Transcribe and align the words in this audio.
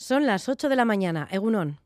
Son 0.00 0.26
las 0.26 0.48
8 0.48 0.68
de 0.68 0.76
la 0.76 0.84
mañana. 0.84 1.26
Egunon. 1.28 1.80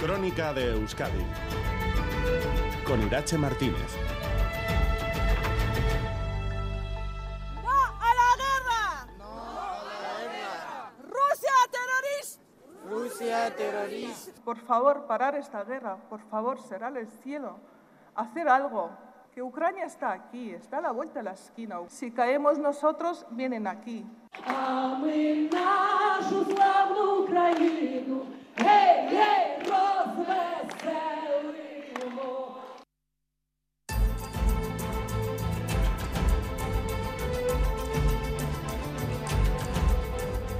Crónica 0.00 0.52
de 0.52 0.72
Euskadi 0.72 1.24
con 2.84 3.00
Irache 3.00 3.38
Martínez. 3.38 3.96
¡No 7.62 7.70
a 7.70 8.10
la 8.20 8.30
guerra! 8.42 9.06
¡No 9.18 9.24
a 9.24 9.84
la 9.84 10.32
guerra! 10.32 10.92
¡Rusia 11.04 11.52
terrorista! 11.70 12.42
Rusia 12.90 13.54
terrorista. 13.54 14.42
Por 14.42 14.58
favor, 14.58 15.06
parar 15.06 15.36
esta 15.36 15.62
guerra. 15.62 15.96
Por 16.08 16.28
favor, 16.28 16.60
será 16.60 16.88
el 16.88 17.06
cielo. 17.06 17.60
Hacer 18.16 18.48
algo 18.48 18.90
que 19.34 19.42
Ucrania 19.42 19.84
está 19.84 20.12
aquí, 20.12 20.50
está 20.50 20.78
a 20.78 20.80
la 20.80 20.90
vuelta 20.90 21.20
de 21.20 21.24
la 21.24 21.32
esquina. 21.32 21.76
Si 21.88 22.10
caemos 22.10 22.58
nosotros, 22.58 23.26
vienen 23.30 23.66
aquí. 23.66 24.04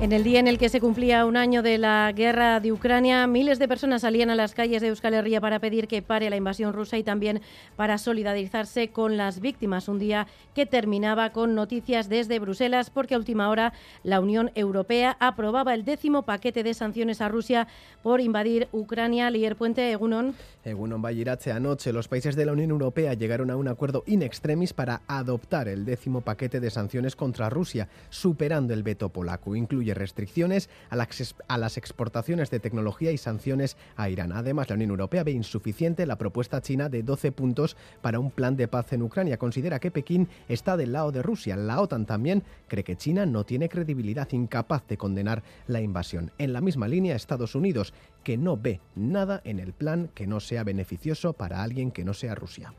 En 0.01 0.13
el 0.13 0.25
día 0.25 0.41
en 0.41 0.49
el 0.49 0.57
que 0.57 0.71
se 0.71 0.81
cumplía 0.81 1.27
un 1.27 1.37
año 1.37 1.63
de 1.63 1.77
la 1.77 2.11
guerra 2.17 2.59
de 2.59 2.73
Ucrania, 2.73 3.27
miles 3.27 3.59
de 3.59 3.69
personas 3.69 4.01
salían 4.01 4.31
a 4.31 4.35
las 4.35 4.55
calles 4.55 4.81
de 4.81 4.89
Euskal 4.89 5.13
Herria 5.13 5.43
para 5.43 5.59
pedir 5.59 5.89
que 5.89 6.01
pare 6.01 6.31
la 6.31 6.37
invasión 6.37 6.73
rusa 6.73 6.97
y 6.97 7.03
también 7.03 7.43
para 7.77 7.99
solidarizarse 7.99 8.89
con 8.89 9.19
las 9.19 9.41
víctimas. 9.41 9.89
Un 9.89 9.99
día 9.99 10.27
que 10.55 10.65
terminaba 10.65 11.31
con 11.31 11.55
noticias 11.55 12.09
desde 12.09 12.39
Bruselas 12.39 12.89
porque 12.89 13.15
a 13.15 13.19
última 13.19 13.51
hora 13.51 13.75
la 14.03 14.21
Unión 14.21 14.51
Europea 14.55 15.19
aprobaba 15.21 15.75
el 15.75 15.85
décimo 15.85 16.23
paquete 16.23 16.63
de 16.63 16.73
sanciones 16.73 17.21
a 17.21 17.29
Rusia 17.29 17.69
por 18.03 18.23
invadir 18.23 18.69
Ucrania. 18.73 19.31
Lier 19.31 19.55
Puente, 19.55 19.93
Egunon. 19.93 20.35
Egunon 20.65 21.03
Bayirache, 21.03 21.53
anoche 21.53 21.93
los 21.93 22.09
países 22.09 22.37
de 22.37 22.47
la 22.47 22.53
Unión 22.53 22.71
Europea 22.71 23.13
llegaron 23.13 23.51
a 23.51 23.57
un 23.57 23.69
acuerdo 23.69 24.03
in 24.07 24.23
extremis 24.23 24.73
para 24.73 25.03
adoptar 25.07 25.69
el 25.69 25.85
décimo 25.85 26.23
paquete 26.23 26.59
de 26.59 26.71
sanciones 26.71 27.17
contra 27.17 27.51
Rusia, 27.51 27.87
superando 28.09 28.73
el 28.73 28.83
veto 28.83 29.11
polaco. 29.11 29.55
Incluye 29.55 29.90
restricciones 29.95 30.69
a 30.89 30.97
las, 30.97 31.35
a 31.49 31.59
las 31.59 31.77
exportaciones 31.77 32.51
de 32.51 32.61
tecnología 32.61 33.13
y 33.13 33.19
sanciones 33.19 33.77
a 33.97 34.09
Irán. 34.09 34.33
Además, 34.33 34.69
la 34.69 34.77
Unión 34.77 34.91
Europea 34.91 35.25
ve 35.25 35.33
insuficiente 35.33 36.07
la 36.07 36.19
propuesta 36.19 36.61
china 36.61 36.89
de 36.89 37.03
12 37.03 37.33
puntos 37.33 37.77
para 38.03 38.19
un 38.19 38.31
plan 38.31 38.57
de 38.57 38.69
paz 38.69 38.93
en 38.93 39.03
Ucrania. 39.03 39.39
Considera 39.39 39.79
que 39.79 39.91
Pekín 39.91 40.29
está 40.49 40.77
del 40.77 40.93
lado 40.93 41.13
de 41.13 41.23
Rusia. 41.23 41.57
La 41.57 41.81
OTAN 41.81 42.07
también 42.07 42.43
cree 42.69 42.85
que 42.85 42.97
China 42.97 43.27
no 43.27 43.45
tiene 43.45 43.69
credibilidad, 43.69 44.29
incapaz 44.33 44.87
de 44.89 44.97
condenar 44.97 45.43
la 45.67 45.81
invasión. 45.81 46.33
En 46.39 46.53
la 46.53 46.61
misma 46.61 46.89
línea, 46.89 47.17
Estados 47.17 47.55
Unidos, 47.55 47.93
que 48.25 48.37
no 48.37 48.57
ve 48.57 48.81
nada 48.95 49.41
en 49.45 49.61
el 49.61 49.73
plan 49.73 50.11
que 50.15 50.27
no 50.27 50.41
sea 50.41 50.65
beneficioso 50.65 51.33
para 51.33 51.63
alguien 51.63 51.91
que 51.91 52.05
no 52.05 52.15
sea 52.15 52.35
Rusia. 52.35 52.73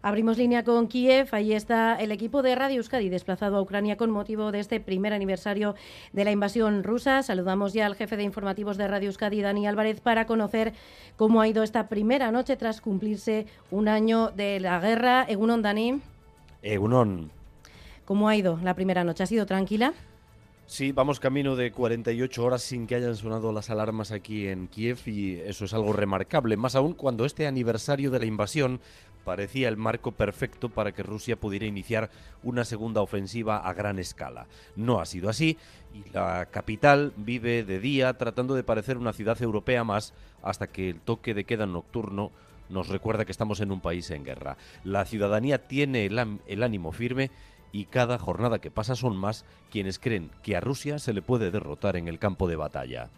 Abrimos 0.00 0.38
línea 0.38 0.62
con 0.62 0.86
Kiev. 0.86 1.28
Ahí 1.32 1.52
está 1.52 1.96
el 1.96 2.12
equipo 2.12 2.42
de 2.42 2.54
Radio 2.54 2.76
Euskadi 2.76 3.08
desplazado 3.08 3.56
a 3.56 3.62
Ucrania 3.62 3.96
con 3.96 4.10
motivo 4.10 4.52
de 4.52 4.60
este 4.60 4.78
primer 4.78 5.12
aniversario 5.12 5.74
de 6.12 6.24
la 6.24 6.30
invasión 6.30 6.84
rusa. 6.84 7.22
Saludamos 7.22 7.72
ya 7.72 7.86
al 7.86 7.96
jefe 7.96 8.16
de 8.16 8.22
informativos 8.22 8.76
de 8.76 8.86
Radio 8.86 9.08
Euskadi, 9.08 9.42
Dani 9.42 9.66
Álvarez, 9.66 10.00
para 10.00 10.26
conocer 10.26 10.72
cómo 11.16 11.40
ha 11.40 11.48
ido 11.48 11.62
esta 11.62 11.88
primera 11.88 12.30
noche 12.30 12.56
tras 12.56 12.80
cumplirse 12.80 13.46
un 13.70 13.88
año 13.88 14.30
de 14.30 14.60
la 14.60 14.78
guerra. 14.78 15.24
Egunon, 15.28 15.62
Dani. 15.62 16.00
Egunon. 16.62 17.30
¿Cómo 18.04 18.28
ha 18.28 18.36
ido 18.36 18.58
la 18.62 18.74
primera 18.74 19.04
noche? 19.04 19.24
¿Ha 19.24 19.26
sido 19.26 19.46
tranquila? 19.46 19.92
Sí, 20.68 20.92
vamos 20.92 21.18
camino 21.18 21.56
de 21.56 21.72
48 21.72 22.44
horas 22.44 22.60
sin 22.60 22.86
que 22.86 22.94
hayan 22.94 23.16
sonado 23.16 23.52
las 23.52 23.70
alarmas 23.70 24.12
aquí 24.12 24.48
en 24.48 24.68
Kiev 24.68 24.98
y 25.06 25.36
eso 25.36 25.64
es 25.64 25.72
algo 25.72 25.94
remarcable, 25.94 26.58
más 26.58 26.74
aún 26.74 26.92
cuando 26.92 27.24
este 27.24 27.46
aniversario 27.46 28.10
de 28.10 28.18
la 28.18 28.26
invasión 28.26 28.78
parecía 29.24 29.70
el 29.70 29.78
marco 29.78 30.12
perfecto 30.12 30.68
para 30.68 30.92
que 30.92 31.02
Rusia 31.02 31.36
pudiera 31.40 31.64
iniciar 31.64 32.10
una 32.42 32.66
segunda 32.66 33.00
ofensiva 33.00 33.56
a 33.56 33.72
gran 33.72 33.98
escala. 33.98 34.46
No 34.76 35.00
ha 35.00 35.06
sido 35.06 35.30
así 35.30 35.56
y 35.94 36.06
la 36.10 36.44
capital 36.50 37.14
vive 37.16 37.64
de 37.64 37.80
día 37.80 38.12
tratando 38.18 38.54
de 38.54 38.62
parecer 38.62 38.98
una 38.98 39.14
ciudad 39.14 39.40
europea 39.40 39.84
más 39.84 40.12
hasta 40.42 40.66
que 40.66 40.90
el 40.90 41.00
toque 41.00 41.32
de 41.32 41.44
queda 41.44 41.64
nocturno 41.64 42.30
nos 42.68 42.88
recuerda 42.88 43.24
que 43.24 43.32
estamos 43.32 43.60
en 43.60 43.72
un 43.72 43.80
país 43.80 44.10
en 44.10 44.22
guerra. 44.22 44.58
La 44.84 45.06
ciudadanía 45.06 45.66
tiene 45.66 46.04
el, 46.04 46.40
el 46.46 46.62
ánimo 46.62 46.92
firme 46.92 47.30
y 47.72 47.86
cada 47.86 48.18
jornada 48.18 48.60
que 48.60 48.70
pasa 48.70 48.94
son 48.94 49.16
más 49.16 49.44
quienes 49.70 49.98
creen 49.98 50.30
que 50.42 50.56
a 50.56 50.60
Rusia 50.60 50.98
se 50.98 51.12
le 51.12 51.22
puede 51.22 51.50
derrotar 51.50 51.96
en 51.96 52.08
el 52.08 52.18
campo 52.18 52.48
de 52.48 52.56
batalla. 52.56 53.10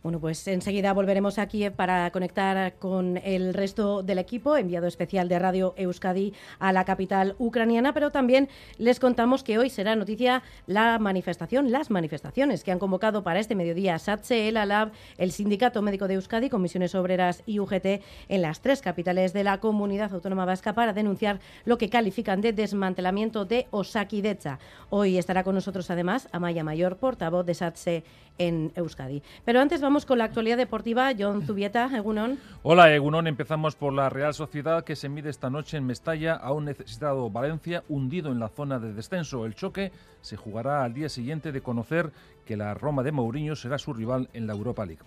Bueno, 0.00 0.20
pues 0.20 0.46
enseguida 0.46 0.92
volveremos 0.92 1.38
aquí 1.38 1.68
para 1.70 2.12
conectar 2.12 2.74
con 2.74 3.16
el 3.16 3.52
resto 3.52 4.04
del 4.04 4.18
equipo, 4.18 4.56
enviado 4.56 4.86
especial 4.86 5.28
de 5.28 5.40
Radio 5.40 5.74
Euskadi 5.76 6.34
a 6.60 6.72
la 6.72 6.84
capital 6.84 7.34
ucraniana, 7.38 7.92
pero 7.92 8.12
también 8.12 8.48
les 8.76 9.00
contamos 9.00 9.42
que 9.42 9.58
hoy 9.58 9.70
será 9.70 9.96
noticia 9.96 10.44
la 10.68 11.00
manifestación, 11.00 11.72
las 11.72 11.90
manifestaciones 11.90 12.62
que 12.62 12.70
han 12.70 12.78
convocado 12.78 13.24
para 13.24 13.40
este 13.40 13.56
mediodía 13.56 13.98
SATSE, 13.98 14.48
el 14.48 14.58
ALAB, 14.58 14.92
el 15.16 15.32
Sindicato 15.32 15.82
Médico 15.82 16.06
de 16.06 16.14
Euskadi, 16.14 16.48
Comisiones 16.48 16.94
Obreras 16.94 17.42
y 17.44 17.58
UGT 17.58 18.00
en 18.28 18.42
las 18.42 18.60
tres 18.60 18.80
capitales 18.80 19.32
de 19.32 19.42
la 19.42 19.58
comunidad 19.58 20.14
autónoma 20.14 20.44
vasca 20.44 20.74
para 20.74 20.92
denunciar 20.92 21.40
lo 21.64 21.76
que 21.76 21.90
califican 21.90 22.40
de 22.40 22.52
desmantelamiento 22.52 23.46
de 23.46 23.66
Osakidecha. 23.72 24.60
Hoy 24.90 25.18
estará 25.18 25.42
con 25.42 25.56
nosotros 25.56 25.90
además 25.90 26.28
Amaya 26.30 26.62
Mayor, 26.62 26.98
portavoz 26.98 27.44
de 27.44 27.54
SATSE 27.54 28.04
en 28.38 28.70
Euskadi. 28.76 29.24
Pero 29.44 29.60
antes 29.60 29.80
vamos 29.80 29.87
con 29.88 30.18
la 30.18 30.24
actualidad 30.24 30.58
deportiva. 30.58 31.12
John 31.18 31.46
Zubieta, 31.46 31.88
Egunon. 31.96 32.38
Hola, 32.62 32.94
Egunon. 32.94 33.26
Empezamos 33.26 33.74
por 33.74 33.94
la 33.94 34.10
Real 34.10 34.34
Sociedad 34.34 34.84
que 34.84 34.96
se 34.96 35.08
mide 35.08 35.30
esta 35.30 35.48
noche 35.48 35.78
en 35.78 35.86
Mestalla 35.86 36.34
a 36.34 36.52
un 36.52 36.66
necesitado 36.66 37.30
Valencia 37.30 37.82
hundido 37.88 38.30
en 38.30 38.38
la 38.38 38.50
zona 38.50 38.78
de 38.78 38.92
descenso. 38.92 39.46
El 39.46 39.54
choque 39.54 39.90
se 40.20 40.36
jugará 40.36 40.84
al 40.84 40.92
día 40.92 41.08
siguiente 41.08 41.52
de 41.52 41.62
conocer 41.62 42.10
que 42.44 42.58
la 42.58 42.74
Roma 42.74 43.02
de 43.02 43.12
Mourinho 43.12 43.56
será 43.56 43.78
su 43.78 43.94
rival 43.94 44.28
en 44.34 44.46
la 44.46 44.52
Europa 44.52 44.84
League. 44.84 45.02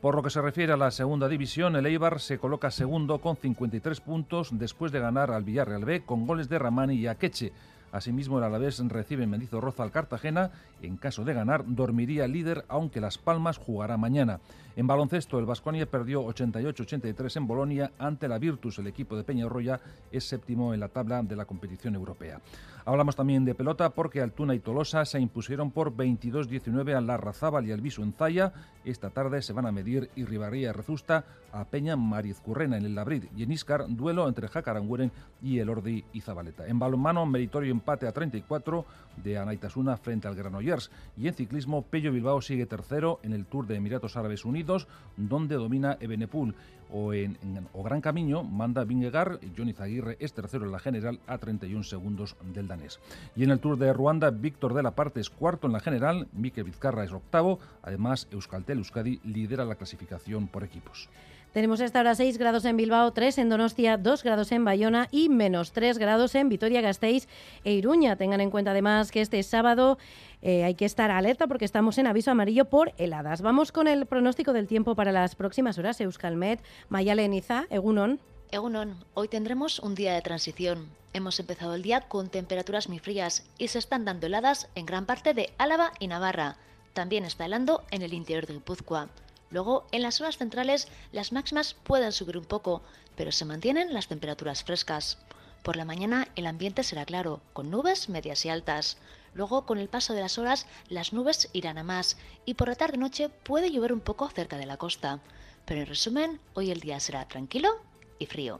Por 0.00 0.16
lo 0.16 0.22
que 0.24 0.30
se 0.30 0.42
refiere 0.42 0.72
a 0.72 0.76
la 0.76 0.90
segunda 0.90 1.28
división, 1.28 1.76
el 1.76 1.86
Eibar 1.86 2.18
se 2.18 2.38
coloca 2.38 2.72
segundo 2.72 3.20
con 3.20 3.36
53 3.36 4.00
puntos 4.00 4.48
después 4.52 4.90
de 4.90 4.98
ganar 4.98 5.30
al 5.30 5.44
Villarreal 5.44 5.84
B 5.84 6.02
con 6.04 6.26
goles 6.26 6.48
de 6.48 6.58
Ramani 6.58 6.94
y 6.94 7.06
Akeche. 7.06 7.52
Asimismo, 7.94 8.38
el 8.38 8.44
Alavés 8.44 8.82
recibe 8.88 9.22
en 9.22 9.30
Mendizorroza 9.30 9.84
al 9.84 9.92
Cartagena. 9.92 10.50
En 10.82 10.96
caso 10.96 11.24
de 11.24 11.32
ganar, 11.32 11.62
dormiría 11.64 12.26
líder, 12.26 12.64
aunque 12.66 13.00
Las 13.00 13.18
Palmas 13.18 13.56
jugará 13.56 13.96
mañana. 13.96 14.40
En 14.74 14.88
baloncesto, 14.88 15.38
el 15.38 15.46
Vasconia 15.46 15.86
perdió 15.86 16.24
88-83 16.24 17.36
en 17.36 17.46
Bolonia 17.46 17.92
ante 17.96 18.26
la 18.26 18.40
Virtus. 18.40 18.80
El 18.80 18.88
equipo 18.88 19.16
de 19.16 19.22
Peñarroya 19.22 19.78
es 20.10 20.24
séptimo 20.24 20.74
en 20.74 20.80
la 20.80 20.88
tabla 20.88 21.22
de 21.22 21.36
la 21.36 21.44
competición 21.44 21.94
europea. 21.94 22.40
Hablamos 22.86 23.16
también 23.16 23.46
de 23.46 23.54
pelota 23.54 23.88
porque 23.90 24.20
Altuna 24.20 24.54
y 24.54 24.58
Tolosa 24.58 25.06
se 25.06 25.18
impusieron 25.18 25.70
por 25.70 25.96
22-19 25.96 26.94
a 26.94 27.00
la 27.00 27.16
Razábal 27.16 27.66
y 27.66 27.72
al 27.72 27.80
Viso 27.80 28.02
en 28.02 28.12
Zaya. 28.12 28.52
Esta 28.84 29.08
tarde 29.08 29.40
se 29.40 29.54
van 29.54 29.64
a 29.64 29.72
medir 29.72 30.10
Irribarría 30.16 30.74
Rezusta 30.74 31.24
a 31.50 31.64
Peña 31.64 31.96
Marizcurrena 31.96 32.76
en 32.76 32.84
el 32.84 32.94
Labrid 32.94 33.24
y 33.34 33.42
en 33.42 33.52
Iscar, 33.52 33.86
duelo 33.88 34.28
entre 34.28 34.48
Jacarangueren 34.48 35.12
y 35.40 35.60
el 35.60 35.70
Ordi 35.70 36.04
y 36.12 36.20
Zabaleta. 36.20 36.66
En 36.66 36.78
balonmano, 36.78 37.24
meritorio 37.24 37.70
empate 37.70 38.06
a 38.06 38.12
34 38.12 38.84
de 39.22 39.38
Anaitasuna 39.38 39.96
frente 39.96 40.28
al 40.28 40.34
Granollers. 40.34 40.90
Y 41.16 41.26
en 41.26 41.32
ciclismo, 41.32 41.86
Pello 41.86 42.12
Bilbao 42.12 42.42
sigue 42.42 42.66
tercero 42.66 43.18
en 43.22 43.32
el 43.32 43.46
Tour 43.46 43.66
de 43.66 43.76
Emiratos 43.76 44.18
Árabes 44.18 44.44
Unidos, 44.44 44.88
donde 45.16 45.54
domina 45.54 45.96
Ebenepul. 46.00 46.54
O 46.96 47.12
en, 47.12 47.36
o 47.72 47.82
Gran 47.82 48.00
Camino 48.00 48.44
manda 48.44 48.84
Vingegaard, 48.84 49.40
Johnny 49.56 49.72
Zaguirre 49.72 50.16
es 50.20 50.32
tercero 50.32 50.64
en 50.64 50.70
la 50.70 50.78
general 50.78 51.18
a 51.26 51.38
31 51.38 51.82
segundos 51.82 52.36
del 52.54 52.68
danés. 52.68 53.00
Y 53.34 53.42
en 53.42 53.50
el 53.50 53.58
Tour 53.58 53.76
de 53.76 53.92
Ruanda, 53.92 54.30
Víctor 54.30 54.74
de 54.74 54.84
la 54.84 54.92
Parte 54.92 55.18
es 55.18 55.28
cuarto 55.28 55.66
en 55.66 55.72
la 55.72 55.80
general, 55.80 56.28
Mikel 56.32 56.62
Vizcarra 56.62 57.02
es 57.02 57.10
octavo, 57.10 57.58
además 57.82 58.28
Euskaltel 58.30 58.78
Euskadi 58.78 59.18
lidera 59.24 59.64
la 59.64 59.74
clasificación 59.74 60.46
por 60.46 60.62
equipos. 60.62 61.08
Tenemos 61.54 61.80
hasta 61.80 62.00
ahora 62.00 62.16
6 62.16 62.36
grados 62.36 62.64
en 62.64 62.76
Bilbao, 62.76 63.12
3 63.12 63.38
en 63.38 63.48
Donostia, 63.48 63.96
2 63.96 64.24
grados 64.24 64.50
en 64.50 64.64
Bayona 64.64 65.06
y 65.12 65.28
menos 65.28 65.70
3 65.70 65.98
grados 65.98 66.34
en 66.34 66.48
Vitoria-Gasteiz 66.48 67.28
e 67.62 67.74
Iruña. 67.74 68.16
Tengan 68.16 68.40
en 68.40 68.50
cuenta 68.50 68.72
además 68.72 69.12
que 69.12 69.20
este 69.20 69.40
sábado 69.44 69.96
eh, 70.42 70.64
hay 70.64 70.74
que 70.74 70.84
estar 70.84 71.12
alerta 71.12 71.46
porque 71.46 71.64
estamos 71.64 71.96
en 71.98 72.08
aviso 72.08 72.32
amarillo 72.32 72.64
por 72.64 72.92
heladas. 72.98 73.40
Vamos 73.40 73.70
con 73.70 73.86
el 73.86 74.04
pronóstico 74.06 74.52
del 74.52 74.66
tiempo 74.66 74.96
para 74.96 75.12
las 75.12 75.36
próximas 75.36 75.78
horas. 75.78 76.00
Euskalmet, 76.00 76.60
Mayale 76.88 77.28
Niza, 77.28 77.66
Egunon. 77.70 78.18
Egunon, 78.50 79.04
hoy 79.14 79.28
tendremos 79.28 79.78
un 79.78 79.94
día 79.94 80.12
de 80.14 80.22
transición. 80.22 80.88
Hemos 81.12 81.38
empezado 81.38 81.76
el 81.76 81.82
día 81.82 82.00
con 82.00 82.30
temperaturas 82.30 82.88
muy 82.88 82.98
frías 82.98 83.48
y 83.58 83.68
se 83.68 83.78
están 83.78 84.04
dando 84.04 84.26
heladas 84.26 84.68
en 84.74 84.86
gran 84.86 85.06
parte 85.06 85.34
de 85.34 85.52
Álava 85.58 85.92
y 86.00 86.08
Navarra. 86.08 86.56
También 86.94 87.24
está 87.24 87.46
helando 87.46 87.84
en 87.92 88.02
el 88.02 88.12
interior 88.12 88.44
de 88.44 88.54
Guipúzcoa. 88.54 89.08
Luego, 89.54 89.86
en 89.92 90.02
las 90.02 90.16
zonas 90.16 90.36
centrales, 90.36 90.88
las 91.12 91.30
máximas 91.30 91.74
pueden 91.74 92.10
subir 92.10 92.36
un 92.36 92.44
poco, 92.44 92.82
pero 93.14 93.30
se 93.30 93.44
mantienen 93.44 93.94
las 93.94 94.08
temperaturas 94.08 94.64
frescas. 94.64 95.16
Por 95.62 95.76
la 95.76 95.84
mañana 95.84 96.26
el 96.34 96.48
ambiente 96.48 96.82
será 96.82 97.04
claro, 97.04 97.40
con 97.52 97.70
nubes 97.70 98.08
medias 98.08 98.44
y 98.44 98.48
altas. 98.48 98.96
Luego, 99.32 99.64
con 99.64 99.78
el 99.78 99.88
paso 99.88 100.12
de 100.12 100.22
las 100.22 100.38
horas, 100.38 100.66
las 100.88 101.12
nubes 101.12 101.50
irán 101.52 101.78
a 101.78 101.84
más 101.84 102.16
y 102.44 102.54
por 102.54 102.66
la 102.68 102.74
tarde-noche 102.74 103.28
puede 103.28 103.70
llover 103.70 103.92
un 103.92 104.00
poco 104.00 104.28
cerca 104.28 104.58
de 104.58 104.66
la 104.66 104.76
costa. 104.76 105.20
Pero 105.66 105.82
en 105.82 105.86
resumen, 105.86 106.40
hoy 106.54 106.72
el 106.72 106.80
día 106.80 106.98
será 106.98 107.28
tranquilo 107.28 107.80
y 108.18 108.26
frío. 108.26 108.58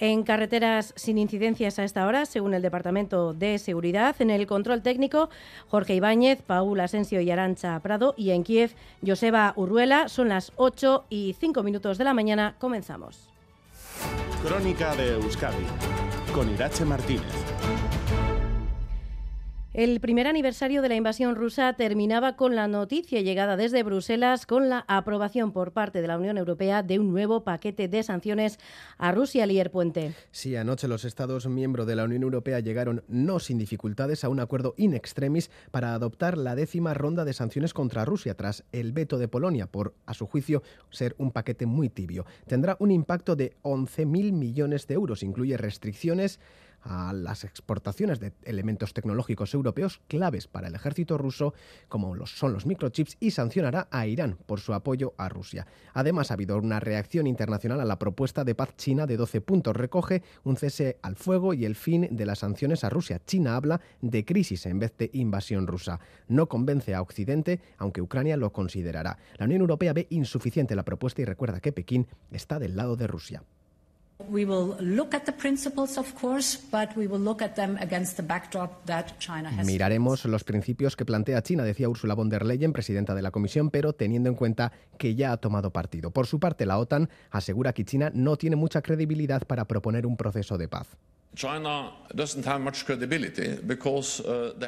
En 0.00 0.24
carreteras 0.24 0.92
sin 0.96 1.18
incidencias 1.18 1.78
a 1.78 1.84
esta 1.84 2.06
hora, 2.06 2.26
según 2.26 2.52
el 2.54 2.62
Departamento 2.62 3.32
de 3.32 3.58
Seguridad, 3.58 4.16
en 4.18 4.30
el 4.30 4.46
control 4.46 4.82
técnico, 4.82 5.30
Jorge 5.68 5.94
Ibáñez, 5.94 6.42
Paul 6.42 6.80
Asensio 6.80 7.20
y 7.20 7.30
Arancha 7.30 7.78
Prado, 7.80 8.14
y 8.16 8.30
en 8.30 8.42
Kiev, 8.42 8.74
Joseba 9.06 9.52
Urruela. 9.56 10.08
Son 10.08 10.28
las 10.28 10.52
8 10.56 11.04
y 11.10 11.36
5 11.38 11.62
minutos 11.62 11.96
de 11.98 12.04
la 12.04 12.14
mañana. 12.14 12.56
Comenzamos. 12.58 13.28
Crónica 14.44 14.94
de 14.96 15.12
Euskadi, 15.12 15.64
con 16.34 16.52
Irache 16.52 16.84
Martínez. 16.84 17.22
El 19.74 19.98
primer 19.98 20.28
aniversario 20.28 20.82
de 20.82 20.88
la 20.88 20.94
invasión 20.94 21.34
rusa 21.34 21.72
terminaba 21.72 22.36
con 22.36 22.54
la 22.54 22.68
noticia 22.68 23.22
llegada 23.22 23.56
desde 23.56 23.82
Bruselas 23.82 24.46
con 24.46 24.68
la 24.68 24.84
aprobación 24.86 25.50
por 25.50 25.72
parte 25.72 26.00
de 26.00 26.06
la 26.06 26.16
Unión 26.16 26.38
Europea 26.38 26.84
de 26.84 27.00
un 27.00 27.10
nuevo 27.10 27.42
paquete 27.42 27.88
de 27.88 28.04
sanciones 28.04 28.60
a 28.98 29.10
Rusia, 29.10 29.46
Lier 29.46 29.72
Puente. 29.72 30.14
Sí, 30.30 30.54
anoche 30.54 30.86
los 30.86 31.04
Estados 31.04 31.48
miembros 31.48 31.88
de 31.88 31.96
la 31.96 32.04
Unión 32.04 32.22
Europea 32.22 32.60
llegaron 32.60 33.02
no 33.08 33.40
sin 33.40 33.58
dificultades 33.58 34.22
a 34.22 34.28
un 34.28 34.38
acuerdo 34.38 34.74
in 34.76 34.94
extremis 34.94 35.50
para 35.72 35.92
adoptar 35.94 36.38
la 36.38 36.54
décima 36.54 36.94
ronda 36.94 37.24
de 37.24 37.32
sanciones 37.32 37.74
contra 37.74 38.04
Rusia 38.04 38.36
tras 38.36 38.62
el 38.70 38.92
veto 38.92 39.18
de 39.18 39.26
Polonia 39.26 39.66
por, 39.66 39.96
a 40.06 40.14
su 40.14 40.28
juicio, 40.28 40.62
ser 40.90 41.16
un 41.18 41.32
paquete 41.32 41.66
muy 41.66 41.88
tibio. 41.88 42.26
Tendrá 42.46 42.76
un 42.78 42.92
impacto 42.92 43.34
de 43.34 43.56
11.000 43.64 44.06
millones 44.30 44.86
de 44.86 44.94
euros, 44.94 45.24
incluye 45.24 45.56
restricciones 45.56 46.38
a 46.84 47.12
las 47.12 47.44
exportaciones 47.44 48.20
de 48.20 48.32
elementos 48.44 48.92
tecnológicos 48.92 49.54
europeos 49.54 50.00
claves 50.06 50.46
para 50.46 50.68
el 50.68 50.74
ejército 50.74 51.18
ruso, 51.18 51.54
como 51.88 52.14
los, 52.14 52.38
son 52.38 52.52
los 52.52 52.66
microchips, 52.66 53.16
y 53.20 53.30
sancionará 53.30 53.88
a 53.90 54.06
Irán 54.06 54.36
por 54.46 54.60
su 54.60 54.74
apoyo 54.74 55.14
a 55.16 55.28
Rusia. 55.28 55.66
Además, 55.94 56.30
ha 56.30 56.34
habido 56.34 56.56
una 56.58 56.80
reacción 56.80 57.26
internacional 57.26 57.80
a 57.80 57.84
la 57.84 57.98
propuesta 57.98 58.44
de 58.44 58.54
paz 58.54 58.76
china 58.76 59.06
de 59.06 59.16
12 59.16 59.40
puntos. 59.40 59.76
Recoge 59.76 60.22
un 60.44 60.56
cese 60.56 60.98
al 61.02 61.16
fuego 61.16 61.54
y 61.54 61.64
el 61.64 61.74
fin 61.74 62.08
de 62.10 62.26
las 62.26 62.40
sanciones 62.40 62.84
a 62.84 62.90
Rusia. 62.90 63.20
China 63.24 63.56
habla 63.56 63.80
de 64.00 64.24
crisis 64.24 64.66
en 64.66 64.78
vez 64.78 64.96
de 64.98 65.10
invasión 65.14 65.66
rusa. 65.66 66.00
No 66.28 66.48
convence 66.48 66.94
a 66.94 67.02
Occidente, 67.02 67.60
aunque 67.78 68.02
Ucrania 68.02 68.36
lo 68.36 68.52
considerará. 68.52 69.18
La 69.38 69.46
Unión 69.46 69.62
Europea 69.62 69.92
ve 69.92 70.06
insuficiente 70.10 70.76
la 70.76 70.84
propuesta 70.84 71.22
y 71.22 71.24
recuerda 71.24 71.60
que 71.60 71.72
Pekín 71.72 72.06
está 72.30 72.58
del 72.58 72.76
lado 72.76 72.96
de 72.96 73.06
Rusia. 73.06 73.42
Miraremos 79.64 80.24
los 80.24 80.44
principios 80.44 80.96
que 80.96 81.04
plantea 81.04 81.42
China, 81.42 81.64
decía 81.64 81.88
Ursula 81.88 82.14
von 82.14 82.28
der 82.28 82.44
Leyen, 82.44 82.72
presidenta 82.72 83.14
de 83.14 83.22
la 83.22 83.30
Comisión, 83.30 83.70
pero 83.70 83.92
teniendo 83.92 84.28
en 84.28 84.36
cuenta 84.36 84.72
que 84.98 85.14
ya 85.14 85.32
ha 85.32 85.36
tomado 85.36 85.72
partido. 85.72 86.10
Por 86.10 86.26
su 86.26 86.40
parte, 86.40 86.66
la 86.66 86.78
OTAN 86.78 87.08
asegura 87.30 87.72
que 87.72 87.84
China 87.84 88.10
no 88.14 88.36
tiene 88.36 88.56
mucha 88.56 88.82
credibilidad 88.82 89.46
para 89.46 89.66
proponer 89.66 90.06
un 90.06 90.16
proceso 90.16 90.58
de 90.58 90.68
paz. 90.68 90.96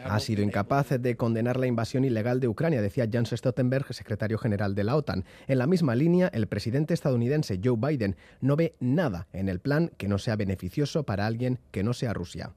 Ha 0.04 0.20
sido 0.20 0.42
incapaz 0.42 0.90
de 0.90 1.16
condenar 1.16 1.58
la 1.58 1.66
invasión 1.66 2.04
ilegal 2.04 2.40
de 2.40 2.48
Ucrania, 2.48 2.82
decía 2.82 3.08
Jens 3.10 3.30
Stoltenberg, 3.30 3.92
secretario 3.94 4.38
general 4.38 4.74
de 4.74 4.84
la 4.84 4.96
OTAN. 4.96 5.24
En 5.46 5.58
la 5.58 5.66
misma 5.66 5.94
línea, 5.94 6.28
el 6.28 6.48
presidente 6.48 6.94
estadounidense 6.94 7.60
Joe 7.62 7.76
Biden 7.78 8.16
no 8.40 8.56
ve 8.56 8.74
nada 8.80 9.28
en 9.32 9.48
el 9.48 9.60
plan 9.60 9.92
que 9.96 10.08
no 10.08 10.18
sea 10.18 10.36
beneficioso 10.36 11.04
para 11.04 11.26
alguien 11.26 11.60
que 11.70 11.84
no 11.84 11.92
sea 11.92 12.12
Rusia. 12.12 12.52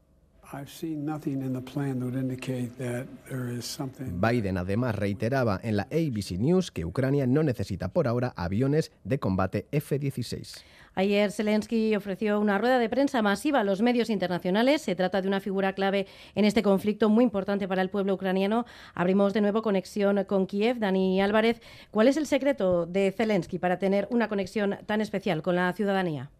Biden 4.19 4.57
además 4.57 4.95
reiteraba 4.95 5.59
en 5.61 5.77
la 5.77 5.83
ABC 5.83 6.39
News 6.39 6.71
que 6.71 6.85
Ucrania 6.85 7.27
no 7.27 7.43
necesita 7.43 7.89
por 7.89 8.07
ahora 8.07 8.33
aviones 8.35 8.91
de 9.03 9.19
combate 9.19 9.67
F-16. 9.71 10.63
Ayer 10.99 11.31
Zelensky 11.31 11.95
ofreció 11.95 12.41
una 12.41 12.57
rueda 12.57 12.77
de 12.77 12.89
prensa 12.89 13.21
masiva 13.21 13.61
a 13.61 13.63
los 13.63 13.81
medios 13.81 14.09
internacionales. 14.09 14.81
Se 14.81 14.95
trata 14.95 15.21
de 15.21 15.29
una 15.29 15.39
figura 15.39 15.71
clave 15.71 16.07
en 16.35 16.43
este 16.43 16.61
conflicto 16.61 17.07
muy 17.07 17.23
importante 17.23 17.69
para 17.69 17.81
el 17.81 17.89
pueblo 17.89 18.15
ucraniano. 18.15 18.65
Abrimos 18.95 19.33
de 19.33 19.39
nuevo 19.39 19.61
conexión 19.61 20.21
con 20.25 20.45
Kiev. 20.45 20.77
Dani 20.77 21.21
Álvarez, 21.21 21.61
¿cuál 21.89 22.09
es 22.09 22.17
el 22.17 22.25
secreto 22.25 22.85
de 22.85 23.13
Zelensky 23.13 23.59
para 23.59 23.79
tener 23.79 24.09
una 24.11 24.27
conexión 24.27 24.77
tan 24.87 24.99
especial 24.99 25.41
con 25.41 25.55
la 25.55 25.71
ciudadanía? 25.71 26.31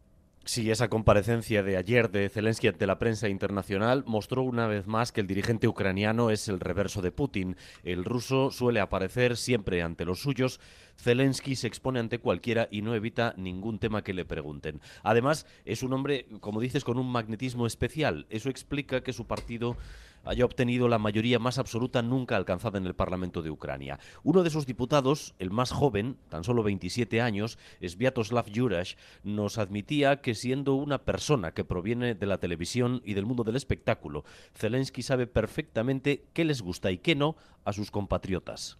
Sí, 0.50 0.72
esa 0.72 0.90
comparecencia 0.90 1.62
de 1.62 1.78
ayer 1.78 2.10
de 2.10 2.28
Zelensky 2.28 2.70
ante 2.70 2.88
la 2.88 2.98
prensa 2.98 3.30
internacional 3.30 4.04
mostró 4.08 4.42
una 4.42 4.66
vez 4.66 4.88
más 4.88 5.12
que 5.12 5.22
el 5.22 5.28
dirigente 5.28 5.68
ucraniano 5.68 6.32
es 6.32 6.48
el 6.48 6.60
reverso 6.60 7.04
de 7.04 7.12
Putin. 7.12 7.56
El 7.84 8.04
ruso 8.04 8.50
suele 8.50 8.80
aparecer 8.80 9.38
siempre 9.38 9.84
ante 9.84 10.06
los 10.06 10.24
suyos. 10.24 10.60
Zelensky 10.98 11.56
se 11.56 11.68
expone 11.68 12.00
ante 12.00 12.18
cualquiera 12.18 12.68
y 12.72 12.82
no 12.82 12.96
evita 12.96 13.36
ningún 13.38 13.78
tema 13.78 14.04
que 14.04 14.16
le 14.16 14.26
pregunten. 14.26 14.82
Además, 15.04 15.46
es 15.66 15.84
un 15.84 15.94
hombre, 15.94 16.26
como 16.40 16.62
dices, 16.62 16.84
con 16.84 16.98
un 16.98 17.12
magnetismo 17.12 17.68
especial. 17.68 18.26
Eso 18.32 18.50
explica 18.50 19.04
que 19.04 19.14
su 19.14 19.28
partido 19.28 19.78
haya 20.26 20.46
obtenido 20.46 20.88
la 20.88 21.00
mayoría 21.00 21.40
más 21.40 21.58
absoluta 21.58 22.02
nunca 22.02 22.36
alcanzada 22.36 22.78
en 22.78 22.86
el 22.86 22.96
Parlamento 22.96 23.42
de 23.42 23.52
Ucrania. 23.52 24.00
Uno 24.24 24.44
de 24.44 24.50
sus 24.50 24.66
diputados, 24.66 25.34
el 25.40 25.52
más 25.52 25.72
joven, 25.72 26.18
tan 26.30 26.44
solo 26.44 26.64
27 26.64 27.22
años, 27.22 27.58
Sviatoslav 27.82 28.46
Jurash, 28.54 28.96
nos 29.24 29.58
admitía 29.58 30.22
que 30.22 30.36
siendo 30.36 30.76
una 30.76 31.00
persona 31.00 31.54
que 31.54 31.64
proviene 31.64 32.16
de 32.16 32.26
la 32.26 32.38
televisión 32.38 33.02
y 33.06 33.14
del 33.14 33.26
mundo 33.26 33.44
del 33.44 33.56
espectáculo, 33.56 34.24
Zelensky 34.56 35.02
sabe 35.02 35.28
perfectamente 35.28 36.26
qué 36.34 36.46
les 36.46 36.62
gusta 36.62 36.92
y 36.92 36.98
qué 36.98 37.16
no 37.16 37.36
a 37.66 37.74
sus 37.74 37.92
compatriotas. 37.92 38.78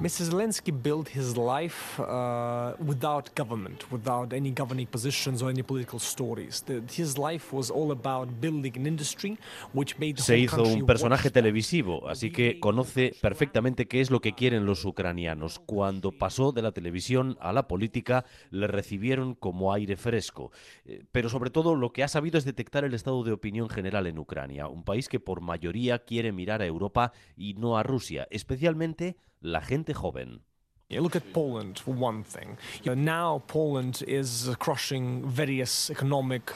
Mr. 0.00 0.24
Zelensky 0.24 0.72
built 0.72 1.08
his 1.08 1.36
life 1.36 2.00
uh, 2.00 2.74
without 2.84 3.32
government, 3.36 3.84
without 3.92 4.32
any 4.32 4.50
governing 4.50 4.88
positions 4.88 5.40
or 5.40 5.50
any 5.50 5.62
political 5.62 6.00
stories. 6.00 6.62
The, 6.66 6.82
his 6.90 7.16
life 7.16 7.52
was 7.52 7.70
all 7.70 7.92
about 7.92 8.28
building 8.40 8.76
an 8.76 8.86
industry 8.86 9.38
which 9.72 9.96
made 9.98 10.18
Se 10.18 10.36
hizo 10.36 10.64
un 10.64 10.84
personaje 10.84 11.30
televisivo, 11.30 12.08
así 12.08 12.32
que 12.32 12.58
conoce 12.58 13.14
perfectamente 13.20 13.86
qué 13.86 14.00
es 14.00 14.10
lo 14.10 14.20
que 14.20 14.32
quieren 14.32 14.66
los 14.66 14.84
ucranianos. 14.84 15.60
Cuando 15.60 16.10
pasó 16.10 16.50
de 16.50 16.62
la 16.62 16.72
televisión 16.72 17.36
a 17.40 17.52
la 17.52 17.68
política, 17.68 18.24
le 18.50 18.66
recibieron 18.66 19.34
como 19.34 19.72
aire 19.72 19.96
fresco. 19.96 20.50
Eh, 20.84 21.04
Pero 21.12 21.28
sobre 21.28 21.50
todo 21.50 21.76
lo 21.76 21.92
que 21.92 22.02
ha 22.02 22.08
sabido 22.08 22.36
es 22.36 22.44
detectar 22.44 22.84
el 22.84 22.94
estado 22.94 23.22
de 23.22 23.30
opinión 23.30 23.68
general 23.68 24.08
en 24.08 24.18
Ucrania, 24.18 24.66
un 24.66 24.82
país 24.82 25.08
que 25.08 25.20
por 25.20 25.40
mayoría 25.40 26.00
quiere 26.00 26.32
mirar 26.32 26.62
a 26.62 26.66
Europa 26.66 27.12
y 27.36 27.54
no 27.54 27.78
a 27.78 27.84
Rusia, 27.84 28.26
especialmente 28.30 29.16
la 29.44 29.60
gente 29.60 29.92
joven. 29.92 30.40
Yeah, 30.88 31.00
look 31.00 31.16
at 31.16 31.32
Poland 31.32 31.78
for 31.78 31.94
one 31.94 32.22
thing. 32.22 32.56
You 32.82 32.94
know, 32.94 33.02
now 33.02 33.42
Poland 33.46 34.02
is 34.06 34.50
crushing 34.58 35.24
various 35.26 35.90
economic, 35.90 36.52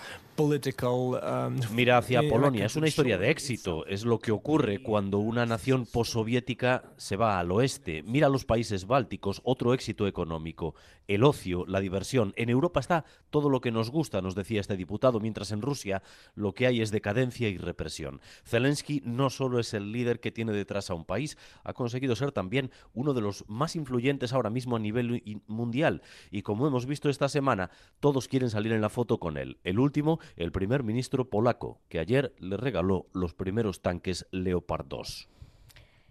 Mira 1.72 1.98
hacia 1.98 2.20
eh, 2.20 2.30
Polonia, 2.30 2.66
es 2.66 2.76
una 2.76 2.86
historia 2.86 3.18
de 3.18 3.28
éxito, 3.28 3.84
es 3.86 4.04
lo 4.04 4.20
que 4.20 4.30
ocurre 4.30 4.80
cuando 4.80 5.18
una 5.18 5.44
nación 5.46 5.84
postsoviética 5.84 6.84
se 6.96 7.16
va 7.16 7.40
al 7.40 7.50
oeste. 7.50 8.04
Mira 8.04 8.28
los 8.28 8.44
países 8.44 8.86
bálticos, 8.86 9.40
otro 9.42 9.74
éxito 9.74 10.06
económico, 10.06 10.76
el 11.08 11.24
ocio, 11.24 11.64
la 11.66 11.80
diversión. 11.80 12.34
En 12.36 12.50
Europa 12.50 12.78
está 12.78 13.04
todo 13.30 13.50
lo 13.50 13.60
que 13.60 13.72
nos 13.72 13.90
gusta, 13.90 14.22
nos 14.22 14.36
decía 14.36 14.60
este 14.60 14.76
diputado, 14.76 15.18
mientras 15.18 15.50
en 15.50 15.60
Rusia 15.60 16.04
lo 16.36 16.54
que 16.54 16.68
hay 16.68 16.82
es 16.82 16.92
decadencia 16.92 17.48
y 17.48 17.58
represión. 17.58 18.20
Zelensky 18.44 19.02
no 19.04 19.30
solo 19.30 19.58
es 19.58 19.74
el 19.74 19.90
líder 19.90 20.20
que 20.20 20.30
tiene 20.30 20.52
detrás 20.52 20.88
a 20.90 20.94
un 20.94 21.04
país, 21.04 21.36
ha 21.64 21.72
conseguido 21.72 22.14
ser 22.14 22.30
también 22.30 22.70
uno 22.94 23.12
de 23.12 23.22
los 23.22 23.44
más 23.48 23.74
influyentes 23.74 24.32
ahora 24.32 24.50
mismo 24.50 24.76
a 24.76 24.78
nivel 24.78 25.42
mundial. 25.48 26.02
Y 26.30 26.42
como 26.42 26.64
hemos 26.68 26.86
visto 26.86 27.10
esta 27.10 27.28
semana, 27.28 27.70
todos 27.98 28.28
quieren 28.28 28.50
salir 28.50 28.70
en 28.70 28.80
la 28.80 28.88
foto 28.88 29.18
con 29.18 29.36
él. 29.36 29.58
El 29.64 29.80
último, 29.80 30.20
el 30.36 30.52
primer 30.52 30.82
ministro 30.82 31.28
polaco, 31.28 31.80
que 31.88 31.98
ayer 31.98 32.34
le 32.38 32.56
regaló 32.56 33.06
los 33.12 33.34
primeros 33.34 33.82
tanques 33.82 34.26
Leopard 34.30 34.86
2. 34.86 35.28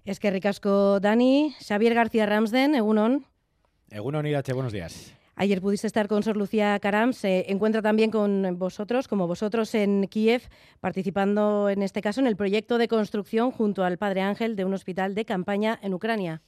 Es 0.06 0.20
que 0.20 0.32
ricasco, 0.32 1.00
Dani. 1.00 1.54
Xavier 1.60 1.94
García 1.94 2.26
Ramsden, 2.26 2.76
Egunon. 2.76 3.26
Egunon 3.90 4.26
Irache, 4.26 4.54
buenos 4.54 4.72
días. 4.72 5.14
Ayer 5.36 5.62
pudiste 5.62 5.86
estar 5.86 6.08
con 6.08 6.24
Sor 6.24 6.36
Lucía 6.36 6.80
Caram, 6.80 7.14
se 7.14 7.52
encuentra 7.52 7.84
también 7.84 8.10
con 8.10 8.58
vosotros, 8.58 9.08
como 9.08 9.28
vosotros 9.28 9.76
en 9.76 10.08
Kiev, 10.08 10.42
participando 10.80 11.70
en 11.70 11.84
este 11.84 12.02
caso 12.02 12.20
en 12.22 12.28
el 12.28 12.36
proyecto 12.36 12.80
de 12.80 12.88
construcción 12.88 13.52
junto 13.52 13.84
al 13.84 14.00
Padre 14.00 14.22
Ángel 14.22 14.56
de 14.56 14.66
un 14.66 14.74
hospital 14.74 15.14
de 15.14 15.26
campaña 15.26 15.80
en 15.84 15.94
Ucrania. 15.94 16.42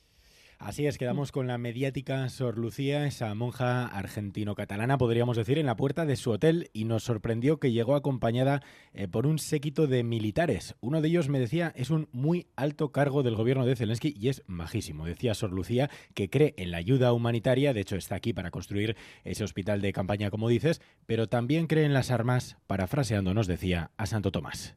Así 0.59 0.85
es, 0.85 0.97
quedamos 0.97 1.31
con 1.31 1.47
la 1.47 1.57
mediática 1.57 2.27
Sor 2.27 2.57
Lucía, 2.57 3.05
esa 3.05 3.33
monja 3.33 3.87
argentino-catalana, 3.87 4.97
podríamos 4.97 5.37
decir, 5.37 5.57
en 5.57 5.65
la 5.65 5.77
puerta 5.77 6.05
de 6.05 6.17
su 6.17 6.31
hotel 6.31 6.69
y 6.73 6.83
nos 6.83 7.03
sorprendió 7.03 7.61
que 7.61 7.71
llegó 7.71 7.95
acompañada 7.95 8.61
eh, 8.91 9.07
por 9.07 9.25
un 9.25 9.39
séquito 9.39 9.87
de 9.87 10.03
militares. 10.03 10.75
Uno 10.81 10.99
de 10.99 11.07
ellos, 11.07 11.29
me 11.29 11.39
decía, 11.39 11.71
es 11.77 11.91
un 11.91 12.09
muy 12.11 12.47
alto 12.57 12.91
cargo 12.91 13.23
del 13.23 13.37
gobierno 13.37 13.65
de 13.65 13.77
Zelensky 13.77 14.13
y 14.19 14.27
es 14.27 14.43
majísimo. 14.47 15.05
Decía 15.05 15.33
Sor 15.33 15.53
Lucía 15.53 15.89
que 16.13 16.29
cree 16.29 16.55
en 16.57 16.71
la 16.71 16.77
ayuda 16.77 17.13
humanitaria, 17.13 17.73
de 17.73 17.79
hecho 17.79 17.95
está 17.95 18.15
aquí 18.15 18.33
para 18.33 18.51
construir 18.51 18.97
ese 19.23 19.45
hospital 19.45 19.79
de 19.79 19.93
campaña, 19.93 20.29
como 20.29 20.49
dices, 20.49 20.81
pero 21.05 21.29
también 21.29 21.67
cree 21.67 21.85
en 21.85 21.93
las 21.93 22.11
armas, 22.11 22.57
parafraseando 22.67 23.33
nos 23.33 23.47
decía 23.47 23.91
a 23.95 24.05
Santo 24.05 24.33
Tomás. 24.33 24.75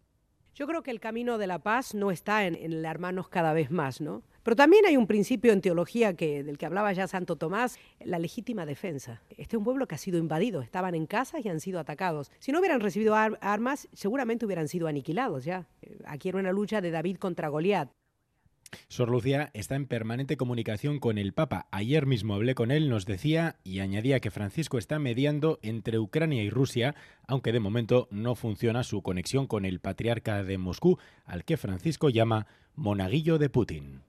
Yo 0.55 0.69
creo 0.69 0.85
que 0.85 0.93
el 0.93 1.01
camino 1.01 1.39
de 1.39 1.49
la 1.49 1.59
paz 1.59 1.93
no 1.93 2.13
está 2.13 2.47
en, 2.47 2.55
en 2.55 2.73
alarmarnos 2.73 3.29
cada 3.29 3.53
vez 3.53 3.73
más, 3.73 4.01
¿no? 4.01 4.23
Pero 4.43 4.57
también 4.57 4.85
hay 4.87 4.97
un 4.97 5.07
principio 5.07 5.53
en 5.53 5.61
teología 5.61 6.15
que, 6.15 6.43
del 6.43 6.59
que 6.59 6.67
hablaba 6.67 6.93
ya 6.93 7.07
Santo 7.07 7.37
Tomás, 7.37 7.79
la 8.01 8.19
legítima 8.19 8.67
defensa. 8.67 9.23
Este 9.31 9.57
es 9.57 9.59
un 9.59 9.65
pueblo 9.65 9.87
que 9.87 9.95
ha 9.95 9.99
sido 9.99 10.19
invadido, 10.19 10.63
estaban 10.63 10.95
en 10.95 11.07
casas 11.07 11.45
y 11.45 11.49
han 11.49 11.61
sido 11.61 11.79
atacados. 11.79 12.31
Si 12.41 12.53
no 12.53 12.59
hubieran 12.59 12.81
recibido 12.81 13.15
armas, 13.15 13.89
seguramente 13.93 14.47
hubieran 14.47 14.69
sido 14.69 14.89
aniquilados 14.89 15.45
ya. 15.45 15.67
Aquí 16.07 16.29
era 16.29 16.39
una 16.39 16.53
lucha 16.53 16.81
de 16.81 16.91
David 16.91 17.17
contra 17.17 17.49
Goliat. 17.49 17.91
Sor 18.89 19.11
Lucía 19.11 19.51
está 19.55 19.77
en 19.77 19.87
permanente 19.87 20.37
comunicación 20.37 20.99
con 20.99 21.19
el 21.19 21.33
Papa. 21.33 21.69
Ayer 21.71 22.07
mismo 22.07 22.35
hablé 22.35 22.55
con 22.55 22.71
él, 22.71 22.89
nos 22.89 23.07
decía 23.07 23.57
y 23.65 23.81
añadía 23.81 24.21
que 24.21 24.31
Francisco 24.31 24.79
está 24.79 24.99
mediando 24.99 25.59
entre 25.63 25.99
Ucrania 25.99 26.43
y 26.43 26.51
Rusia, 26.51 26.95
aunque 27.27 27.53
de 27.53 27.61
momento 27.61 28.09
no 28.11 28.35
funciona 28.35 28.83
su 28.83 29.03
conexión 29.03 29.47
con 29.47 29.65
el 29.65 29.81
patriarca 29.81 30.43
de 30.43 30.59
Moscú, 30.59 30.99
al 31.25 31.45
que 31.45 31.57
Francisco 31.57 32.09
llama 32.09 32.47
monaguillo 32.75 33.39
de 33.39 33.51
Putin. 33.51 34.03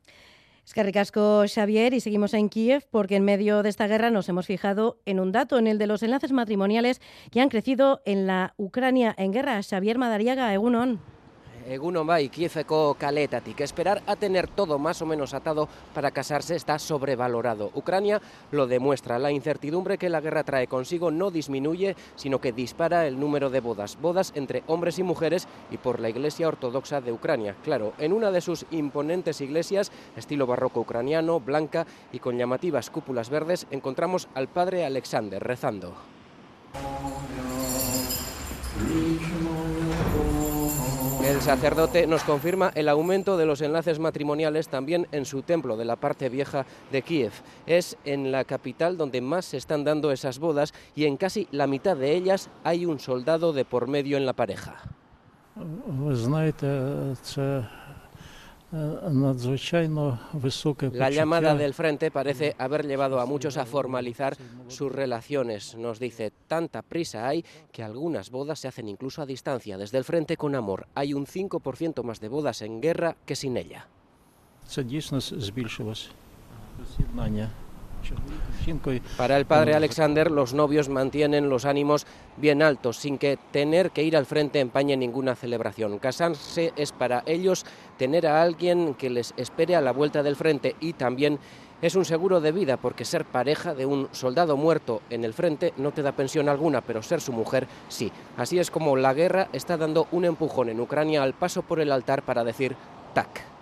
Es 0.65 0.74
que 0.74 0.82
ricasco 0.82 1.43
Xavier 1.46 1.93
y 1.93 2.00
seguimos 2.00 2.34
en 2.34 2.48
Kiev 2.48 2.86
porque 2.89 3.17
en 3.17 3.25
medio 3.25 3.63
de 3.63 3.70
esta 3.70 3.88
guerra 3.88 4.12
nos 4.12 4.29
hemos 4.29 4.48
fijado 4.48 4.98
en 5.05 5.20
un 5.20 5.34
dato, 5.34 5.58
en 5.58 5.67
el 5.67 5.77
de 5.77 5.88
los 5.88 6.03
enlaces 6.03 6.32
matrimoniales 6.32 7.01
que 7.32 7.41
han 7.41 7.50
crecido 7.50 8.01
en 8.05 8.27
la 8.27 8.53
Ucrania 8.58 9.13
en 9.17 9.34
guerra. 9.34 9.62
Xavier 9.62 9.98
Madariaga, 9.98 10.53
Egunon. 10.53 11.01
Egunon 11.67 12.05
bai, 12.08 12.29
Kieveko 12.29 12.96
kaletatik. 13.00 13.62
Esperar 13.62 14.01
a 14.05 14.15
tener 14.15 14.48
todo 14.48 14.77
más 14.79 15.01
o 15.01 15.05
menos 15.05 15.34
atado 15.34 15.70
para 15.93 16.12
casarse 16.12 16.55
está 16.55 16.77
sobrevalorado. 16.79 17.72
Ucrania 17.74 18.22
lo 18.51 18.67
demuestra. 18.67 19.20
La 19.20 19.32
incertidumbre 19.32 19.98
que 19.98 20.10
la 20.10 20.22
guerra 20.22 20.43
trae 20.43 20.67
consigo 20.67 21.12
no 21.12 21.32
disminuye, 21.32 21.96
sino 22.15 22.39
que 22.39 22.51
dispara 22.51 23.08
el 23.08 23.20
número 23.20 23.50
de 23.50 23.62
bodas. 23.62 23.98
Bodas 24.01 24.34
entre 24.36 24.63
hombres 24.67 25.00
y 25.00 25.03
mujeres 25.03 25.48
y 25.72 25.77
por 25.77 26.00
la 26.00 26.10
Iglesia 26.10 26.48
Ortodoxa 26.48 27.01
de 27.01 27.12
Ucrania. 27.12 27.55
Claro, 27.63 27.93
en 27.98 28.13
una 28.13 28.32
de 28.32 28.41
sus 28.41 28.65
imponentes 28.72 29.41
iglesias, 29.41 29.91
estilo 30.17 30.48
barroco 30.48 30.82
ucraniano, 30.82 31.39
blanca 31.39 31.88
y 32.12 32.20
con 32.20 32.38
llamativas 32.38 32.89
cúpulas 32.89 33.29
verdes, 33.29 33.67
encontramos 33.72 34.27
al 34.36 34.48
padre 34.48 34.86
Alexander 34.86 35.41
rezando. 35.41 35.93
El 41.24 41.39
sacerdote 41.39 42.06
nos 42.06 42.24
confirma 42.25 42.74
el 42.75 42.89
aumento 42.89 43.38
de 43.38 43.46
los 43.46 43.62
enlaces 43.62 43.98
matrimoniales 43.98 44.68
también 44.68 45.08
en 45.13 45.24
su 45.24 45.42
templo 45.42 45.77
de 45.77 45.86
la 45.86 45.96
parte 45.96 46.27
vieja 46.27 46.65
de 46.92 47.01
Kiev. 47.01 47.32
Es 47.65 47.98
en 48.03 48.34
la 48.34 48.44
capital 48.44 48.98
donde 48.98 49.22
más 49.22 49.46
se 49.46 49.56
están 49.56 49.86
dando 49.86 50.12
esas 50.12 50.38
bodas 50.38 50.74
y 50.96 51.06
en 51.06 51.15
casi 51.15 51.48
la 51.51 51.65
mitad 51.65 51.96
de 51.96 52.12
ellas 52.12 52.50
hay 52.65 52.86
un 52.86 53.00
soldado 53.00 53.53
de 53.53 53.63
por 53.63 53.88
medio 53.88 54.18
en 54.18 54.25
la 54.25 54.34
pareja. 54.34 54.82
La 60.98 61.12
llamada 61.12 61.53
del 61.53 61.75
frente 61.75 62.10
parece 62.10 62.56
haber 62.58 62.88
llevado 62.88 63.20
a 63.20 63.25
muchos 63.27 63.58
a 63.58 63.65
formalizar 63.65 64.36
sus 64.68 64.92
relaciones. 64.92 65.75
Nos 65.75 66.00
dice, 66.00 66.32
tanta 66.48 66.82
prisa 66.82 67.27
hay 67.27 67.46
que 67.72 67.84
algunas 67.84 68.32
bodas 68.32 68.60
se 68.60 68.68
hacen 68.68 68.89
incluso 68.89 69.22
a 69.22 69.27
distancia, 69.27 69.77
desde 69.77 70.00
el 70.00 70.03
frente 70.03 70.38
con 70.38 70.56
amor. 70.56 70.88
Hay 70.96 71.13
un 71.13 71.27
5% 71.27 72.03
más 72.03 72.20
de 72.20 72.30
bodas 72.30 72.63
en 72.63 72.82
guerra 72.82 73.15
que 73.25 73.36
sin 73.36 73.58
ella. 73.58 73.88
Para 79.17 79.38
el 79.38 79.45
padre 79.45 79.75
Alexander, 79.75 80.31
los 80.31 80.53
novios 80.53 80.89
mantienen 80.89 81.50
los 81.50 81.65
ánimos 81.65 82.05
bien 82.38 82.62
altos, 82.62 82.98
sin 82.98 83.17
que 83.17 83.38
tener 83.51 83.91
que 83.91 84.03
ir 84.03 84.15
al 84.15 84.25
frente 84.25 84.60
empañe 84.60 84.95
ninguna 84.95 85.36
celebración. 85.36 86.00
Casarse 86.00 86.74
es 86.75 86.91
para 86.91 87.24
ellos 87.25 87.65
tener 87.98 88.25
a 88.25 88.41
alguien 88.41 88.93
que 88.93 89.10
les 89.10 89.33
espere 89.38 89.75
a 89.75 89.81
la 89.81 89.91
vuelta 89.91 90.24
del 90.24 90.36
frente 90.36 90.75
y 90.79 90.93
también 90.93 91.39
es 91.81 91.95
un 91.95 92.05
seguro 92.05 92.39
de 92.39 92.53
vida 92.53 92.77
porque 92.77 93.03
ser 93.03 93.25
pareja 93.25 93.74
de 93.74 93.86
un 93.86 94.07
soldado 94.13 94.55
muerto 94.55 95.01
en 95.10 95.25
el 95.25 95.33
frente 95.33 95.74
no 95.75 95.91
te 95.91 96.01
da 96.01 96.13
pensión 96.13 96.48
alguna, 96.48 96.79
pero 96.79 97.01
ser 97.01 97.19
su 97.19 97.33
mujer 97.33 97.67
sí. 97.89 98.12
Así 98.38 98.57
es 98.60 98.72
como 98.72 98.95
la 98.95 99.13
guerra 99.13 99.50
está 99.51 99.75
dando 99.75 100.07
un 100.13 100.24
empujón 100.24 100.69
en 100.69 100.79
Ucrania 100.79 101.22
al 101.22 101.33
paso 101.33 101.62
por 101.62 101.81
el 101.81 101.91
altar 101.91 102.24
para 102.24 102.45
decir 102.45 102.77
tac. 103.13 103.52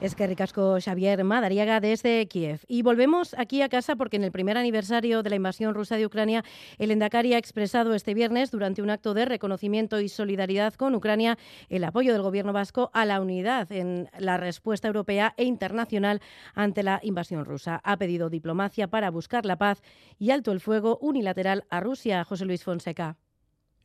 Es 0.00 0.14
que 0.14 0.28
ricasco 0.28 0.78
Xavier 0.80 1.24
Madariaga 1.24 1.80
desde 1.80 2.28
Kiev. 2.28 2.60
Y 2.68 2.82
volvemos 2.82 3.34
aquí 3.36 3.62
a 3.62 3.68
casa 3.68 3.96
porque 3.96 4.16
en 4.16 4.22
el 4.22 4.30
primer 4.30 4.56
aniversario 4.56 5.24
de 5.24 5.30
la 5.30 5.34
invasión 5.34 5.74
rusa 5.74 5.96
de 5.96 6.06
Ucrania, 6.06 6.44
el 6.78 6.92
Endacari 6.92 7.34
ha 7.34 7.38
expresado 7.38 7.92
este 7.94 8.14
viernes, 8.14 8.52
durante 8.52 8.80
un 8.80 8.90
acto 8.90 9.12
de 9.12 9.24
reconocimiento 9.24 9.98
y 9.98 10.08
solidaridad 10.08 10.74
con 10.74 10.94
Ucrania, 10.94 11.36
el 11.68 11.82
apoyo 11.82 12.12
del 12.12 12.22
gobierno 12.22 12.52
vasco 12.52 12.90
a 12.94 13.04
la 13.06 13.20
unidad 13.20 13.72
en 13.72 14.08
la 14.16 14.36
respuesta 14.36 14.86
europea 14.86 15.34
e 15.36 15.42
internacional 15.42 16.22
ante 16.54 16.84
la 16.84 17.00
invasión 17.02 17.44
rusa. 17.44 17.80
Ha 17.82 17.96
pedido 17.96 18.30
diplomacia 18.30 18.86
para 18.86 19.10
buscar 19.10 19.44
la 19.46 19.58
paz 19.58 19.82
y 20.16 20.30
alto 20.30 20.52
el 20.52 20.60
fuego 20.60 20.98
unilateral 21.02 21.64
a 21.70 21.80
Rusia. 21.80 22.22
José 22.22 22.44
Luis 22.44 22.62
Fonseca. 22.62 23.16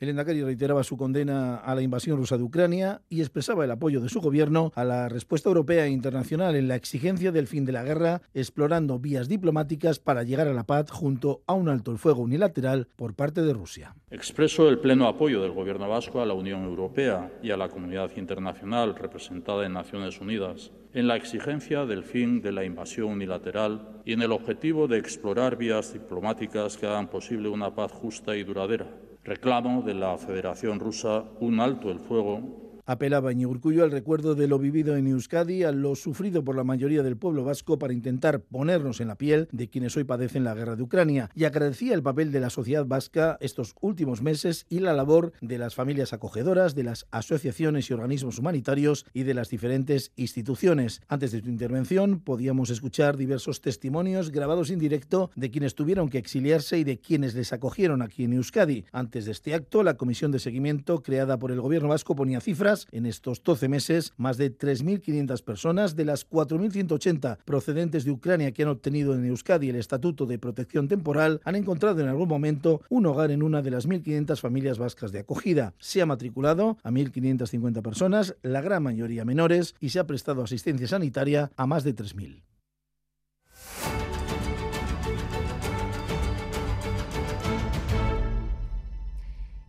El 0.04 0.10
Endacari 0.10 0.44
reiteraba 0.44 0.84
su 0.84 0.98
condena 0.98 1.56
a 1.56 1.74
la 1.76 1.82
invasión 1.82 2.18
rusa 2.18 2.36
de 2.36 2.44
Ucrania 2.44 3.02
y 3.08 3.22
expresaba 3.22 3.64
el 3.64 3.72
apoyo 3.72 4.02
de 4.02 4.10
su 4.10 4.20
gobierno 4.20 4.74
a 4.76 4.84
la 4.84 5.08
respuesta 5.08 5.48
europea 5.48 5.86
e 5.86 5.92
internacional 5.92 6.58
en 6.58 6.68
la 6.68 6.76
exigencia 6.76 7.32
del 7.32 7.48
fin 7.48 7.64
de 7.64 7.72
la 7.72 7.84
guerra, 7.84 8.22
explorando 8.34 9.00
vías 9.00 9.30
diplomáticas 9.30 10.00
para 10.00 10.24
llegar 10.24 10.50
a 10.50 10.54
la 10.54 10.66
paz 10.66 10.92
junto 10.92 11.42
a 11.48 11.54
un 11.54 11.70
alto 11.70 11.90
el 11.92 12.00
fuego 12.00 12.22
unilateral 12.22 12.90
por 12.98 13.16
parte 13.16 13.44
de 13.44 13.54
Rusia. 13.54 13.96
Expreso 14.12 14.68
el 14.68 14.80
pleno 14.80 15.08
apoyo 15.08 15.42
del 15.42 15.54
gobierno 15.54 15.88
vasco 15.88 16.22
a 16.22 16.26
la 16.26 16.34
Unión 16.34 16.66
Europea 16.66 17.32
y 17.42 17.52
a 17.52 17.58
la 17.58 17.70
comunidad 17.70 18.12
internacional 18.18 18.96
representada 18.96 19.66
en 19.66 19.72
Naciones 19.72 20.20
Unidas 20.20 20.74
en 20.94 21.08
la 21.08 21.16
exigencia 21.16 21.86
del 21.86 22.04
fin 22.04 22.42
de 22.42 22.52
la 22.52 22.66
invasión 22.66 23.08
unilateral 23.08 24.02
y 24.04 24.12
en 24.12 24.22
el 24.22 24.34
objetivo 24.34 24.90
de 24.90 24.98
explorar 24.98 25.56
vías 25.56 25.94
diplomáticas 25.94 26.76
que 26.76 26.88
hagan 26.88 27.08
posible 27.08 27.48
una 27.48 27.74
paz 27.74 27.94
justa 27.94 28.36
y 28.36 28.44
duradera 28.44 28.86
reclamo 29.24 29.82
de 29.82 29.94
la 29.94 30.18
Federación 30.18 30.80
Rusa 30.80 31.24
un 31.40 31.60
alto 31.60 31.90
el 31.90 32.00
fuego 32.00 32.63
Apelaba 32.86 33.32
Urcullo 33.32 33.86
al 33.86 33.92
recuerdo 33.92 34.36
de 34.36 34.48
lo 34.48 34.60
vivido 34.60 34.98
en 34.98 35.08
Euskadi, 35.08 35.64
a 35.64 35.72
lo 35.72 35.96
sufrido 35.96 36.44
por 36.44 36.58
la 36.58 36.66
mayoría 36.66 37.02
del 37.02 37.16
pueblo 37.16 37.46
vasco 37.46 37.80
para 37.80 37.94
intentar 37.94 38.42
ponernos 38.42 39.00
en 39.00 39.08
la 39.08 39.16
piel 39.16 39.48
de 39.54 39.70
quienes 39.70 39.96
hoy 39.96 40.04
padecen 40.04 40.44
la 40.44 40.54
guerra 40.54 40.76
de 40.76 40.84
Ucrania 40.84 41.30
y 41.34 41.46
agradecía 41.46 41.94
el 41.94 42.04
papel 42.04 42.34
de 42.34 42.42
la 42.42 42.50
sociedad 42.50 42.86
vasca 42.86 43.38
estos 43.40 43.74
últimos 43.80 44.22
meses 44.22 44.66
y 44.70 44.80
la 44.80 44.92
labor 44.92 45.32
de 45.40 45.58
las 45.58 45.76
familias 45.76 46.12
acogedoras, 46.12 46.76
de 46.76 46.84
las 46.84 47.08
asociaciones 47.12 47.90
y 47.90 47.94
organismos 47.94 48.38
humanitarios 48.38 49.06
y 49.14 49.24
de 49.24 49.34
las 49.34 49.50
diferentes 49.50 50.12
instituciones. 50.18 51.02
Antes 51.08 51.32
de 51.32 51.40
su 51.40 51.48
intervención 51.48 52.20
podíamos 52.20 52.70
escuchar 52.70 53.16
diversos 53.16 53.62
testimonios 53.62 54.30
grabados 54.30 54.70
en 54.72 54.80
directo 54.80 55.32
de 55.36 55.52
quienes 55.52 55.76
tuvieron 55.76 56.10
que 56.10 56.18
exiliarse 56.18 56.80
y 56.80 56.84
de 56.84 57.00
quienes 57.00 57.34
les 57.34 57.54
acogieron 57.54 58.02
aquí 58.02 58.26
en 58.26 58.34
Euskadi. 58.34 58.84
Antes 58.92 59.24
de 59.24 59.32
este 59.32 59.54
acto, 59.54 59.84
la 59.84 59.96
comisión 59.96 60.32
de 60.34 60.40
seguimiento 60.40 61.02
creada 61.02 61.40
por 61.40 61.52
el 61.52 61.62
gobierno 61.62 61.88
vasco 61.88 62.14
ponía 62.14 62.42
cifras 62.42 62.73
en 62.92 63.06
estos 63.06 63.44
12 63.44 63.70
meses, 63.70 64.14
más 64.18 64.38
de 64.38 64.56
3.500 64.56 65.44
personas 65.44 65.96
de 65.96 66.06
las 66.06 66.30
4.180 66.30 67.38
procedentes 67.46 68.06
de 68.06 68.12
Ucrania 68.12 68.52
que 68.52 68.64
han 68.64 68.70
obtenido 68.70 69.14
en 69.16 69.26
Euskadi 69.26 69.70
el 69.70 69.76
Estatuto 69.76 70.26
de 70.26 70.40
Protección 70.40 70.88
Temporal 70.88 71.42
han 71.44 71.56
encontrado 71.56 72.02
en 72.02 72.08
algún 72.08 72.28
momento 72.28 72.82
un 72.90 73.06
hogar 73.06 73.32
en 73.32 73.44
una 73.44 73.62
de 73.62 73.72
las 73.72 73.88
1.500 73.88 74.40
familias 74.40 74.78
vascas 74.78 75.12
de 75.12 75.20
acogida. 75.20 75.74
Se 75.80 76.02
ha 76.02 76.06
matriculado 76.06 76.78
a 76.84 76.92
1.550 76.92 77.82
personas, 77.82 78.36
la 78.42 78.62
gran 78.62 78.84
mayoría 78.84 79.26
menores, 79.26 79.76
y 79.80 79.90
se 79.90 80.00
ha 80.00 80.08
prestado 80.08 80.44
asistencia 80.44 80.88
sanitaria 80.88 81.52
a 81.56 81.66
más 81.68 81.84
de 81.84 81.96
3.000. 81.96 82.53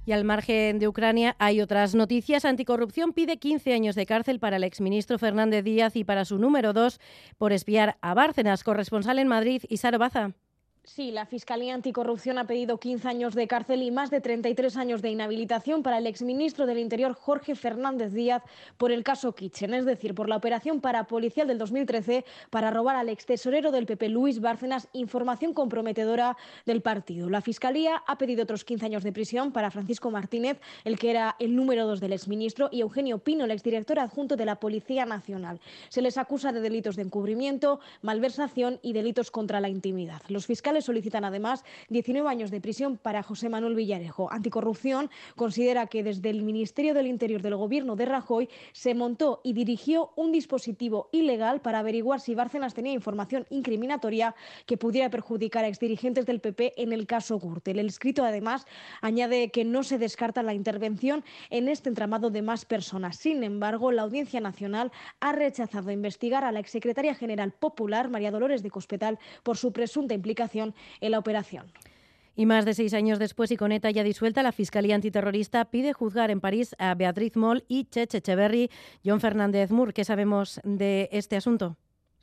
Y 0.06 0.12
al 0.12 0.24
margen 0.24 0.78
de 0.78 0.88
Ucrania 0.88 1.34
hay 1.38 1.60
otras 1.60 1.94
noticias. 1.94 2.44
Anticorrupción 2.44 3.12
pide 3.12 3.38
15 3.38 3.72
años 3.72 3.94
de 3.94 4.06
cárcel 4.06 4.38
para 4.38 4.56
el 4.56 4.64
exministro 4.64 5.18
Fernández 5.18 5.64
Díaz 5.64 5.96
y 5.96 6.04
para 6.04 6.24
su 6.24 6.38
número 6.38 6.72
2 6.72 7.00
por 7.38 7.52
espiar 7.52 7.96
a 8.02 8.14
Bárcenas, 8.14 8.64
corresponsal 8.64 9.18
en 9.18 9.28
Madrid, 9.28 9.62
Isaro 9.68 9.98
Baza. 9.98 10.34
Sí, 10.86 11.10
la 11.12 11.24
Fiscalía 11.24 11.72
Anticorrupción 11.72 12.36
ha 12.36 12.46
pedido 12.46 12.78
15 12.78 13.08
años 13.08 13.34
de 13.34 13.48
cárcel 13.48 13.82
y 13.82 13.90
más 13.90 14.10
de 14.10 14.20
33 14.20 14.76
años 14.76 15.00
de 15.00 15.08
inhabilitación 15.08 15.82
para 15.82 15.96
el 15.96 16.06
exministro 16.06 16.66
del 16.66 16.78
Interior 16.78 17.14
Jorge 17.14 17.54
Fernández 17.54 18.12
Díaz 18.12 18.42
por 18.76 18.92
el 18.92 19.02
caso 19.02 19.34
Kitchen, 19.34 19.72
es 19.72 19.86
decir, 19.86 20.14
por 20.14 20.28
la 20.28 20.36
operación 20.36 20.82
parapolicial 20.82 21.48
del 21.48 21.56
2013 21.56 22.26
para 22.50 22.70
robar 22.70 22.96
al 22.96 23.08
ex 23.08 23.24
tesorero 23.24 23.72
del 23.72 23.86
PP 23.86 24.10
Luis 24.10 24.42
Bárcenas 24.42 24.88
información 24.92 25.54
comprometedora 25.54 26.36
del 26.66 26.82
partido. 26.82 27.30
La 27.30 27.40
Fiscalía 27.40 28.02
ha 28.06 28.18
pedido 28.18 28.42
otros 28.42 28.62
15 28.62 28.84
años 28.84 29.02
de 29.04 29.12
prisión 29.12 29.52
para 29.52 29.70
Francisco 29.70 30.10
Martínez, 30.10 30.60
el 30.84 30.98
que 30.98 31.10
era 31.10 31.34
el 31.38 31.56
número 31.56 31.86
2 31.86 31.98
del 31.98 32.12
exministro, 32.12 32.68
y 32.70 32.82
Eugenio 32.82 33.20
Pino, 33.20 33.46
el 33.46 33.52
exdirector 33.52 33.98
adjunto 33.98 34.36
de 34.36 34.44
la 34.44 34.56
Policía 34.56 35.06
Nacional. 35.06 35.60
Se 35.88 36.02
les 36.02 36.18
acusa 36.18 36.52
de 36.52 36.60
delitos 36.60 36.96
de 36.96 37.02
encubrimiento, 37.02 37.80
malversación 38.02 38.80
y 38.82 38.92
delitos 38.92 39.30
contra 39.30 39.60
la 39.60 39.70
intimidad. 39.70 40.20
Los 40.28 40.44
fiscales 40.44 40.73
judiciales 40.74 40.84
solicitan 40.84 41.24
además 41.24 41.64
19 41.90 42.28
años 42.28 42.50
de 42.50 42.60
prisión 42.60 42.96
para 42.96 43.22
José 43.22 43.48
Manuel 43.48 43.74
Villarejo. 43.74 44.30
Anticorrupción 44.32 45.10
considera 45.36 45.86
que 45.86 46.02
desde 46.02 46.30
el 46.30 46.42
Ministerio 46.42 46.94
del 46.94 47.06
Interior 47.06 47.42
del 47.42 47.56
Gobierno 47.56 47.96
de 47.96 48.06
Rajoy 48.06 48.48
se 48.72 48.94
montó 48.94 49.40
y 49.44 49.52
dirigió 49.52 50.10
un 50.16 50.32
dispositivo 50.32 51.08
ilegal 51.12 51.60
para 51.60 51.78
averiguar 51.78 52.20
si 52.20 52.34
Bárcenas 52.34 52.74
tenía 52.74 52.92
información 52.92 53.46
incriminatoria 53.50 54.34
que 54.66 54.76
pudiera 54.76 55.10
perjudicar 55.10 55.64
a 55.64 55.68
exdirigentes 55.68 56.26
del 56.26 56.40
PP 56.40 56.74
en 56.76 56.92
el 56.92 57.06
caso 57.06 57.38
Gürtel. 57.38 57.78
El 57.78 57.86
escrito, 57.86 58.24
además, 58.24 58.66
añade 59.00 59.50
que 59.50 59.64
no 59.64 59.82
se 59.82 59.98
descarta 59.98 60.42
la 60.42 60.54
intervención 60.54 61.24
en 61.50 61.68
este 61.68 61.88
entramado 61.88 62.30
de 62.30 62.42
más 62.42 62.64
personas. 62.64 63.16
Sin 63.16 63.44
embargo, 63.44 63.92
la 63.92 64.02
Audiencia 64.02 64.40
Nacional 64.40 64.90
ha 65.20 65.32
rechazado 65.32 65.90
investigar 65.90 66.44
a 66.44 66.52
la 66.52 66.60
exsecretaria 66.60 67.14
general 67.14 67.52
popular, 67.52 68.08
María 68.08 68.30
Dolores 68.30 68.62
de 68.62 68.70
Cospedal, 68.70 69.18
por 69.42 69.56
su 69.56 69.72
presunta 69.72 70.14
implicación 70.14 70.63
en 71.00 71.10
la 71.10 71.18
operación. 71.18 71.66
Y 72.36 72.46
más 72.46 72.64
de 72.64 72.74
seis 72.74 72.94
años 72.94 73.18
después 73.18 73.50
y 73.50 73.56
con 73.56 73.72
ETA 73.72 73.90
ya 73.90 74.02
disuelta, 74.02 74.42
la 74.42 74.52
Fiscalía 74.52 74.94
Antiterrorista 74.94 75.64
pide 75.66 75.92
juzgar 75.92 76.30
en 76.30 76.40
París 76.40 76.74
a 76.78 76.94
Beatriz 76.94 77.36
Moll 77.36 77.64
y 77.68 77.84
Cheche 77.84 78.18
Echeverry. 78.18 78.70
John 79.04 79.20
Fernández 79.20 79.70
Mur, 79.70 79.92
¿qué 79.92 80.04
sabemos 80.04 80.60
de 80.64 81.08
este 81.12 81.36
asunto? 81.36 81.76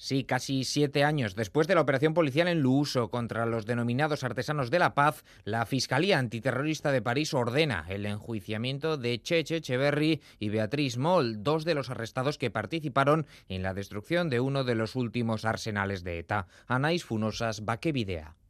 Sí, 0.03 0.23
casi 0.23 0.63
siete 0.63 1.03
años 1.03 1.35
después 1.35 1.67
de 1.67 1.75
la 1.75 1.81
operación 1.81 2.15
policial 2.15 2.47
en 2.47 2.59
Luuso 2.59 3.11
contra 3.11 3.45
los 3.45 3.67
denominados 3.67 4.23
artesanos 4.23 4.71
de 4.71 4.79
la 4.79 4.95
paz, 4.95 5.23
la 5.43 5.63
Fiscalía 5.67 6.17
Antiterrorista 6.17 6.91
de 6.91 7.03
París 7.03 7.35
ordena 7.35 7.85
el 7.87 8.07
enjuiciamiento 8.07 8.97
de 8.97 9.21
Cheche 9.21 9.57
Echeverry 9.57 10.19
y 10.39 10.49
Beatriz 10.49 10.97
Moll, 10.97 11.43
dos 11.43 11.65
de 11.65 11.75
los 11.75 11.91
arrestados 11.91 12.39
que 12.39 12.49
participaron 12.49 13.27
en 13.47 13.61
la 13.61 13.75
destrucción 13.75 14.31
de 14.31 14.39
uno 14.39 14.63
de 14.63 14.73
los 14.73 14.95
últimos 14.95 15.45
arsenales 15.45 16.03
de 16.03 16.17
ETA. 16.17 16.47
Anais 16.65 17.05
Funosas, 17.05 17.63
Bakevidea 17.63 18.40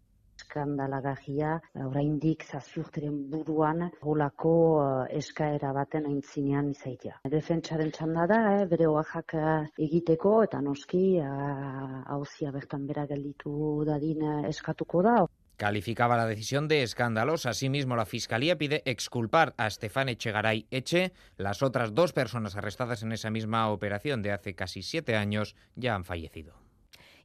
skandalagarria 0.51 1.55
oraindik 1.88 2.43
zazurteren 2.43 3.17
buruan 3.31 3.88
holako 4.01 4.53
uh, 4.75 4.86
eskaera 5.22 5.72
baten 5.74 6.10
aintzinean 6.12 6.72
izaitea. 6.75 7.22
Defentsaren 7.31 7.91
txanda 7.96 8.27
da, 8.27 8.41
eh, 8.60 8.65
bere 8.72 8.89
oaxak 8.91 9.36
egiteko 9.79 10.41
eta 10.43 10.62
noski 10.62 11.03
hauzia 11.22 12.50
uh, 12.50 12.55
bertan 12.55 12.88
bera 12.88 13.08
gelditu 13.08 13.53
dadin 13.88 14.27
eskatuko 14.50 15.05
da. 15.08 15.22
Calificaba 15.62 16.17
la 16.17 16.25
decisión 16.25 16.67
de 16.67 16.81
escandalosa. 16.81 17.51
Asimismo, 17.51 17.96
la 17.96 18.08
Fiscalía 18.08 18.58
pide 18.58 18.81
exculpar 18.86 19.53
a 19.58 19.67
Estefan 19.67 20.10
Echegaray 20.10 20.65
Eche. 20.72 21.12
Las 21.38 21.62
otras 21.62 21.93
dos 21.93 22.13
personas 22.13 22.55
arrestadas 22.55 23.03
en 23.03 23.12
esa 23.12 23.29
misma 23.29 23.70
operación 23.70 24.24
de 24.24 24.31
hace 24.31 24.55
casi 24.55 24.81
siete 24.81 25.15
años 25.15 25.55
ya 25.75 25.93
han 25.93 26.03
fallecido. 26.03 26.55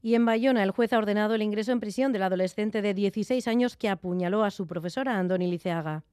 Y 0.07 0.15
en 0.15 0.25
Bayona, 0.25 0.63
el 0.63 0.71
juez 0.71 0.93
ha 0.93 0.99
ordenado 0.99 1.35
el 1.35 1.43
ingreso 1.43 1.73
en 1.73 1.81
prisión 1.81 2.13
del 2.13 2.23
adolescente 2.23 2.81
de 2.81 2.95
16 2.95 3.49
años 3.49 3.77
que 3.77 3.89
apuñaló 3.89 4.45
a 4.45 4.53
su 4.53 4.69
profesora, 4.69 5.19
Andoni 5.19 5.51
Liceaga. 5.51 6.05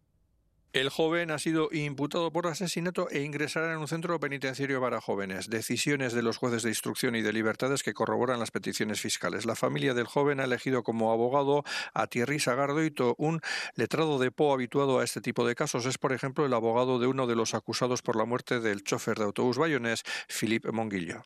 El 0.74 0.89
joven 0.89 1.30
ha 1.30 1.38
sido 1.38 1.70
imputado 1.72 2.32
por 2.32 2.48
asesinato 2.48 3.08
e 3.12 3.22
ingresará 3.22 3.72
en 3.72 3.77
un 3.77 3.88
centro 3.88 4.20
penitenciario 4.20 4.82
para 4.82 5.01
jóvenes. 5.01 5.48
Decisiones 5.48 6.13
de 6.13 6.24
los 6.24 6.38
jueces 6.38 6.63
de 6.63 6.70
instrucción 6.70 7.15
y 7.15 7.22
de 7.22 7.32
libertades 7.32 7.84
que 7.84 7.94
corroboran 7.94 8.39
las 8.39 8.50
peticiones 8.50 9.00
fiscales. 9.00 9.46
La 9.46 9.53
familia 9.56 9.94
del 9.94 10.08
joven 10.08 10.39
ha 10.39 10.46
elegido 10.46 10.82
como 10.82 11.12
abogado 11.12 11.63
a 11.94 12.08
Thierry 12.08 12.39
Sagardoito, 12.39 13.13
un 13.20 13.39
letrado 13.75 14.18
de 14.18 14.32
Po 14.32 14.51
habituado 14.51 14.98
a 14.98 15.03
este 15.03 15.22
tipo 15.22 15.46
de 15.46 15.53
casos. 15.53 15.86
Es, 15.86 16.00
por 16.00 16.12
ejemplo, 16.12 16.44
el 16.44 16.53
abogado 16.56 16.98
de 16.98 17.06
uno 17.06 17.27
de 17.27 17.36
los 17.36 17.53
acusados 17.53 18.01
por 18.01 18.15
la 18.15 18.25
muerte 18.25 18.60
del 18.60 18.84
chofer 18.84 19.20
de 19.20 19.25
autobús 19.25 19.60
bayonés, 19.60 20.01
Philippe 20.27 20.72
Monguillo. 20.72 21.22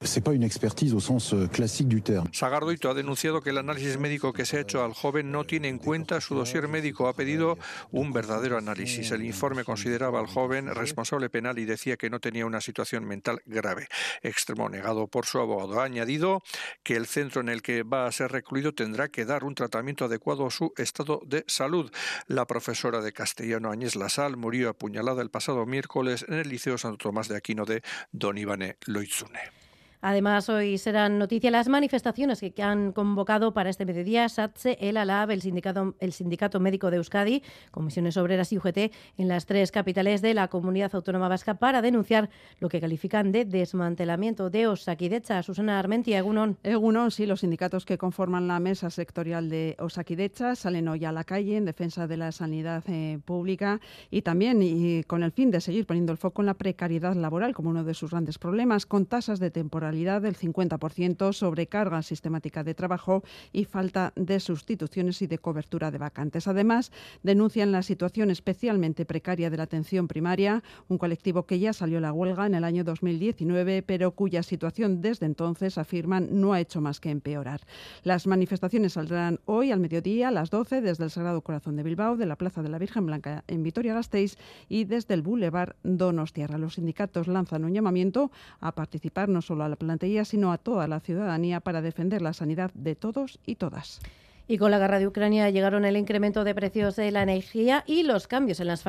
Sagardoito 2.33 2.89
ha 2.89 2.93
denunciado 2.93 3.41
que 3.41 3.51
el 3.51 3.59
análisis 3.59 3.97
médico 3.97 4.33
que 4.33 4.45
se 4.45 4.57
ha 4.57 4.59
hecho 4.59 4.83
al 4.83 4.91
joven 4.91 5.31
no 5.31 5.45
tiene 5.45 5.69
en 5.69 5.77
cuenta 5.77 6.19
su 6.19 6.35
dossier 6.35 6.67
médico. 6.67 7.07
Ha 7.07 7.13
pedido 7.13 7.57
un 7.93 8.11
verdadero 8.11 8.57
análisis. 8.57 9.09
El 9.11 9.36
informe 9.37 9.63
consideraba 9.63 10.19
al 10.19 10.25
joven 10.25 10.73
responsable 10.73 11.29
penal 11.29 11.59
y 11.59 11.65
decía 11.65 11.95
que 11.95 12.09
no 12.09 12.19
tenía 12.19 12.47
una 12.47 12.59
situación 12.59 13.05
mental 13.05 13.39
grave. 13.45 13.87
Extremo 14.23 14.67
negado 14.67 15.05
por 15.05 15.27
su 15.27 15.37
abogado. 15.37 15.79
Ha 15.79 15.83
añadido 15.83 16.41
que 16.81 16.95
el 16.95 17.05
centro 17.05 17.41
en 17.41 17.49
el 17.49 17.61
que 17.61 17.83
va 17.83 18.07
a 18.07 18.11
ser 18.11 18.31
recluido 18.31 18.73
tendrá 18.73 19.09
que 19.09 19.25
dar 19.25 19.43
un 19.43 19.53
tratamiento 19.53 20.05
adecuado 20.05 20.47
a 20.47 20.49
su 20.49 20.73
estado 20.75 21.21
de 21.23 21.43
salud. 21.45 21.91
La 22.25 22.47
profesora 22.47 23.01
de 23.01 23.13
castellano 23.13 23.69
Añez 23.69 23.95
Lasal 23.95 24.37
murió 24.37 24.69
apuñalada 24.69 25.21
el 25.21 25.29
pasado 25.29 25.67
miércoles 25.67 26.25
en 26.27 26.39
el 26.39 26.49
Liceo 26.49 26.79
Santo 26.79 26.97
Tomás 26.97 27.27
de 27.27 27.37
Aquino 27.37 27.65
de 27.65 27.83
Don 28.11 28.39
Ivane 28.39 28.77
Loizune. 28.87 29.66
Además, 30.01 30.47
hoy 30.49 30.77
serán 30.77 31.17
noticia 31.17 31.49
las 31.49 31.67
manifestaciones 31.69 32.39
que 32.55 32.63
han 32.63 32.91
convocado 32.91 33.53
para 33.53 33.69
este 33.69 33.85
mediodía 33.85 34.29
SATSE, 34.29 34.77
el 34.79 34.97
ALAB, 34.97 35.31
el 35.31 35.41
Sindicato, 35.41 35.95
el 35.99 36.13
Sindicato 36.13 36.59
Médico 36.59 36.91
de 36.91 36.97
Euskadi, 36.97 37.41
Comisiones 37.71 38.15
Obreras 38.17 38.53
y 38.53 38.57
UGT 38.57 38.77
en 39.17 39.27
las 39.27 39.45
tres 39.45 39.71
capitales 39.71 40.21
de 40.21 40.33
la 40.33 40.49
Comunidad 40.49 40.93
Autónoma 40.93 41.27
Vasca 41.27 41.55
para 41.55 41.81
denunciar 41.81 42.29
lo 42.59 42.69
que 42.69 42.79
califican 42.79 43.31
de 43.31 43.45
desmantelamiento 43.45 44.49
de 44.49 44.67
Osakidecha. 44.67 45.41
Susana 45.41 45.79
Armentia, 45.79 46.19
Egunon. 46.19 46.57
Egunon, 46.63 47.09
sí, 47.09 47.25
los 47.25 47.39
sindicatos 47.39 47.85
que 47.85 47.97
conforman 47.97 48.47
la 48.47 48.59
mesa 48.59 48.89
sectorial 48.89 49.49
de 49.49 49.75
Osakidecha 49.79 50.55
salen 50.55 50.87
hoy 50.87 51.05
a 51.05 51.11
la 51.11 51.23
calle 51.23 51.57
en 51.57 51.65
defensa 51.65 52.07
de 52.07 52.17
la 52.17 52.31
sanidad 52.31 52.83
eh, 52.87 53.19
pública 53.25 53.79
y 54.11 54.21
también 54.21 55.03
con 55.07 55.23
el 55.23 55.31
fin 55.31 55.49
de 55.49 55.61
seguir 55.61 55.85
poniendo 55.85 56.11
el 56.11 56.17
foco 56.17 56.41
en 56.41 56.47
la 56.47 56.53
precariedad 56.53 57.15
laboral 57.15 57.53
como 57.53 57.69
uno 57.69 57.83
de 57.83 57.93
sus 57.93 58.11
grandes 58.11 58.37
problemas, 58.37 58.85
con 58.85 59.05
tasas 59.05 59.39
de 59.39 59.51
temporalidad 59.87 60.21
del 60.21 60.35
50%, 60.35 61.31
sobrecarga 61.31 62.01
sistemática 62.01 62.63
de 62.63 62.73
trabajo 62.73 63.23
y 63.53 63.63
falta 63.63 64.11
de 64.17 64.41
sustituciones 64.41 65.21
y 65.21 65.27
de 65.27 65.37
cobertura 65.37 65.91
de 65.91 65.97
vacantes. 65.97 66.47
Además, 66.47 66.91
denuncian 67.23 67.71
la 67.71 67.83
situación 67.83 68.29
especialmente 68.29 69.05
precaria 69.05 69.49
de 69.49 69.55
la 69.55 69.63
atención 69.63 70.09
primaria, 70.09 70.61
un 70.89 70.97
colectivo 70.97 71.45
que 71.45 71.59
ya 71.59 71.71
salió 71.71 71.99
a 71.99 72.01
la 72.01 72.11
huelga 72.11 72.45
en 72.45 72.55
el 72.55 72.65
año 72.65 72.83
2019, 72.83 73.81
pero 73.81 74.11
cuya 74.11 74.43
situación 74.43 74.99
desde 74.99 75.25
entonces, 75.25 75.77
afirman, 75.77 76.27
no 76.31 76.51
ha 76.51 76.59
hecho 76.59 76.81
más 76.81 76.99
que 76.99 77.09
empeorar. 77.09 77.61
Las 78.03 78.27
manifestaciones 78.27 78.93
saldrán 78.93 79.39
hoy 79.45 79.71
al 79.71 79.79
mediodía 79.79 80.27
a 80.27 80.31
las 80.31 80.49
12 80.49 80.81
desde 80.81 81.05
el 81.05 81.11
Sagrado 81.11 81.39
Corazón 81.41 81.77
de 81.77 81.83
Bilbao, 81.83 82.17
de 82.17 82.25
la 82.25 82.35
Plaza 82.35 82.61
de 82.61 82.69
la 82.69 82.77
Virgen 82.77 83.05
Blanca 83.05 83.45
en 83.47 83.63
Vitoria-Gasteiz 83.63 84.37
y 84.67 84.83
desde 84.83 85.13
el 85.13 85.21
Boulevard 85.21 85.75
Donostiarra. 85.83 86.57
Los 86.57 86.75
sindicatos 86.75 87.27
lanzan 87.27 87.63
un 87.63 87.73
llamamiento 87.73 88.31
a 88.59 88.73
participar 88.73 89.29
no 89.29 89.41
solo 89.41 89.63
a 89.63 89.69
la 89.69 89.76
plantilla, 89.77 90.25
sino 90.25 90.51
a 90.51 90.57
toda 90.57 90.87
la 90.87 90.99
ciudadanía 90.99 91.59
para 91.59 91.81
defender 91.81 92.21
la 92.21 92.33
sanidad 92.33 92.71
de 92.73 92.95
todos 92.95 93.39
y 93.45 93.55
todas. 93.55 94.01
Y 94.49 94.57
con 94.57 94.71
la 94.71 94.79
guerra 94.79 94.99
de 94.99 95.07
Ucrania 95.07 95.49
llegaron 95.49 95.83
el 95.83 95.97
incremento 95.97 96.45
de 96.45 96.55
precios 96.55 96.95
de 96.95 97.11
la 97.11 97.21
energía 97.21 97.83
y 97.85 98.03
los 98.03 98.27
cambios 98.27 98.61
en 98.61 98.67
las, 98.67 98.81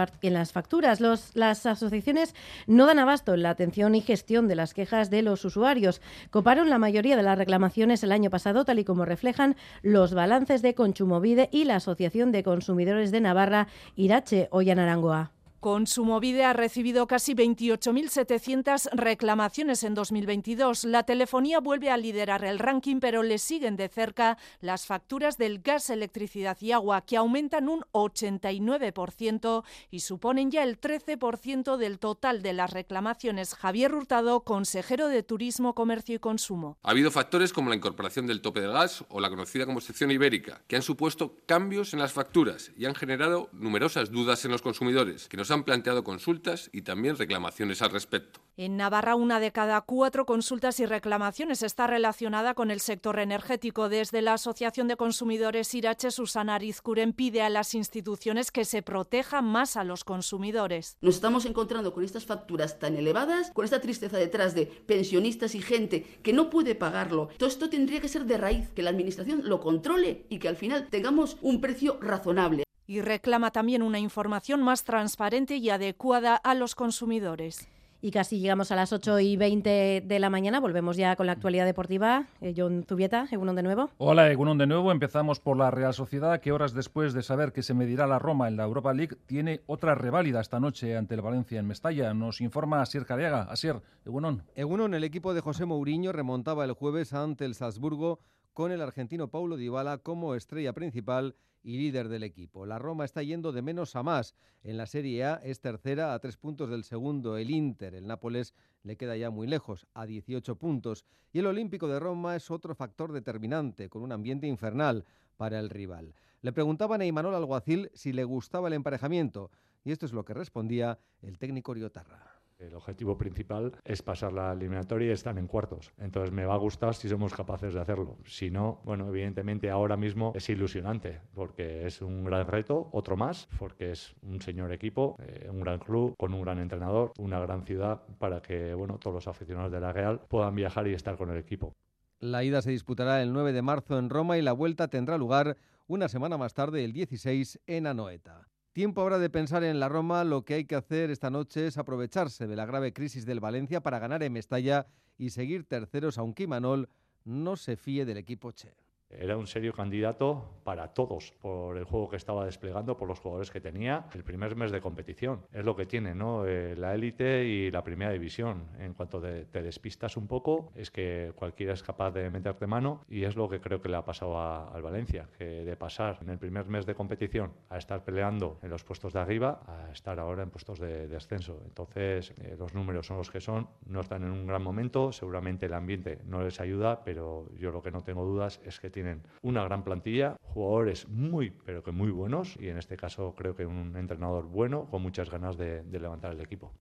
facturas. 0.52 1.00
Las 1.00 1.66
asociaciones 1.66 2.34
no 2.68 2.86
dan 2.86 3.00
abasto 3.00 3.34
en 3.34 3.42
la 3.42 3.50
atención 3.50 3.96
y 3.96 4.00
gestión 4.00 4.46
de 4.46 4.54
las 4.54 4.72
quejas 4.72 5.10
de 5.10 5.22
los 5.22 5.44
usuarios. 5.44 6.00
Coparon 6.30 6.70
la 6.70 6.78
mayoría 6.78 7.16
de 7.16 7.24
las 7.24 7.36
reclamaciones 7.36 8.04
el 8.04 8.12
año 8.12 8.30
pasado, 8.30 8.64
tal 8.64 8.78
y 8.78 8.84
como 8.84 9.04
reflejan 9.04 9.56
los 9.82 10.14
balances 10.14 10.62
de 10.62 10.74
Conchumovide 10.74 11.48
y 11.50 11.64
la 11.64 11.76
Asociación 11.76 12.30
de 12.30 12.44
Consumidores 12.44 13.10
de 13.10 13.20
Navarra, 13.20 13.66
Irache 13.96 14.46
Ollanarangoa. 14.52 15.32
Consumovide 15.60 16.44
ha 16.44 16.52
recibido 16.52 17.08
casi 17.08 17.34
28.700 17.34 18.90
reclamaciones 18.92 19.82
en 19.82 19.94
2022. 19.94 20.84
La 20.84 21.02
telefonía 21.02 21.58
vuelve 21.58 21.90
a 21.90 21.96
liderar 21.96 22.44
el 22.44 22.60
ranking, 22.60 23.00
pero 23.00 23.24
le 23.24 23.38
siguen 23.38 23.76
de 23.76 23.88
cerca 23.88 24.38
las 24.60 24.86
facturas 24.86 25.36
del 25.36 25.58
gas, 25.58 25.90
electricidad 25.90 26.56
y 26.60 26.70
agua, 26.70 27.00
que 27.00 27.16
aumentan 27.16 27.68
un 27.68 27.84
89% 27.90 29.64
y 29.90 30.00
suponen 30.00 30.52
ya 30.52 30.62
el 30.62 30.80
13% 30.80 31.76
del 31.76 31.98
total 31.98 32.40
de 32.42 32.52
las 32.52 32.72
reclamaciones. 32.72 33.56
Javier 33.56 33.96
Hurtado, 33.96 34.44
consejero 34.44 35.08
de 35.08 35.24
Turismo, 35.24 35.74
Comercio 35.74 36.14
y 36.14 36.18
Consumo. 36.20 36.78
Ha 36.84 36.92
habido 36.92 37.10
factores 37.10 37.52
como 37.52 37.68
la 37.68 37.76
incorporación 37.76 38.28
del 38.28 38.42
tope 38.42 38.60
del 38.60 38.72
gas 38.72 39.04
o 39.08 39.18
la 39.18 39.28
conocida 39.28 39.66
como 39.66 39.80
excepción 39.80 40.12
ibérica, 40.12 40.62
que 40.68 40.76
han 40.76 40.82
supuesto 40.82 41.34
cambios 41.46 41.94
en 41.94 41.98
las 41.98 42.12
facturas 42.12 42.70
y 42.76 42.84
han 42.84 42.94
generado 42.94 43.48
numerosas 43.52 44.12
dudas 44.12 44.44
en 44.44 44.52
los 44.52 44.62
consumidores, 44.62 45.26
que 45.26 45.36
nos 45.36 45.47
han 45.50 45.64
planteado 45.64 46.04
consultas 46.04 46.70
y 46.72 46.82
también 46.82 47.16
reclamaciones 47.16 47.82
al 47.82 47.90
respecto. 47.90 48.40
En 48.56 48.76
Navarra, 48.76 49.14
una 49.14 49.38
de 49.38 49.52
cada 49.52 49.80
cuatro 49.82 50.26
consultas 50.26 50.80
y 50.80 50.86
reclamaciones 50.86 51.62
está 51.62 51.86
relacionada 51.86 52.54
con 52.54 52.72
el 52.72 52.80
sector 52.80 53.20
energético. 53.20 53.88
Desde 53.88 54.20
la 54.20 54.32
Asociación 54.32 54.88
de 54.88 54.96
Consumidores 54.96 55.72
Irache, 55.74 56.10
Susana 56.10 56.56
Arizcuren 56.56 57.12
pide 57.12 57.42
a 57.42 57.50
las 57.50 57.74
instituciones 57.74 58.50
que 58.50 58.64
se 58.64 58.82
protejan 58.82 59.44
más 59.44 59.76
a 59.76 59.84
los 59.84 60.02
consumidores. 60.02 60.96
Nos 61.00 61.14
estamos 61.14 61.44
encontrando 61.44 61.92
con 61.94 62.02
estas 62.02 62.26
facturas 62.26 62.80
tan 62.80 62.96
elevadas, 62.96 63.52
con 63.52 63.64
esta 63.64 63.80
tristeza 63.80 64.18
detrás 64.18 64.56
de 64.56 64.66
pensionistas 64.66 65.54
y 65.54 65.62
gente 65.62 66.02
que 66.24 66.32
no 66.32 66.50
puede 66.50 66.74
pagarlo. 66.74 67.28
Todo 67.38 67.48
esto 67.48 67.70
tendría 67.70 68.00
que 68.00 68.08
ser 68.08 68.24
de 68.24 68.38
raíz, 68.38 68.70
que 68.70 68.82
la 68.82 68.90
Administración 68.90 69.42
lo 69.44 69.60
controle 69.60 70.26
y 70.28 70.40
que 70.40 70.48
al 70.48 70.56
final 70.56 70.88
tengamos 70.90 71.36
un 71.42 71.60
precio 71.60 71.98
razonable 72.00 72.67
y 72.88 73.02
reclama 73.02 73.52
también 73.52 73.82
una 73.82 74.00
información 74.00 74.62
más 74.62 74.82
transparente 74.82 75.56
y 75.56 75.68
adecuada 75.68 76.34
a 76.36 76.54
los 76.54 76.74
consumidores. 76.74 77.68
Y 78.00 78.12
casi 78.12 78.38
llegamos 78.38 78.72
a 78.72 78.76
las 78.76 78.92
8 78.92 79.18
y 79.20 79.36
20 79.36 80.04
de 80.06 80.18
la 80.20 80.30
mañana. 80.30 80.58
Volvemos 80.58 80.96
ya 80.96 81.14
con 81.16 81.26
la 81.26 81.32
actualidad 81.32 81.66
deportiva. 81.66 82.28
Eh, 82.40 82.54
John 82.56 82.84
Zubieta, 82.88 83.28
Egunon 83.30 83.56
de 83.56 83.62
nuevo. 83.62 83.90
Hola, 83.98 84.30
Egunon 84.30 84.56
de 84.56 84.68
nuevo. 84.68 84.90
Empezamos 84.90 85.38
por 85.40 85.58
la 85.58 85.70
Real 85.70 85.92
Sociedad, 85.92 86.40
que 86.40 86.52
horas 86.52 86.72
después 86.72 87.12
de 87.12 87.22
saber 87.22 87.52
que 87.52 87.62
se 87.62 87.74
medirá 87.74 88.06
la 88.06 88.20
Roma 88.20 88.48
en 88.48 88.56
la 88.56 88.64
Europa 88.64 88.94
League, 88.94 89.16
tiene 89.26 89.60
otra 89.66 89.94
reválida 89.94 90.40
esta 90.40 90.60
noche 90.60 90.96
ante 90.96 91.14
el 91.14 91.22
Valencia 91.22 91.58
en 91.58 91.66
Mestalla. 91.66 92.14
Nos 92.14 92.40
informa 92.40 92.80
Asier 92.80 93.04
Careaga. 93.04 93.42
Asier, 93.50 93.82
Egunon. 94.06 94.44
Egunon, 94.54 94.94
el 94.94 95.04
equipo 95.04 95.34
de 95.34 95.40
José 95.40 95.66
Mourinho 95.66 96.12
remontaba 96.12 96.64
el 96.64 96.72
jueves 96.72 97.12
ante 97.12 97.44
el 97.44 97.54
Salzburgo 97.54 98.20
con 98.54 98.72
el 98.72 98.80
argentino 98.80 99.28
Paulo 99.28 99.56
Dybala 99.56 99.98
como 99.98 100.34
estrella 100.34 100.72
principal 100.72 101.34
y 101.62 101.78
líder 101.78 102.08
del 102.08 102.22
equipo. 102.22 102.66
La 102.66 102.78
Roma 102.78 103.04
está 103.04 103.22
yendo 103.22 103.52
de 103.52 103.62
menos 103.62 103.96
a 103.96 104.02
más. 104.02 104.34
En 104.62 104.76
la 104.76 104.86
Serie 104.86 105.24
A 105.24 105.34
es 105.42 105.60
tercera 105.60 106.14
a 106.14 106.18
tres 106.18 106.36
puntos 106.36 106.70
del 106.70 106.84
segundo, 106.84 107.36
el 107.36 107.50
Inter. 107.50 107.94
El 107.94 108.06
Nápoles 108.06 108.54
le 108.82 108.96
queda 108.96 109.16
ya 109.16 109.30
muy 109.30 109.46
lejos, 109.46 109.86
a 109.94 110.06
18 110.06 110.56
puntos. 110.56 111.04
Y 111.32 111.40
el 111.40 111.46
Olímpico 111.46 111.88
de 111.88 112.00
Roma 112.00 112.36
es 112.36 112.50
otro 112.50 112.74
factor 112.74 113.12
determinante, 113.12 113.88
con 113.88 114.02
un 114.02 114.12
ambiente 114.12 114.46
infernal 114.46 115.04
para 115.36 115.58
el 115.58 115.70
rival. 115.70 116.14
Le 116.40 116.52
preguntaban 116.52 117.00
a 117.00 117.06
Imanol 117.06 117.34
Alguacil 117.34 117.90
si 117.94 118.12
le 118.12 118.24
gustaba 118.24 118.68
el 118.68 118.74
emparejamiento, 118.74 119.50
y 119.84 119.92
esto 119.92 120.06
es 120.06 120.12
lo 120.12 120.24
que 120.24 120.34
respondía 120.34 120.98
el 121.22 121.38
técnico 121.38 121.74
Riotarra. 121.74 122.37
El 122.58 122.74
objetivo 122.74 123.16
principal 123.16 123.72
es 123.84 124.02
pasar 124.02 124.32
la 124.32 124.52
eliminatoria 124.52 125.08
y 125.08 125.12
estar 125.12 125.38
en 125.38 125.46
cuartos. 125.46 125.92
Entonces 125.96 126.32
me 126.32 126.44
va 126.44 126.54
a 126.54 126.58
gustar 126.58 126.92
si 126.92 127.08
somos 127.08 127.32
capaces 127.32 127.72
de 127.72 127.80
hacerlo. 127.80 128.18
Si 128.26 128.50
no, 128.50 128.80
bueno, 128.84 129.06
evidentemente 129.06 129.70
ahora 129.70 129.96
mismo 129.96 130.32
es 130.34 130.48
ilusionante 130.48 131.20
porque 131.34 131.86
es 131.86 132.02
un 132.02 132.24
gran 132.24 132.48
reto, 132.48 132.88
otro 132.92 133.16
más, 133.16 133.48
porque 133.60 133.92
es 133.92 134.12
un 134.22 134.42
señor 134.42 134.72
equipo, 134.72 135.14
eh, 135.20 135.48
un 135.48 135.60
gran 135.60 135.78
club, 135.78 136.16
con 136.18 136.34
un 136.34 136.42
gran 136.42 136.58
entrenador, 136.58 137.12
una 137.18 137.38
gran 137.38 137.64
ciudad 137.64 138.02
para 138.18 138.42
que, 138.42 138.74
bueno, 138.74 138.98
todos 138.98 139.14
los 139.14 139.28
aficionados 139.28 139.70
de 139.70 139.78
la 139.78 139.92
Real 139.92 140.20
puedan 140.28 140.56
viajar 140.56 140.88
y 140.88 140.94
estar 140.94 141.16
con 141.16 141.30
el 141.30 141.36
equipo. 141.36 141.76
La 142.18 142.42
ida 142.42 142.60
se 142.60 142.72
disputará 142.72 143.22
el 143.22 143.32
9 143.32 143.52
de 143.52 143.62
marzo 143.62 144.00
en 144.00 144.10
Roma 144.10 144.36
y 144.36 144.42
la 144.42 144.52
vuelta 144.52 144.88
tendrá 144.88 145.16
lugar 145.16 145.56
una 145.86 146.08
semana 146.08 146.36
más 146.36 146.54
tarde, 146.54 146.84
el 146.84 146.92
16, 146.92 147.60
en 147.68 147.86
Anoeta. 147.86 148.48
Tiempo 148.78 149.00
ahora 149.00 149.18
de 149.18 149.28
pensar 149.28 149.64
en 149.64 149.80
la 149.80 149.88
Roma. 149.88 150.22
Lo 150.22 150.44
que 150.44 150.54
hay 150.54 150.64
que 150.64 150.76
hacer 150.76 151.10
esta 151.10 151.30
noche 151.30 151.66
es 151.66 151.78
aprovecharse 151.78 152.46
de 152.46 152.54
la 152.54 152.64
grave 152.64 152.92
crisis 152.92 153.26
del 153.26 153.40
Valencia 153.40 153.82
para 153.82 153.98
ganar 153.98 154.22
en 154.22 154.32
Mestalla 154.32 154.86
y 155.16 155.30
seguir 155.30 155.64
terceros, 155.64 156.16
aunque 156.16 156.44
Imanol 156.44 156.88
no 157.24 157.56
se 157.56 157.76
fíe 157.76 158.04
del 158.04 158.18
equipo 158.18 158.52
Che. 158.52 158.76
Era 159.10 159.36
un 159.36 159.46
serio 159.46 159.72
candidato 159.72 160.44
para 160.64 160.88
todos 160.88 161.32
por 161.40 161.78
el 161.78 161.84
juego 161.84 162.10
que 162.10 162.16
estaba 162.16 162.44
desplegando, 162.44 162.96
por 162.96 163.08
los 163.08 163.20
jugadores 163.20 163.50
que 163.50 163.60
tenía. 163.60 164.06
El 164.14 164.22
primer 164.22 164.54
mes 164.54 164.70
de 164.70 164.80
competición 164.80 165.46
es 165.52 165.64
lo 165.64 165.74
que 165.74 165.86
tiene, 165.86 166.14
¿no? 166.14 166.46
Eh, 166.46 166.76
la 166.76 166.94
élite 166.94 167.44
y 167.44 167.70
la 167.70 167.82
primera 167.82 168.12
división. 168.12 168.68
En 168.78 168.92
cuanto 168.94 169.20
te, 169.20 169.62
despistas 169.62 170.16
un 170.16 170.26
poco, 170.26 170.72
es 170.74 170.90
que 170.90 171.32
cualquiera 171.34 171.72
es 171.72 171.82
capaz 171.82 172.10
de 172.10 172.30
meterte 172.30 172.66
mano 172.66 173.04
y 173.08 173.24
es 173.24 173.34
lo 173.34 173.48
que 173.48 173.60
creo 173.60 173.80
que 173.80 173.88
le 173.88 173.96
ha 173.96 174.04
pasado 174.04 174.38
al 174.40 174.82
Valencia, 174.82 175.28
que 175.38 175.44
de 175.44 175.76
pasar 175.76 176.18
en 176.22 176.30
el 176.30 176.38
primer 176.38 176.66
mes 176.66 176.84
de 176.86 176.94
competición 176.94 177.52
a 177.70 177.78
estar 177.78 178.04
peleando 178.04 178.58
en 178.62 178.70
los 178.70 178.84
puestos 178.84 179.12
de 179.14 179.20
arriba 179.20 179.60
a 179.66 179.90
estar 179.92 180.18
ahora 180.18 180.42
en 180.42 180.50
puestos 180.50 180.78
de 180.78 181.08
descenso. 181.08 181.60
Entonces, 181.64 182.34
eh, 182.42 182.56
los 182.58 182.74
números 182.74 183.06
son 183.06 183.16
los 183.16 183.30
que 183.30 183.40
son, 183.40 183.68
no 183.86 184.00
están 184.00 184.24
en 184.24 184.30
un 184.30 184.46
gran 184.46 184.62
momento, 184.62 185.12
seguramente 185.12 185.66
el 185.66 185.74
ambiente 185.74 186.20
no 186.26 186.42
les 186.42 186.60
ayuda, 186.60 187.02
pero 187.04 187.48
yo 187.56 187.70
lo 187.70 187.82
que 187.82 187.90
no 187.90 188.02
tengo 188.02 188.24
dudas 188.24 188.60
es 188.64 188.78
que 188.80 188.90
tienen 188.98 189.22
una 189.42 189.62
gran 189.62 189.84
plantilla, 189.84 190.36
jugadores 190.42 191.06
muy, 191.06 191.52
pero 191.64 191.84
que 191.84 191.92
muy 191.92 192.10
buenos, 192.10 192.56
y 192.58 192.66
en 192.66 192.78
este 192.78 192.96
caso 192.96 193.32
creo 193.36 193.54
que 193.54 193.64
un 193.64 193.96
entrenador 193.96 194.46
bueno, 194.46 194.86
con 194.90 195.02
muchas 195.02 195.30
ganas 195.30 195.56
de, 195.56 195.84
levantar 195.84 196.32
el 196.32 196.40
equipo. 196.40 196.72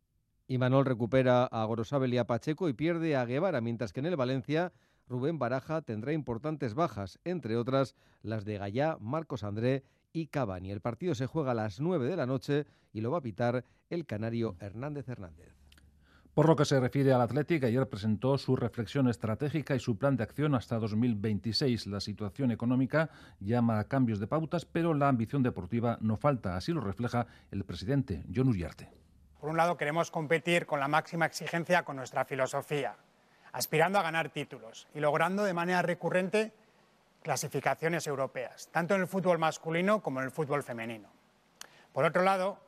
Imanol 0.48 0.86
recupera 0.86 1.46
a 1.46 1.64
Gorosabel 1.66 2.12
y 2.16 2.18
a 2.18 2.26
Pacheco 2.26 2.70
y 2.70 2.74
pierde 2.74 3.16
a 3.16 3.26
Guevara, 3.26 3.62
mientras 3.62 3.94
que 3.94 4.00
en 4.00 4.08
el 4.08 4.16
Valencia 4.16 4.74
Rubén 5.08 5.38
Baraja 5.38 5.84
tendrá 5.84 6.12
importantes 6.12 6.74
bajas, 6.74 7.20
entre 7.24 7.56
otras 7.56 7.94
las 8.24 8.44
de 8.44 8.58
Gallá, 8.58 8.98
Marcos 9.00 9.44
André 9.44 9.84
y 10.12 10.26
Cavani. 10.26 10.72
El 10.72 10.82
partido 10.82 11.14
se 11.14 11.28
juega 11.28 11.52
a 11.52 11.56
las 11.56 11.80
9 11.80 12.08
de 12.08 12.16
la 12.16 12.26
noche 12.26 12.66
y 12.94 13.02
lo 13.02 13.12
va 13.12 13.20
a 13.20 13.22
pitar 13.22 13.64
el 13.92 14.08
canario 14.08 14.56
Hernández 14.60 15.08
Hernández. 15.08 15.57
Por 16.38 16.47
lo 16.47 16.56
que 16.56 16.65
se 16.65 16.80
refiere 16.80 17.12
al 17.12 17.21
Athletic, 17.21 17.63
ayer 17.63 17.89
presentó 17.89 18.38
su 18.38 18.56
reflexión 18.56 19.10
estratégica 19.10 19.73
y 19.73 19.80
su 19.80 19.97
plan 19.97 20.15
de 20.15 20.21
acción 20.21 20.54
hasta 20.54 20.78
2026. 20.78 21.88
La 21.88 22.00
situación 22.00 22.52
económica 22.52 23.10
llama 23.39 23.80
a 23.80 23.86
cambios 23.86 24.19
de 24.19 24.28
pautas, 24.28 24.63
pero 24.63 24.93
la 24.93 25.08
ambición 25.08 25.41
deportiva 25.41 25.97
no 26.00 26.15
falta. 26.15 26.56
Así 26.56 26.71
lo 26.71 26.82
refleja 26.82 27.26
el 27.50 27.65
presidente, 27.65 28.23
John 28.32 28.50
Uriarte. 28.50 28.88
Por 29.41 29.50
un 29.50 29.58
lado, 29.58 29.78
queremos 29.78 30.12
competir 30.12 30.67
con 30.67 30.80
la 30.80 30.88
máxima 30.88 31.26
exigencia 31.26 31.82
con 31.84 31.95
nuestra 31.95 32.23
filosofía, 32.23 32.95
aspirando 33.52 33.97
a 33.97 34.04
ganar 34.04 34.30
títulos 34.30 34.88
y 34.93 35.00
logrando 35.00 35.43
de 35.43 35.56
manera 35.56 35.82
recurrente 35.82 36.54
clasificaciones 37.23 38.06
europeas, 38.06 38.69
tanto 38.71 38.93
en 38.93 39.02
el 39.02 39.08
fútbol 39.08 39.39
masculino 39.39 40.04
como 40.04 40.19
en 40.19 40.26
el 40.26 40.32
fútbol 40.32 40.62
femenino. 40.62 41.10
Por 41.93 42.06
otro 42.06 42.21
lado, 42.21 42.60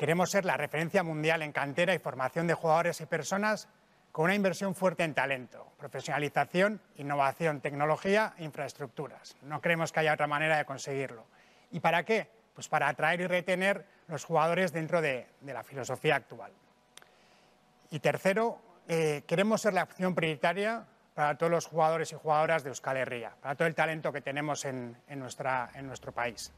Queremos 0.00 0.30
ser 0.30 0.46
la 0.46 0.56
referencia 0.56 1.02
mundial 1.02 1.42
en 1.42 1.52
cantera 1.52 1.92
y 1.92 1.98
formación 1.98 2.46
de 2.46 2.54
jugadores 2.54 3.02
y 3.02 3.04
personas 3.04 3.68
con 4.12 4.24
una 4.24 4.34
inversión 4.34 4.74
fuerte 4.74 5.04
en 5.04 5.12
talento, 5.12 5.74
profesionalización, 5.76 6.80
innovación, 6.96 7.60
tecnología 7.60 8.32
e 8.38 8.44
infraestructuras. 8.44 9.36
No 9.42 9.60
creemos 9.60 9.92
que 9.92 10.00
haya 10.00 10.14
otra 10.14 10.26
manera 10.26 10.56
de 10.56 10.64
conseguirlo. 10.64 11.26
¿Y 11.70 11.80
para 11.80 12.02
qué? 12.06 12.30
Pues 12.54 12.66
para 12.66 12.88
atraer 12.88 13.20
y 13.20 13.26
retener 13.26 13.84
los 14.08 14.24
jugadores 14.24 14.72
dentro 14.72 15.02
de, 15.02 15.26
la 15.42 15.62
filosofía 15.62 16.16
actual. 16.16 16.52
Y 17.90 18.00
tercero, 18.00 18.58
eh, 18.88 19.24
queremos 19.26 19.60
ser 19.60 19.74
la 19.74 19.82
opción 19.82 20.14
prioritaria 20.14 20.82
para 21.12 21.36
todos 21.36 21.52
los 21.52 21.66
jugadores 21.66 22.10
y 22.12 22.14
jugadoras 22.14 22.64
de 22.64 22.70
Euskal 22.70 22.96
Herria, 22.96 23.34
para 23.38 23.54
todo 23.54 23.68
el 23.68 23.74
talento 23.74 24.14
que 24.14 24.22
tenemos 24.22 24.64
en 24.64 24.96
nuestro 25.10 26.12
país. 26.14 26.54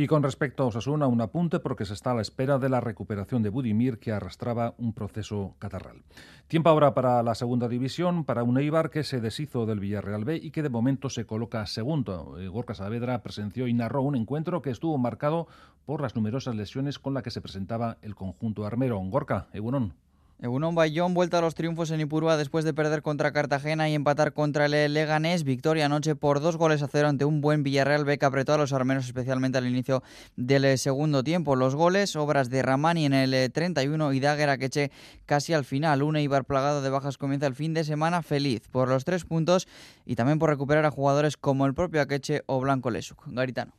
Y 0.00 0.06
con 0.06 0.22
respecto 0.22 0.62
a 0.62 0.66
Osasuna, 0.68 1.08
un 1.08 1.20
apunte 1.20 1.60
porque 1.60 1.84
se 1.84 1.92
está 1.92 2.12
a 2.12 2.14
la 2.14 2.22
espera 2.22 2.58
de 2.58 2.70
la 2.70 2.80
recuperación 2.80 3.42
de 3.42 3.50
Budimir, 3.50 3.98
que 3.98 4.12
arrastraba 4.12 4.72
un 4.78 4.94
proceso 4.94 5.56
catarral. 5.58 6.04
Tiempo 6.48 6.70
ahora 6.70 6.94
para 6.94 7.22
la 7.22 7.34
segunda 7.34 7.68
división, 7.68 8.24
para 8.24 8.42
un 8.42 8.56
Eibar 8.56 8.88
que 8.88 9.04
se 9.04 9.20
deshizo 9.20 9.66
del 9.66 9.78
Villarreal 9.78 10.24
B 10.24 10.36
y 10.42 10.52
que 10.52 10.62
de 10.62 10.70
momento 10.70 11.10
se 11.10 11.26
coloca 11.26 11.66
segundo. 11.66 12.40
Eh, 12.40 12.48
Gorka 12.48 12.72
Saavedra 12.72 13.22
presenció 13.22 13.66
y 13.66 13.74
narró 13.74 14.00
un 14.00 14.16
encuentro 14.16 14.62
que 14.62 14.70
estuvo 14.70 14.96
marcado 14.96 15.48
por 15.84 16.00
las 16.00 16.16
numerosas 16.16 16.54
lesiones 16.56 16.98
con 16.98 17.12
las 17.12 17.22
que 17.22 17.30
se 17.30 17.42
presentaba 17.42 17.98
el 18.00 18.14
conjunto 18.14 18.64
armero. 18.64 18.98
Gorka, 19.00 19.48
Egunon. 19.52 19.92
Egunon 20.42 20.74
Bayón, 20.74 21.12
vuelta 21.12 21.36
a 21.36 21.40
los 21.42 21.54
triunfos 21.54 21.90
en 21.90 22.00
Ipurúa 22.00 22.38
después 22.38 22.64
de 22.64 22.72
perder 22.72 23.02
contra 23.02 23.30
Cartagena 23.30 23.90
y 23.90 23.94
empatar 23.94 24.32
contra 24.32 24.64
el 24.64 24.94
Leganés. 24.94 25.44
Victoria 25.44 25.84
anoche 25.84 26.16
por 26.16 26.40
dos 26.40 26.56
goles 26.56 26.80
a 26.80 26.88
cero 26.88 27.08
ante 27.08 27.26
un 27.26 27.42
buen 27.42 27.62
Villarreal 27.62 28.06
B 28.06 28.16
que 28.16 28.24
apretó 28.24 28.54
a 28.54 28.56
los 28.56 28.72
armenos, 28.72 29.04
especialmente 29.04 29.58
al 29.58 29.66
inicio 29.66 30.02
del 30.36 30.64
eh, 30.64 30.78
segundo 30.78 31.22
tiempo. 31.22 31.56
Los 31.56 31.74
goles, 31.74 32.16
obras 32.16 32.48
de 32.48 32.62
Ramani 32.62 33.04
en 33.04 33.12
el 33.12 33.52
31 33.52 34.12
eh, 34.12 34.16
y 34.16 34.20
Daguer 34.20 34.58
Queche 34.58 34.90
casi 35.26 35.52
al 35.52 35.66
final. 35.66 36.02
Un 36.02 36.16
Eibar 36.16 36.46
plagado 36.46 36.80
de 36.80 36.88
bajas 36.88 37.18
comienza 37.18 37.46
el 37.46 37.54
fin 37.54 37.74
de 37.74 37.84
semana 37.84 38.22
feliz 38.22 38.66
por 38.68 38.88
los 38.88 39.04
tres 39.04 39.26
puntos 39.26 39.68
y 40.06 40.16
también 40.16 40.38
por 40.38 40.48
recuperar 40.48 40.86
a 40.86 40.90
jugadores 40.90 41.36
como 41.36 41.66
el 41.66 41.74
propio 41.74 42.00
Akeche 42.00 42.44
o 42.46 42.60
Blanco 42.60 42.88
Lesuk. 42.88 43.24
Garitano. 43.26 43.72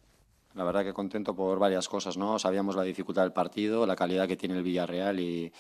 La 0.54 0.64
verdad 0.64 0.84
que 0.84 0.94
contento 0.94 1.36
por 1.36 1.58
varias 1.58 1.90
cosas, 1.90 2.18
¿no? 2.18 2.38
Sabíamos 2.38 2.76
la 2.76 2.84
dificultad 2.84 3.24
del 3.24 3.34
partido, 3.34 3.88
la 3.88 3.96
calidad 3.96 4.28
que 4.28 4.38
tiene 4.38 4.58
el 4.58 4.64
Villarreal 4.64 5.20
y 5.20 5.52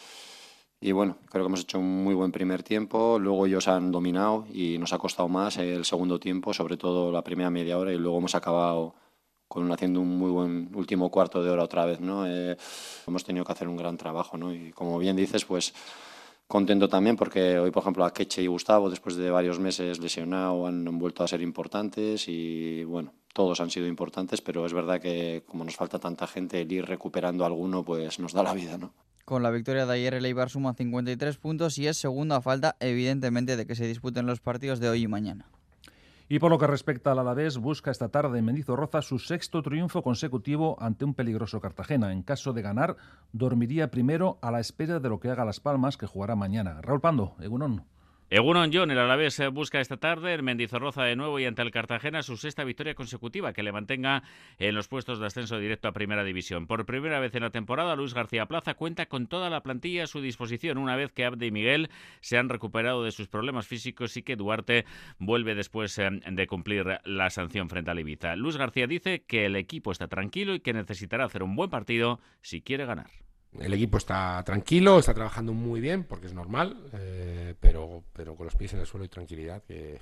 y 0.84 0.94
bueno, 0.94 1.18
creo 1.30 1.44
que 1.44 1.48
hemos 1.48 1.62
hecho 1.62 1.78
un 1.78 2.04
muy 2.04 2.16
buen 2.16 2.32
primer 2.32 2.64
tiempo. 2.64 3.20
Luego 3.20 3.46
ellos 3.46 3.68
han 3.68 3.92
dominado 3.92 4.48
y 4.52 4.80
nos 4.80 4.94
ha 4.94 4.98
costado 4.98 5.30
más 5.30 5.58
el 5.58 5.86
segundo 5.86 6.20
tiempo, 6.20 6.56
sobre 6.56 6.76
todo 6.76 7.12
la 7.12 7.24
primera 7.24 7.52
media 7.52 7.78
hora. 7.78 7.94
Y 7.94 8.00
luego 8.00 8.18
hemos 8.18 8.34
acabado 8.34 8.96
con 9.48 9.72
haciendo 9.72 10.02
un 10.02 10.18
muy 10.18 10.32
buen 10.32 10.72
último 10.74 11.12
cuarto 11.12 11.44
de 11.44 11.52
hora 11.52 11.66
otra 11.66 11.86
vez. 11.86 12.00
¿no? 12.00 12.26
Eh, 12.26 12.58
hemos 13.06 13.24
tenido 13.24 13.46
que 13.46 13.52
hacer 13.52 13.68
un 13.68 13.78
gran 13.78 13.96
trabajo. 13.96 14.38
¿no? 14.38 14.52
Y 14.52 14.72
como 14.72 14.98
bien 14.98 15.16
dices, 15.16 15.46
pues 15.46 15.72
contento 16.48 16.90
también 16.90 17.16
porque 17.16 17.60
hoy, 17.60 17.70
por 17.70 17.84
ejemplo, 17.84 18.04
a 18.04 18.12
Keche 18.12 18.42
y 18.42 18.48
Gustavo, 18.48 18.90
después 18.90 19.16
de 19.18 19.30
varios 19.30 19.60
meses 19.60 20.00
lesionados, 20.00 20.68
han 20.68 20.98
vuelto 20.98 21.24
a 21.24 21.28
ser 21.28 21.44
importantes. 21.44 22.28
Y 22.28 22.86
bueno, 22.86 23.14
todos 23.34 23.62
han 23.62 23.70
sido 23.70 23.86
importantes, 23.86 24.42
pero 24.42 24.66
es 24.66 24.74
verdad 24.74 25.00
que 25.00 25.44
como 25.46 25.64
nos 25.64 25.76
falta 25.76 26.00
tanta 26.00 26.26
gente, 26.26 26.62
el 26.62 26.72
ir 26.72 26.88
recuperando 26.88 27.46
alguno, 27.46 27.86
pues 27.86 28.18
nos 28.18 28.34
da 28.34 28.42
la 28.42 28.56
vida. 28.56 28.80
¿no? 28.80 28.94
Con 29.26 29.44
la 29.44 29.52
victoria 29.52 29.86
de 29.86 29.94
ayer, 29.94 30.14
el 30.14 30.26
Eibar 30.26 30.50
suma 30.50 30.74
53 30.74 31.38
puntos 31.38 31.78
y 31.78 31.88
es 31.88 31.98
segundo 31.98 32.36
a 32.36 32.42
falta, 32.42 32.76
evidentemente, 32.80 33.56
de 33.56 33.66
que 33.66 33.76
se 33.76 33.88
disputen 33.88 34.26
los 34.26 34.40
partidos 34.40 34.80
de 34.80 34.90
hoy 34.90 35.04
y 35.04 35.08
mañana. 35.08 35.46
Y 36.28 36.40
por 36.40 36.50
lo 36.50 36.58
que 36.58 36.66
respecta 36.66 37.12
al 37.12 37.20
Alavés, 37.20 37.58
busca 37.58 37.92
esta 37.92 38.08
tarde 38.08 38.40
en 38.40 38.46
Mendizorroza 38.46 39.02
su 39.02 39.20
sexto 39.20 39.62
triunfo 39.62 40.02
consecutivo 40.02 40.78
ante 40.80 41.04
un 41.04 41.14
peligroso 41.14 41.60
Cartagena. 41.60 42.14
En 42.14 42.24
caso 42.24 42.54
de 42.54 42.62
ganar, 42.62 42.96
dormiría 43.34 43.92
primero 43.92 44.40
a 44.42 44.50
la 44.50 44.62
espera 44.62 45.02
de 45.02 45.10
lo 45.10 45.20
que 45.20 45.30
haga 45.30 45.44
Las 45.44 45.60
Palmas, 45.60 45.98
que 45.98 46.08
jugará 46.08 46.38
mañana. 46.38 46.80
Raúl 46.82 47.02
Pando, 47.02 47.36
Egunon. 47.42 47.84
Egunon 48.34 48.72
John, 48.74 48.90
el 48.92 48.98
Alavés 48.98 49.38
eh, 49.42 49.50
busca 49.50 49.82
esta 49.82 49.98
tarde 49.98 50.34
en 50.34 50.46
Mendizorroza 50.46 51.04
de 51.04 51.18
nuevo 51.18 51.38
y 51.38 51.44
ante 51.44 51.64
el 51.64 51.70
Cartagena 51.70 52.24
su 52.24 52.38
sexta 52.38 52.64
victoria 52.64 52.96
consecutiva 52.96 53.52
que 53.52 53.62
le 53.62 53.74
mantenga 53.74 54.24
en 54.58 54.74
los 54.74 54.88
puestos 54.88 55.20
de 55.20 55.26
ascenso 55.26 55.60
directo 55.60 55.90
a 55.90 55.92
Primera 55.92 56.24
División. 56.24 56.66
Por 56.66 56.86
primera 56.86 57.20
vez 57.20 57.36
en 57.36 57.44
la 57.44 57.50
temporada, 57.50 57.94
Luis 57.98 58.14
García 58.14 58.46
Plaza 58.46 58.76
cuenta 58.76 59.08
con 59.08 59.28
toda 59.28 59.50
la 59.50 59.64
plantilla 59.64 60.06
a 60.06 60.08
su 60.08 60.22
disposición 60.22 60.78
una 60.78 60.96
vez 60.96 61.12
que 61.12 61.26
Abde 61.26 61.48
y 61.48 61.52
Miguel 61.52 61.90
se 62.22 62.38
han 62.38 62.48
recuperado 62.48 63.04
de 63.04 63.12
sus 63.12 63.28
problemas 63.28 63.68
físicos 63.68 64.16
y 64.16 64.24
que 64.24 64.38
Duarte 64.38 64.86
vuelve 65.20 65.54
después 65.54 65.98
eh, 65.98 66.10
de 66.10 66.48
cumplir 66.48 67.02
la 67.04 67.30
sanción 67.32 67.68
frente 67.68 67.92
al 67.92 68.00
Ibiza. 68.00 68.38
Luis 68.38 68.56
García 68.56 68.88
dice 68.88 69.26
que 69.26 69.46
el 69.48 69.58
equipo 69.58 69.92
está 69.92 70.08
tranquilo 70.08 70.56
y 70.56 70.62
que 70.62 70.72
necesitará 70.72 71.26
hacer 71.26 71.44
un 71.44 71.58
buen 71.58 71.70
partido 71.70 72.22
si 72.40 72.62
quiere 72.62 72.86
ganar. 72.86 73.10
El 73.60 73.74
equipo 73.74 73.98
está 73.98 74.42
tranquilo, 74.46 75.00
está 75.00 75.14
trabajando 75.14 75.54
muy 75.54 75.82
bien, 75.82 76.06
porque 76.06 76.28
es 76.28 76.34
normal, 76.34 76.78
eh, 76.94 77.54
pero, 77.60 78.04
pero 78.14 78.36
con 78.36 78.46
los 78.46 78.56
pies 78.56 78.74
en 78.74 78.80
el 78.80 78.86
suelo 78.86 79.06
y 79.06 79.10
tranquilidad, 79.10 79.62
que, 79.64 80.00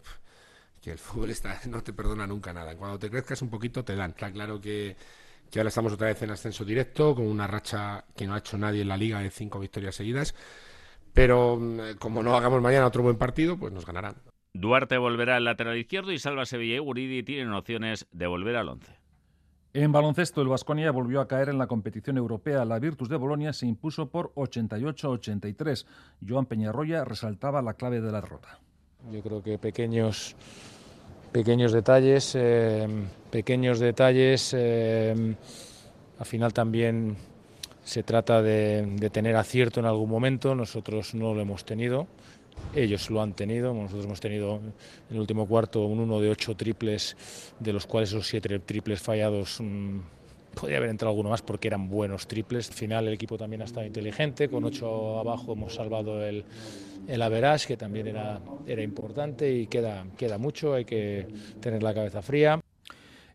el 0.85 0.97
fútbol 0.97 1.31
está, 1.31 1.59
no 1.67 1.81
te 1.83 1.93
perdona 1.93 2.27
nunca 2.27 2.53
nada. 2.53 2.75
Cuando 2.75 2.99
te 2.99 3.09
crezcas 3.09 3.41
un 3.41 3.49
poquito 3.49 3.83
te 3.83 3.95
dan. 3.95 4.11
Está 4.11 4.31
claro 4.31 4.61
que, 4.61 4.95
que 5.49 5.59
ahora 5.59 5.69
estamos 5.69 5.93
otra 5.93 6.07
vez 6.07 6.21
en 6.21 6.31
ascenso 6.31 6.63
directo, 6.63 7.15
con 7.15 7.27
una 7.27 7.47
racha 7.47 8.05
que 8.15 8.27
no 8.27 8.35
ha 8.35 8.39
hecho 8.39 8.57
nadie 8.57 8.81
en 8.81 8.87
la 8.87 8.97
liga 8.97 9.19
de 9.19 9.31
cinco 9.31 9.59
victorias 9.59 9.95
seguidas, 9.95 10.35
pero 11.13 11.57
mm, 11.57 11.97
como 11.97 12.21
no 12.21 12.35
hagamos 12.35 12.61
mañana 12.61 12.85
otro 12.85 13.03
buen 13.03 13.17
partido, 13.17 13.57
pues 13.57 13.73
nos 13.73 13.85
ganarán. 13.85 14.15
Duarte 14.53 14.97
volverá 14.97 15.37
al 15.37 15.45
lateral 15.45 15.77
izquierdo 15.77 16.11
y 16.11 16.19
Salva 16.19 16.45
Sevilla 16.45 16.75
y 16.75 16.79
Guridi 16.79 17.23
tienen 17.23 17.53
opciones 17.53 18.07
de 18.11 18.27
volver 18.27 18.55
al 18.55 18.69
once. 18.69 18.98
En 19.71 19.91
baloncesto, 19.91 20.41
el 20.41 20.47
Vasconia 20.47 20.91
volvió 20.91 21.21
a 21.21 21.27
caer 21.27 21.49
en 21.49 21.59
la 21.59 21.67
competición 21.67 22.17
europea. 22.17 22.65
La 22.65 22.79
Virtus 22.79 23.07
de 23.07 23.17
Bolonia 23.17 23.53
se 23.53 23.67
impuso 23.67 24.09
por 24.09 24.33
88-83. 24.33 25.85
Joan 26.27 26.47
Peñarroya 26.47 27.05
resaltaba 27.05 27.61
la 27.61 27.75
clave 27.75 28.01
de 28.01 28.11
la 28.11 28.19
derrota. 28.19 28.59
Yo 29.11 29.21
creo 29.21 29.43
que 29.43 29.59
pequeños, 29.59 30.35
pequeños 31.31 31.71
detalles, 31.71 32.33
eh, 32.35 32.87
pequeños 33.29 33.79
detalles. 33.79 34.55
Eh, 34.57 35.35
al 36.17 36.25
final 36.25 36.51
también 36.51 37.15
se 37.83 38.01
trata 38.01 38.41
de, 38.41 38.87
de 38.95 39.09
tener 39.11 39.35
acierto 39.35 39.79
en 39.79 39.85
algún 39.85 40.09
momento. 40.09 40.55
Nosotros 40.55 41.13
no 41.13 41.35
lo 41.35 41.41
hemos 41.41 41.63
tenido. 41.63 42.07
Ellos 42.75 43.09
lo 43.09 43.21
han 43.21 43.33
tenido, 43.33 43.73
nosotros 43.73 44.05
hemos 44.05 44.19
tenido 44.19 44.57
en 44.57 44.73
el 45.15 45.19
último 45.19 45.47
cuarto 45.47 45.85
un 45.85 45.99
uno 45.99 46.21
de 46.21 46.29
ocho 46.29 46.55
triples, 46.55 47.17
de 47.59 47.73
los 47.73 47.87
cuales 47.87 48.09
esos 48.09 48.27
siete 48.27 48.59
triples 48.59 49.01
fallados 49.01 49.59
mmm, 49.59 49.99
podría 50.53 50.77
haber 50.77 50.91
entrado 50.91 51.09
alguno 51.09 51.29
más 51.29 51.41
porque 51.41 51.67
eran 51.67 51.89
buenos 51.89 52.27
triples. 52.27 52.69
Al 52.69 52.75
final 52.75 53.07
el 53.07 53.13
equipo 53.13 53.37
también 53.37 53.63
ha 53.63 53.65
estado 53.65 53.87
inteligente, 53.87 54.49
con 54.49 54.63
ocho 54.65 55.19
abajo 55.19 55.53
hemos 55.53 55.73
salvado 55.73 56.23
el, 56.23 56.45
el 57.07 57.21
average, 57.21 57.67
que 57.67 57.77
también 57.77 58.07
era, 58.07 58.39
era 58.67 58.83
importante 58.83 59.51
y 59.51 59.65
queda, 59.65 60.05
queda 60.15 60.37
mucho, 60.37 60.75
hay 60.75 60.85
que 60.85 61.27
tener 61.59 61.81
la 61.81 61.93
cabeza 61.93 62.21
fría. 62.21 62.61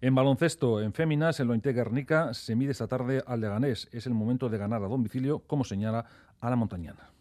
En 0.00 0.14
baloncesto, 0.14 0.80
en 0.80 0.92
féminas, 0.92 1.40
el 1.40 1.48
Lointe 1.48 1.72
Guernica 1.72 2.34
se 2.34 2.54
mide 2.54 2.72
esta 2.72 2.86
tarde 2.86 3.22
al 3.26 3.40
Leganés. 3.40 3.88
Es 3.90 4.06
el 4.06 4.12
momento 4.12 4.48
de 4.48 4.58
ganar 4.58 4.82
a 4.82 4.86
domicilio, 4.86 5.40
como 5.40 5.64
señala 5.64 6.04
a 6.40 6.50
la 6.50 6.56
montañana 6.56 7.13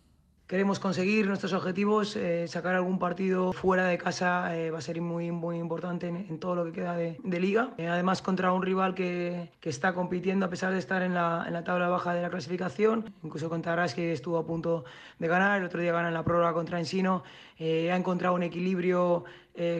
queremos 0.53 0.77
conseguir 0.79 1.25
nuestros 1.25 1.51
objetivos, 1.51 2.15
eh, 2.15 2.47
sacar 2.47 2.75
algún 2.75 2.99
partido 2.99 3.53
fuera 3.53 3.87
de 3.87 3.97
casa 3.97 4.55
eh, 4.55 4.69
va 4.69 4.77
a 4.77 4.81
ser 4.81 5.01
muy, 5.01 5.31
muy 5.31 5.57
importante 5.57 6.07
en, 6.07 6.27
en 6.29 6.37
todo 6.37 6.53
lo 6.53 6.65
que 6.65 6.73
queda 6.73 6.95
de, 6.95 7.17
de 7.23 7.39
liga. 7.39 7.71
Eh, 7.79 7.87
además, 7.87 8.21
contra 8.21 8.53
un 8.53 8.61
rival 8.61 8.93
que, 8.93 9.49
que, 9.59 9.71
está 9.71 9.95
compitiendo 9.95 10.45
a 10.45 10.51
pesar 10.51 10.71
de 10.71 10.77
estar 10.77 11.01
en 11.01 11.15
la, 11.15 11.43
en 11.47 11.53
la, 11.53 11.63
tabla 11.63 11.89
baja 11.89 12.13
de 12.13 12.21
la 12.21 12.29
clasificación, 12.29 13.15
incluso 13.23 13.49
contra 13.49 13.87
que 13.87 14.13
estuvo 14.13 14.37
a 14.37 14.45
punto 14.45 14.85
de 15.17 15.27
ganar, 15.27 15.59
el 15.59 15.65
otro 15.65 15.81
día 15.81 15.91
gana 15.91 16.09
en 16.09 16.13
la 16.13 16.23
prórroga 16.23 16.53
contra 16.53 16.77
Ensino, 16.77 17.23
ha 17.59 17.95
encontrado 17.95 18.35
un 18.35 18.43
equilibrio 18.43 19.23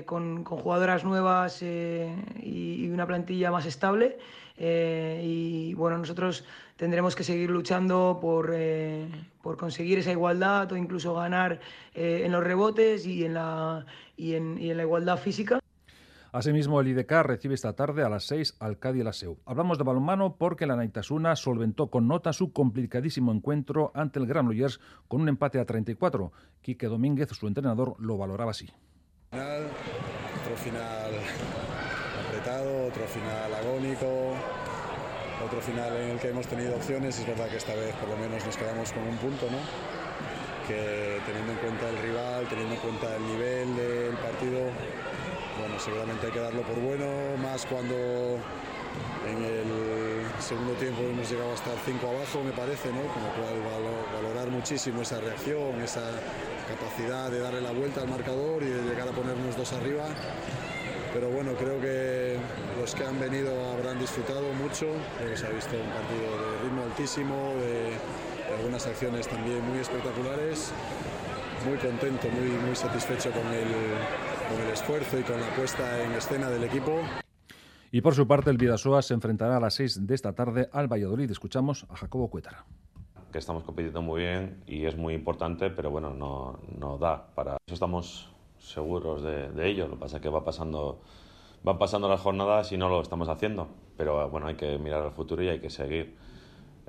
con, 0.08 0.44
con, 0.44 0.58
jugadoras 0.58 1.04
nuevas 1.04 1.62
y, 1.62 2.08
y, 2.42 2.90
una 2.90 3.06
plantilla 3.06 3.52
más 3.52 3.68
estable. 3.68 4.18
Y 4.58 5.74
bueno, 5.74 5.98
nosotros 5.98 6.46
tendremos 6.76 7.16
que 7.16 7.24
seguir 7.24 7.50
luchando 7.50 8.20
por, 8.22 8.52
eh, 8.54 9.08
por 9.42 9.58
conseguir 9.58 10.00
esa 10.00 10.12
igualdad 10.12 10.72
o 10.72 10.78
incluso 10.78 11.14
ganar 11.14 11.60
eh, 11.94 12.24
en 12.26 12.32
los 12.32 12.44
rebotes 12.44 13.06
y 13.06 13.26
en, 13.26 13.36
la, 13.36 13.86
y, 14.18 14.36
en, 14.36 14.58
y 14.60 14.72
en 14.72 14.78
la 14.78 14.84
igualdad 14.84 15.18
física. 15.18 15.60
Asimismo, 16.32 16.82
el 16.82 16.88
IDK 16.88 17.12
recibe 17.22 17.54
esta 17.54 17.74
tarde 17.74 18.04
a 18.04 18.10
las 18.10 18.24
6 18.26 18.56
al 18.60 18.80
Cádiz 18.80 19.02
y 19.02 19.04
la 19.04 19.14
SEU. 19.14 19.38
Hablamos 19.46 19.78
de 19.78 19.84
balonmano 19.84 20.36
porque 20.36 20.66
la 20.66 20.76
Naitasuna 20.76 21.36
solventó 21.36 21.92
con 21.92 22.08
nota 22.08 22.34
su 22.34 22.52
complicadísimo 22.52 23.32
encuentro 23.32 23.92
ante 23.94 24.18
el 24.18 24.26
Granollers 24.26 24.80
con 25.08 25.22
un 25.22 25.30
empate 25.30 25.60
a 25.60 25.66
34. 25.66 26.32
Quique 26.64 26.88
Domínguez, 26.88 27.30
su 27.30 27.48
entrenador, 27.48 27.96
lo 28.00 28.18
valoraba 28.18 28.50
así. 28.50 28.68
Final, 29.30 29.68
otro 30.42 30.56
final 30.58 31.12
apretado, 32.44 32.88
otro 32.88 33.08
final 33.08 33.54
agónico, 33.54 34.36
otro 35.46 35.62
final 35.62 35.96
en 35.96 36.10
el 36.12 36.20
que 36.20 36.30
hemos 36.30 36.46
tenido 36.48 36.76
opciones. 36.76 37.18
Es 37.18 37.26
verdad 37.26 37.48
que 37.48 37.58
esta 37.58 37.74
vez 37.74 37.96
por 37.96 38.10
lo 38.10 38.18
menos 38.18 38.46
nos 38.46 38.58
quedamos 38.58 38.92
con 38.92 39.04
un 39.08 39.18
punto, 39.18 39.48
¿no? 39.50 39.60
que 40.68 41.20
teniendo 41.26 41.52
en 41.52 41.58
cuenta 41.58 41.90
el 41.90 41.98
rival, 41.98 42.48
teniendo 42.48 42.76
en 42.76 42.80
cuenta 42.80 43.16
el 43.16 43.28
nivel 43.28 43.76
del 43.76 44.16
partido, 44.16 44.60
bueno, 45.60 45.78
seguramente 45.78 46.28
hay 46.28 46.32
que 46.32 46.40
darlo 46.40 46.62
por 46.62 46.80
bueno, 46.80 47.06
más 47.42 47.66
cuando 47.66 47.96
en 49.28 49.44
el 49.44 50.42
segundo 50.42 50.72
tiempo 50.74 51.02
hemos 51.02 51.30
llegado 51.30 51.52
a 51.52 51.56
estar 51.56 51.76
cinco 51.86 52.08
abajo, 52.08 52.44
me 52.44 52.52
parece, 52.52 52.90
¿no? 52.90 53.04
Con 53.12 53.24
lo 53.24 53.32
cual 53.36 53.60
valorar 54.22 54.50
muchísimo 54.52 55.02
esa 55.02 55.20
reacción, 55.20 55.82
esa 55.82 56.10
capacidad 56.70 57.30
de 57.30 57.40
darle 57.40 57.60
la 57.60 57.72
vuelta 57.72 58.02
al 58.02 58.08
marcador 58.08 58.64
y 58.64 58.68
de 58.68 58.84
llegar 58.84 59.08
a 59.10 59.12
ponernos 59.12 59.58
dos 59.58 59.74
arriba 59.74 60.08
pero 61.14 61.30
bueno, 61.30 61.54
creo 61.54 61.80
que 61.80 62.38
los 62.80 62.96
que 62.96 63.06
han 63.06 63.20
venido 63.20 63.54
habrán 63.72 64.00
disfrutado 64.00 64.52
mucho, 64.54 64.88
creo 65.18 65.30
que 65.30 65.38
se 65.38 65.46
ha 65.46 65.52
visto 65.52 65.76
un 65.76 65.90
partido 65.90 66.52
de 66.52 66.64
ritmo 66.64 66.84
altísimo, 66.84 67.54
de, 67.60 67.92
de 68.50 68.56
algunas 68.58 68.86
acciones 68.88 69.28
también 69.28 69.64
muy 69.70 69.80
espectaculares, 69.80 70.74
muy 71.68 71.78
contento, 71.78 72.28
muy, 72.30 72.50
muy 72.66 72.76
satisfecho 72.76 73.32
con 73.32 73.46
el, 73.54 73.68
con 74.50 74.66
el 74.66 74.74
esfuerzo 74.74 75.20
y 75.20 75.24
con 75.24 75.40
la 75.40 75.48
puesta 75.56 76.04
en 76.04 76.12
escena 76.14 76.50
del 76.50 76.64
equipo. 76.64 77.00
Y 77.92 78.02
por 78.02 78.16
su 78.16 78.28
parte, 78.28 78.50
el 78.50 78.58
Vidasoa 78.58 79.04
se 79.04 79.14
enfrentará 79.14 79.58
a 79.58 79.60
las 79.60 79.76
6 79.76 80.08
de 80.08 80.16
esta 80.16 80.34
tarde 80.34 80.68
al 80.74 80.92
Valladolid. 80.92 81.30
Escuchamos 81.30 81.86
a 81.90 81.96
Jacobo 81.96 82.30
Cuétara 82.30 82.66
que 83.32 83.40
estamos 83.40 83.64
compitiendo 83.64 84.02
muy 84.04 84.22
bien 84.22 84.64
y 84.68 84.86
es 84.86 84.96
muy 84.96 85.16
importante, 85.16 85.72
pero 85.72 85.90
bueno, 85.90 86.14
no, 86.14 86.60
no 86.78 87.00
da 87.00 87.34
para 87.34 87.58
eso 87.66 87.74
estamos 87.74 88.33
seguros 88.64 89.22
de, 89.24 89.52
de, 89.52 89.70
ello. 89.70 89.88
Lo 89.88 89.96
que 89.96 90.00
pasa 90.00 90.18
es 90.18 90.24
que 90.24 90.30
va 90.30 90.44
pasando, 90.44 91.02
van 91.64 91.78
pasando 91.78 92.08
las 92.10 92.22
jornadas 92.22 92.72
y 92.72 92.78
no 92.78 92.90
lo 92.90 93.02
estamos 93.02 93.30
haciendo. 93.30 93.68
Pero 93.98 94.30
bueno, 94.30 94.48
hay 94.48 94.56
que 94.56 94.78
mirar 94.78 95.04
al 95.04 95.12
futuro 95.12 95.44
y 95.44 95.50
hay 95.50 95.60
que 95.60 95.70
seguir. 95.70 96.16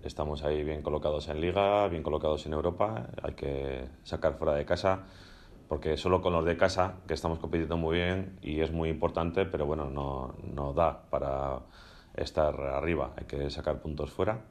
Estamos 0.02 0.44
ahí 0.44 0.62
bien 0.64 0.82
colocados 0.82 1.28
en 1.28 1.40
Liga, 1.40 1.88
bien 1.88 2.02
colocados 2.02 2.46
en 2.46 2.52
Europa. 2.52 3.08
Hay 3.22 3.34
que 3.34 3.88
sacar 4.02 4.34
fuera 4.34 4.54
de 4.54 4.64
casa, 4.64 5.04
porque 5.68 5.96
solo 5.96 6.20
con 6.20 6.32
los 6.32 6.44
de 6.44 6.56
casa, 6.56 6.96
que 7.08 7.14
estamos 7.14 7.38
compitiendo 7.38 7.76
muy 7.76 7.96
bien 7.96 8.38
y 8.42 8.60
es 8.60 8.70
muy 8.70 8.90
importante, 8.90 9.46
pero 9.46 9.66
bueno, 9.66 9.90
no, 9.90 10.34
no 10.42 10.72
da 10.74 11.04
para 11.10 11.60
estar 12.14 12.60
arriba. 12.60 13.12
Hay 13.16 13.24
que 13.26 13.50
sacar 13.50 13.80
puntos 13.80 14.10
fuera. 14.10 14.44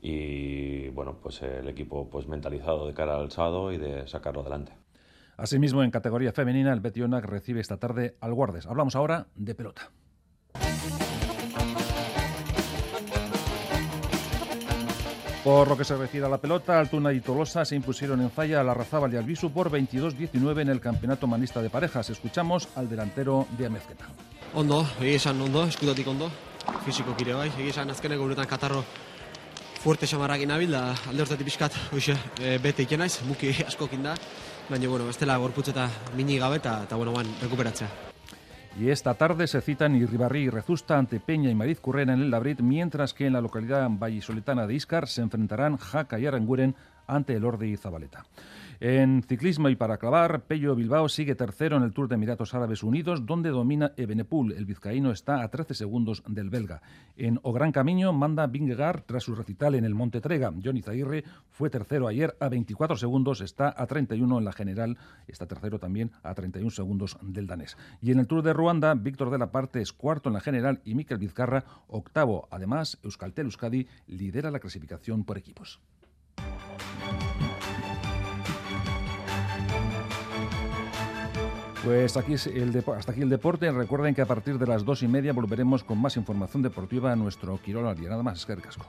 Y 0.00 0.88
bueno, 0.90 1.16
pues 1.22 1.42
el 1.42 1.68
equipo 1.68 2.08
pues 2.10 2.26
mentalizado 2.26 2.86
de 2.86 2.94
cara 2.94 3.16
al 3.16 3.30
sábado 3.30 3.72
y 3.72 3.78
de 3.78 4.06
sacarlo 4.06 4.40
adelante. 4.42 4.83
Asimismo, 5.36 5.82
en 5.82 5.90
categoría 5.90 6.32
femenina, 6.32 6.72
el 6.72 6.80
Betionac 6.80 7.24
recibe 7.24 7.60
esta 7.60 7.76
tarde 7.76 8.16
al 8.20 8.34
Guardes. 8.34 8.66
Hablamos 8.66 8.94
ahora 8.94 9.26
de 9.34 9.54
pelota. 9.54 9.90
Por 15.44 15.68
lo 15.68 15.76
que 15.76 15.84
se 15.84 15.94
refiere 15.94 16.24
a 16.24 16.30
la 16.30 16.38
pelota, 16.38 16.80
Altuna 16.80 17.12
y 17.12 17.20
Tolosa 17.20 17.66
se 17.66 17.76
impusieron 17.76 18.22
en 18.22 18.30
falla 18.30 18.60
a 18.60 18.64
la 18.64 18.72
Razábal 18.72 19.12
y 19.12 19.18
al 19.18 19.24
Visu 19.24 19.52
por 19.52 19.70
22-19 19.70 20.62
en 20.62 20.70
el 20.70 20.80
Campeonato 20.80 21.26
Manista 21.26 21.60
de 21.60 21.68
Parejas. 21.68 22.08
Escuchamos 22.08 22.68
al 22.76 22.88
delantero 22.88 23.46
de 23.58 23.66
Amezqueta. 23.66 24.06
Ondo, 24.54 24.86
egia 25.00 25.16
esan 25.16 25.40
ondo, 25.42 25.66
eskudatik 25.66 26.06
ondo, 26.08 26.30
fisiko 26.86 27.14
kire 27.18 27.34
bai, 27.34 27.48
egia 27.58 27.74
esan 27.74 27.90
azkeneko 27.90 28.24
uretan 28.24 28.46
katarro 28.46 28.84
fuerte 29.82 30.06
xamarrak 30.06 30.40
inabil, 30.46 30.70
da 30.72 30.94
alde 31.10 31.26
hortatik 31.26 31.44
pixkat, 31.50 31.76
hoxe, 31.92 32.14
e, 32.40 32.56
bete 32.62 32.86
ikenaiz, 32.86 33.18
muki 33.28 33.50
askokin 33.66 34.06
da, 34.06 34.14
baina, 34.68 34.88
bueno, 34.88 35.06
bestela 35.06 35.36
gorputz 35.36 35.68
eta 35.68 35.88
mini 36.16 36.38
gabe 36.38 36.56
eta, 36.56 36.86
bueno, 36.96 37.12
ban, 37.12 37.26
recuperatzea. 37.40 37.88
Y 38.80 38.90
esta 38.90 39.14
tarde 39.14 39.46
se 39.46 39.60
citan 39.60 39.94
Irribarri 39.94 40.44
y 40.44 40.50
Rezusta 40.50 40.98
ante 40.98 41.20
Peña 41.20 41.48
y 41.48 41.54
Mariz 41.54 41.78
Currena 41.78 42.14
en 42.14 42.22
el 42.22 42.30
Labrit, 42.30 42.60
mientras 42.60 43.14
que 43.14 43.26
en 43.26 43.34
la 43.34 43.40
localidad 43.40 43.88
vallisoletana 43.88 44.66
de 44.66 44.74
Iscar 44.74 45.06
se 45.06 45.22
enfrentarán 45.22 45.76
Jaca 45.76 46.18
y 46.18 46.26
Aranguren 46.26 46.74
ante 47.06 47.34
el 47.34 47.44
Orde 47.44 47.68
y 47.68 47.76
Zabaleta. 47.76 48.24
En 48.80 49.22
ciclismo 49.22 49.68
y 49.68 49.76
para 49.76 49.98
clavar, 49.98 50.44
Pello 50.44 50.74
Bilbao 50.74 51.08
sigue 51.08 51.34
tercero 51.34 51.76
en 51.76 51.82
el 51.82 51.92
Tour 51.92 52.08
de 52.08 52.16
Emiratos 52.16 52.54
Árabes 52.54 52.82
Unidos, 52.82 53.24
donde 53.24 53.50
domina 53.50 53.92
Ebenepul. 53.96 54.52
El 54.52 54.66
vizcaíno 54.66 55.10
está 55.10 55.42
a 55.42 55.48
13 55.48 55.74
segundos 55.74 56.22
del 56.26 56.50
belga. 56.50 56.82
En 57.16 57.38
O 57.42 57.52
Gran 57.52 57.72
Camino 57.72 58.12
manda 58.12 58.46
Vingegaard 58.46 59.02
tras 59.02 59.22
su 59.22 59.34
recital 59.34 59.74
en 59.74 59.84
el 59.84 59.94
Monte 59.94 60.20
Trega. 60.20 60.52
Johnny 60.62 60.82
Zaguirre 60.82 61.24
fue 61.50 61.70
tercero 61.70 62.08
ayer 62.08 62.36
a 62.40 62.48
24 62.48 62.96
segundos, 62.96 63.40
está 63.40 63.72
a 63.76 63.86
31 63.86 64.38
en 64.38 64.44
la 64.44 64.52
general, 64.52 64.98
está 65.28 65.46
tercero 65.46 65.78
también 65.78 66.10
a 66.22 66.34
31 66.34 66.70
segundos 66.70 67.16
del 67.22 67.46
danés. 67.46 67.76
Y 68.00 68.10
en 68.10 68.18
el 68.18 68.26
Tour 68.26 68.42
de 68.42 68.52
Ruanda, 68.52 68.94
Víctor 68.94 69.30
de 69.30 69.38
la 69.38 69.50
Parte 69.50 69.80
es 69.80 69.92
cuarto 69.92 70.28
en 70.28 70.34
la 70.34 70.40
general 70.40 70.80
y 70.84 70.94
Mikel 70.94 71.18
Vizcarra 71.18 71.64
octavo. 71.86 72.48
Además, 72.50 72.98
Euskaltel 73.02 73.46
Euskadi 73.46 73.86
lidera 74.06 74.50
la 74.50 74.60
clasificación 74.60 75.24
por 75.24 75.38
equipos. 75.38 75.80
Pues 81.84 82.16
aquí 82.16 82.32
el 82.32 82.84
hasta 82.96 83.12
aquí 83.12 83.20
el 83.20 83.28
deporte. 83.28 83.70
Recuerden 83.70 84.14
que 84.14 84.22
a 84.22 84.26
partir 84.26 84.58
de 84.58 84.66
las 84.66 84.86
dos 84.86 85.02
y 85.02 85.08
media 85.08 85.34
volveremos 85.34 85.84
con 85.84 85.98
más 86.00 86.16
información 86.16 86.62
deportiva 86.62 87.12
a 87.12 87.16
nuestro 87.16 87.60
Quirol 87.60 87.86
al 87.86 87.96
día. 87.96 88.08
Nada 88.08 88.22
más, 88.22 88.38
es 88.38 88.46
que 88.46 88.56
casco. 88.56 88.86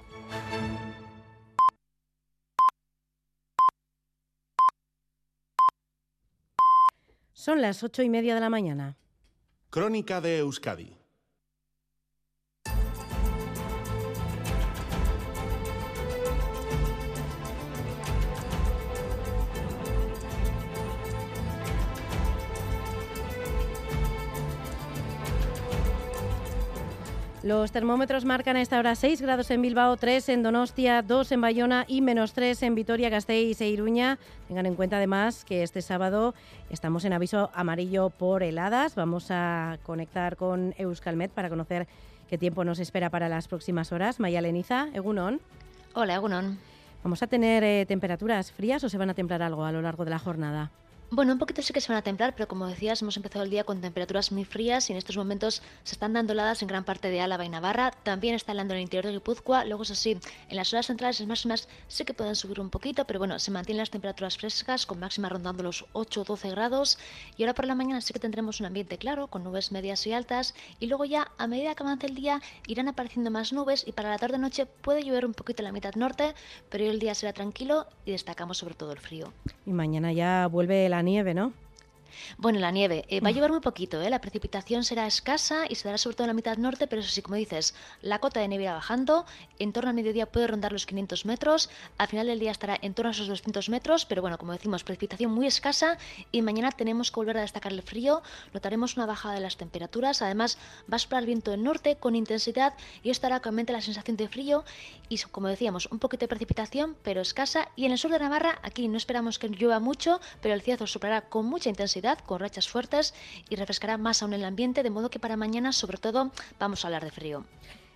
Son 7.34 7.62
las 7.62 7.84
ocho 7.84 8.02
y 8.02 8.10
media 8.10 8.34
de 8.34 8.40
la 8.40 8.50
mañana. 8.50 8.96
Crónica 9.70 10.22
de 10.22 10.40
Euskadi 10.40 11.05
Los 27.46 27.72
termómetros 27.72 28.26
marcan 28.26 28.56
a 28.56 28.62
esta 28.64 28.80
hora 28.80 28.96
6 28.96 29.22
grados 29.22 29.52
en 29.52 29.62
Bilbao, 29.62 29.96
3 29.98 30.30
en 30.30 30.42
Donostia, 30.42 31.04
2 31.04 31.32
en 31.32 31.42
Bayona 31.42 31.86
y 31.88 32.02
menos 32.02 32.34
3 32.34 32.64
en 32.64 32.74
Vitoria, 32.74 33.12
Gasteiz 33.12 33.62
e 33.62 33.70
Iruña. 33.70 34.18
Tengan 34.48 34.66
en 34.66 34.74
cuenta 34.74 34.98
además 34.98 35.46
que 35.46 35.62
este 35.62 35.84
sábado 35.84 36.34
estamos 36.72 37.06
en 37.06 37.14
aviso 37.14 37.52
amarillo 37.54 38.10
por 38.10 38.42
heladas. 38.42 38.96
Vamos 38.96 39.28
a 39.30 39.78
conectar 39.84 40.38
con 40.38 40.74
Euskalmet 40.80 41.30
para 41.30 41.50
conocer 41.50 41.86
qué 42.28 42.40
tiempo 42.40 42.64
nos 42.64 42.80
espera 42.80 43.12
para 43.12 43.30
las 43.30 43.48
próximas 43.48 43.92
horas. 43.92 44.20
Maya 44.20 44.42
Leniza, 44.42 44.88
Egunon. 44.96 45.40
Hola, 45.94 46.16
Egunon. 46.16 46.58
¿Vamos 47.04 47.22
a 47.22 47.28
tener 47.28 47.64
eh, 47.64 47.86
temperaturas 47.86 48.52
frías 48.54 48.84
o 48.84 48.90
se 48.90 48.98
van 48.98 49.12
a 49.12 49.14
templar 49.14 49.44
algo 49.44 49.66
a 49.66 49.72
lo 49.72 49.84
largo 49.84 50.04
de 50.04 50.10
la 50.10 50.18
jornada? 50.18 50.72
Bueno, 51.12 51.34
un 51.34 51.40
poquito 51.40 51.62
sí 51.62 51.72
que 51.72 51.82
se 51.82 51.90
van 51.90 52.00
a 52.00 52.02
templar, 52.02 52.34
pero 52.36 52.48
como 52.48 52.66
decías, 52.66 53.02
hemos 53.02 53.16
empezado 53.16 53.46
el 53.46 53.52
día 53.52 53.64
con 53.64 53.80
temperaturas 53.80 54.32
muy 54.32 54.44
frías 54.44 54.90
y 54.90 54.94
en 54.94 54.98
estos 54.98 55.16
momentos 55.16 55.62
se 55.84 55.94
están 55.94 56.14
dando 56.14 56.34
heladas 56.34 56.64
en 56.64 56.68
gran 56.68 56.84
parte 56.84 57.10
de 57.10 57.22
Álava 57.22 57.46
y 57.46 57.50
Navarra. 57.50 57.92
También 57.92 58.34
está 58.34 58.54
helando 58.54 58.74
en 58.74 58.80
el 58.80 58.84
interior 58.84 59.06
de 59.06 59.12
Guipúzcoa. 59.12 59.66
Luego, 59.66 59.84
eso 59.84 59.94
sí, 59.94 60.18
en 60.50 60.56
las 60.56 60.74
horas 60.74 60.88
centrales 60.88 61.20
las 61.20 61.28
máximas 61.28 61.70
sí 61.88 62.06
que 62.06 62.16
pueden 62.16 62.36
subir 62.36 62.60
un 62.60 62.72
poquito, 62.72 63.06
pero 63.06 63.20
bueno, 63.20 63.38
se 63.38 63.52
mantienen 63.52 63.82
las 63.82 63.92
temperaturas 63.92 64.38
frescas 64.38 64.88
con 64.88 65.00
máximas 65.00 65.32
rondando 65.32 65.62
los 65.62 65.86
8 65.94 66.22
o 66.22 66.24
12 66.24 66.50
grados. 66.50 66.98
Y 67.38 67.44
ahora 67.44 67.54
por 67.54 67.66
la 67.66 67.76
mañana 67.76 68.02
sí 68.02 68.12
que 68.12 68.20
tendremos 68.20 68.60
un 68.60 68.66
ambiente 68.66 68.98
claro, 68.98 69.28
con 69.28 69.44
nubes 69.44 69.72
medias 69.72 70.06
y 70.08 70.12
altas. 70.12 70.56
Y 70.80 70.88
luego 70.88 71.06
ya, 71.06 71.32
a 71.38 71.46
medida 71.46 71.76
que 71.76 71.84
avance 71.84 72.08
el 72.08 72.16
día, 72.16 72.42
irán 72.66 72.88
apareciendo 72.88 73.30
más 73.30 73.54
nubes 73.54 73.88
y 73.88 73.92
para 73.92 74.10
la 74.10 74.18
tarde-noche 74.18 74.66
puede 74.66 75.04
llover 75.04 75.28
un 75.28 75.34
poquito 75.34 75.62
en 75.62 75.66
la 75.66 75.72
mitad 75.72 75.94
norte, 75.94 76.34
pero 76.70 76.84
el 76.86 76.98
día 76.98 77.14
será 77.14 77.32
tranquilo 77.32 77.86
y 78.06 78.12
destacamos 78.12 78.58
sobre 78.58 78.74
todo 78.74 78.92
el 78.92 79.00
frío. 79.00 79.32
Y 79.68 79.72
mañana 79.72 80.12
ya 80.12 80.48
vuelve 80.48 80.90
la 80.90 80.95
nieve, 81.04 81.34
¿no? 81.34 81.54
Bueno, 82.38 82.60
la 82.60 82.72
nieve 82.72 83.06
eh, 83.10 83.20
va 83.22 83.30
a 83.30 83.32
llevar 83.32 83.52
muy 83.52 83.62
poquito, 83.62 84.02
¿eh? 84.02 84.10
la 84.10 84.22
precipitación 84.22 84.84
será 84.84 85.08
escasa 85.08 85.66
y 85.70 85.76
se 85.76 85.88
dará 85.88 85.98
sobre 85.98 86.16
todo 86.16 86.26
en 86.26 86.30
la 86.30 86.34
mitad 86.34 86.58
norte, 86.58 86.88
pero 86.88 87.02
eso 87.02 87.12
sí, 87.12 87.22
como 87.22 87.36
dices, 87.36 87.74
la 88.02 88.20
cota 88.20 88.40
de 88.40 88.48
nieve 88.48 88.66
irá 88.66 88.74
bajando, 88.74 89.26
en 89.60 89.74
torno 89.74 89.90
al 89.90 89.96
mediodía 89.96 90.26
puede 90.26 90.48
rondar 90.48 90.72
los 90.72 90.86
500 90.86 91.26
metros, 91.26 91.70
al 91.98 92.08
final 92.08 92.28
del 92.28 92.40
día 92.40 92.52
estará 92.52 92.78
en 92.82 92.94
torno 92.94 93.10
a 93.10 93.12
esos 93.12 93.28
200 93.28 93.70
metros, 93.70 94.06
pero 94.06 94.22
bueno, 94.22 94.38
como 94.38 94.52
decimos, 94.54 94.84
precipitación 94.84 95.32
muy 95.32 95.48
escasa 95.48 95.98
y 96.32 96.42
mañana 96.42 96.72
tenemos 96.72 97.12
que 97.12 97.16
volver 97.16 97.38
a 97.38 97.42
destacar 97.42 97.72
el 97.72 97.82
frío, 97.82 98.22
notaremos 98.54 98.98
una 98.98 99.06
bajada 99.06 99.36
de 99.36 99.42
las 99.42 99.58
temperaturas, 99.58 100.22
además 100.22 100.58
va 100.92 100.98
a 100.98 101.00
soplar 101.00 101.26
viento 101.26 101.52
del 101.52 101.64
norte 101.64 101.96
con 101.98 102.16
intensidad 102.16 102.74
y 103.04 103.10
esto 103.10 103.28
hará 103.28 103.40
que 103.42 103.50
aumente 103.50 103.74
la 103.74 103.82
sensación 103.82 104.18
de 104.18 104.28
frío 104.28 104.64
y 105.10 105.18
como 105.32 105.48
decíamos, 105.48 105.88
un 105.92 106.00
poquito 106.00 106.22
de 106.22 106.28
precipitación, 106.28 106.96
pero 107.04 107.22
escasa 107.22 107.70
y 107.76 107.86
en 107.86 107.92
el 107.92 107.98
sur 107.98 108.12
de 108.12 108.20
Navarra, 108.20 108.60
aquí 108.64 108.88
no 108.88 108.98
esperamos 108.98 109.40
que 109.40 109.50
llueva 109.50 109.80
mucho, 109.80 110.20
pero 110.42 110.54
el 110.54 110.62
cielo 110.62 110.88
soplará 110.88 111.22
con 111.22 111.46
mucha 111.46 111.70
intensidad 111.70 112.05
con 112.26 112.40
rachas 112.40 112.70
fuertes 112.70 113.14
y 113.50 113.56
refrescará 113.56 113.98
más 113.98 114.22
aún 114.22 114.34
el 114.34 114.46
ambiente, 114.46 114.84
de 114.84 114.90
modo 114.92 115.10
que 115.10 115.20
para 115.20 115.38
mañana, 115.38 115.72
sobre 115.72 115.98
todo, 115.98 116.32
vamos 116.60 116.84
a 116.84 116.88
hablar 116.88 117.04
de 117.04 117.12
frío. 117.12 117.46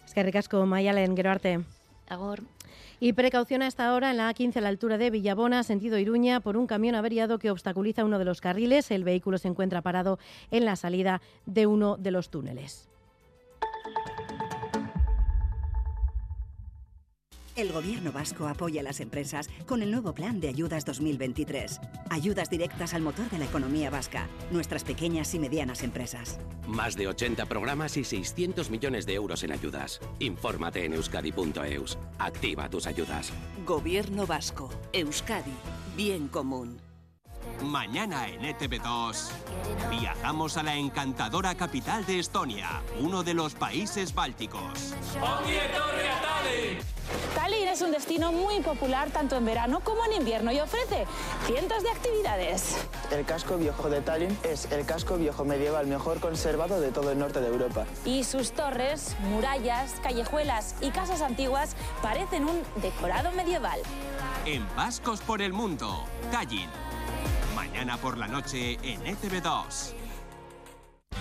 Es 0.06 0.14
que 0.14 0.24
ricasco, 0.24 0.66
Mayalen, 0.66 1.16
Geroarte. 1.16 1.64
Agor. 2.08 2.42
Y 3.00 3.14
precaución 3.14 3.62
a 3.62 3.68
esta 3.68 3.94
hora 3.94 4.12
en 4.12 4.18
la 4.18 4.30
A15 4.34 4.58
a 4.58 4.62
la 4.62 4.70
altura 4.70 4.98
de 4.98 5.10
Villabona, 5.10 5.64
sentido 5.64 5.98
Iruña, 6.00 6.42
por 6.42 6.58
un 6.58 6.68
camión 6.68 6.96
averiado 6.96 7.40
que 7.40 7.52
obstaculiza 7.52 8.04
uno 8.04 8.20
de 8.20 8.26
los 8.26 8.42
carriles. 8.42 8.92
El 8.92 9.04
vehículo 9.04 9.38
se 9.38 9.48
encuentra 9.48 9.82
parado 9.82 10.20
en 10.52 10.66
la 10.66 10.76
salida 10.76 11.22
de 11.46 11.68
uno 11.68 11.96
de 11.98 12.12
los 12.12 12.30
túneles. 12.30 12.89
El 17.60 17.74
gobierno 17.74 18.14
vasco 18.14 18.48
apoya 18.48 18.80
a 18.80 18.86
las 18.86 19.02
empresas 19.02 19.50
con 19.66 19.84
el 19.84 19.92
nuevo 19.92 20.16
plan 20.16 20.40
de 20.40 20.48
ayudas 20.48 20.86
2023. 20.86 21.82
Ayudas 22.10 22.50
directas 22.50 22.94
al 22.94 23.02
motor 23.02 23.30
de 23.30 23.38
la 23.38 23.44
economía 23.44 23.90
vasca, 23.90 24.30
nuestras 24.50 24.86
pequeñas 24.86 25.34
y 25.34 25.40
medianas 25.40 25.84
empresas. 25.84 26.40
Más 26.70 26.96
de 26.96 27.10
80 27.10 27.48
programas 27.48 27.98
y 27.98 28.06
600 28.06 28.70
millones 28.70 29.06
de 29.06 29.16
euros 29.16 29.44
en 29.44 29.52
ayudas. 29.52 30.00
Infórmate 30.20 30.86
en 30.86 30.94
euskadi.eus. 30.94 31.98
Activa 32.18 32.70
tus 32.70 32.88
ayudas. 32.88 33.34
Gobierno 33.66 34.26
vasco. 34.26 34.70
Euskadi. 34.94 35.52
Bien 35.98 36.30
común. 36.30 36.89
Mañana 37.64 38.28
en 38.30 38.42
ETV2 38.42 39.30
viajamos 39.90 40.56
a 40.56 40.64
la 40.64 40.76
encantadora 40.76 41.56
capital 41.56 42.06
de 42.06 42.20
Estonia, 42.20 42.82
uno 43.00 43.22
de 43.24 43.34
los 43.34 43.54
países 43.54 44.14
bálticos. 44.14 44.96
Tallinn 47.36 47.68
es 47.68 47.82
un 47.82 47.92
destino 47.92 48.32
muy 48.32 48.62
popular 48.62 49.10
tanto 49.12 49.36
en 49.36 49.46
verano 49.46 49.82
como 49.82 50.06
en 50.06 50.14
invierno 50.14 50.52
y 50.54 50.60
ofrece 50.60 51.06
cientos 51.48 51.84
de 51.84 51.90
actividades. 51.90 52.78
El 53.12 53.26
casco 53.26 53.58
viejo 53.58 53.90
de 53.90 54.02
Tallinn 54.02 54.38
es 54.44 54.72
el 54.72 54.86
casco 54.86 55.18
viejo 55.18 55.44
medieval 55.44 55.86
mejor 55.88 56.20
conservado 56.20 56.80
de 56.80 56.92
todo 56.92 57.12
el 57.12 57.20
norte 57.20 57.42
de 57.42 57.48
Europa. 57.48 57.86
Y 58.06 58.24
sus 58.24 58.54
torres, 58.54 59.16
murallas, 59.30 59.96
callejuelas 60.02 60.76
y 60.82 60.92
casas 60.92 61.22
antiguas 61.22 61.76
parecen 62.02 62.46
un 62.46 62.62
decorado 62.82 63.32
medieval. 63.34 63.80
En 64.46 64.66
Vascos 64.76 65.20
por 65.20 65.42
el 65.42 65.52
Mundo, 65.52 66.06
Tallinn. 66.32 66.89
Mañana 67.60 67.98
por 67.98 68.18
la 68.18 68.26
noche 68.26 68.78
en 68.84 69.02
ETV2. 69.02 69.94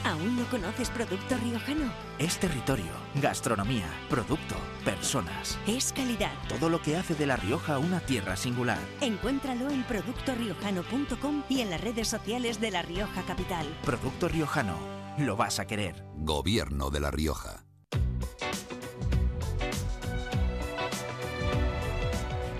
¿Aún 0.04 0.36
no 0.36 0.48
conoces 0.48 0.88
Producto 0.88 1.36
Riojano? 1.36 1.92
Es 2.20 2.38
territorio, 2.38 2.92
gastronomía, 3.16 3.88
producto, 4.08 4.54
personas. 4.84 5.58
Es 5.66 5.92
calidad. 5.92 6.30
Todo 6.48 6.68
lo 6.68 6.80
que 6.80 6.96
hace 6.96 7.16
de 7.16 7.26
La 7.26 7.34
Rioja 7.34 7.78
una 7.78 7.98
tierra 7.98 8.36
singular. 8.36 8.78
Encuéntralo 9.00 9.68
en 9.68 9.82
productoriojano.com 9.82 11.42
y 11.48 11.62
en 11.62 11.70
las 11.70 11.80
redes 11.80 12.06
sociales 12.06 12.60
de 12.60 12.70
La 12.70 12.82
Rioja 12.82 13.22
Capital. 13.22 13.66
Producto 13.84 14.28
Riojano. 14.28 14.78
Lo 15.18 15.34
vas 15.34 15.58
a 15.58 15.66
querer. 15.66 16.04
Gobierno 16.18 16.90
de 16.90 17.00
La 17.00 17.10
Rioja. 17.10 17.67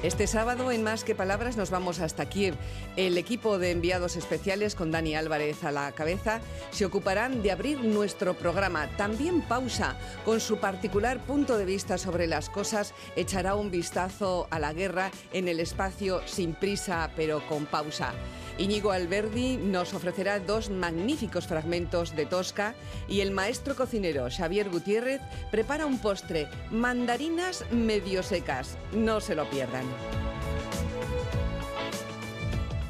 Este 0.04 0.28
sábado, 0.28 0.70
en 0.70 0.84
Más 0.84 1.02
que 1.02 1.16
Palabras, 1.16 1.56
nos 1.56 1.70
vamos 1.70 1.98
hasta 1.98 2.28
Kiev. 2.28 2.54
El 2.94 3.18
equipo 3.18 3.58
de 3.58 3.72
enviados 3.72 4.14
especiales, 4.14 4.76
con 4.76 4.92
Dani 4.92 5.16
Álvarez 5.16 5.64
a 5.64 5.72
la 5.72 5.90
cabeza, 5.90 6.40
se 6.70 6.84
ocuparán 6.84 7.42
de 7.42 7.50
abrir 7.50 7.82
nuestro 7.82 8.34
programa. 8.34 8.88
También 8.96 9.42
Pausa, 9.42 9.96
con 10.24 10.38
su 10.38 10.58
particular 10.58 11.18
punto 11.18 11.58
de 11.58 11.64
vista 11.64 11.98
sobre 11.98 12.28
las 12.28 12.48
cosas, 12.48 12.94
echará 13.16 13.56
un 13.56 13.72
vistazo 13.72 14.46
a 14.52 14.60
la 14.60 14.72
guerra 14.72 15.10
en 15.32 15.48
el 15.48 15.58
espacio 15.58 16.22
sin 16.26 16.54
prisa, 16.54 17.10
pero 17.16 17.44
con 17.48 17.66
pausa. 17.66 18.12
Íñigo 18.58 18.90
Alberdi 18.90 19.56
nos 19.56 19.94
ofrecerá 19.94 20.40
dos 20.40 20.68
magníficos 20.68 21.46
fragmentos 21.46 22.16
de 22.16 22.26
Tosca 22.26 22.74
y 23.06 23.20
el 23.20 23.30
maestro 23.30 23.76
cocinero 23.76 24.28
Xavier 24.30 24.68
Gutiérrez 24.68 25.20
prepara 25.52 25.86
un 25.86 26.00
postre, 26.00 26.48
mandarinas 26.70 27.64
medio 27.70 28.24
secas. 28.24 28.76
No 28.92 29.20
se 29.20 29.36
lo 29.36 29.48
pierdan. 29.48 29.84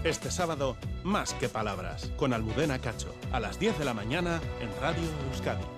Este 0.04 0.30
sábado, 0.30 0.76
más 1.04 1.34
que 1.34 1.50
palabras, 1.50 2.10
con 2.16 2.32
Almudena 2.32 2.78
Cacho, 2.78 3.14
a 3.30 3.38
las 3.38 3.58
10 3.58 3.78
de 3.78 3.84
la 3.84 3.94
mañana 3.94 4.40
en 4.60 4.70
Radio 4.80 5.04
Euskadi. 5.30 5.77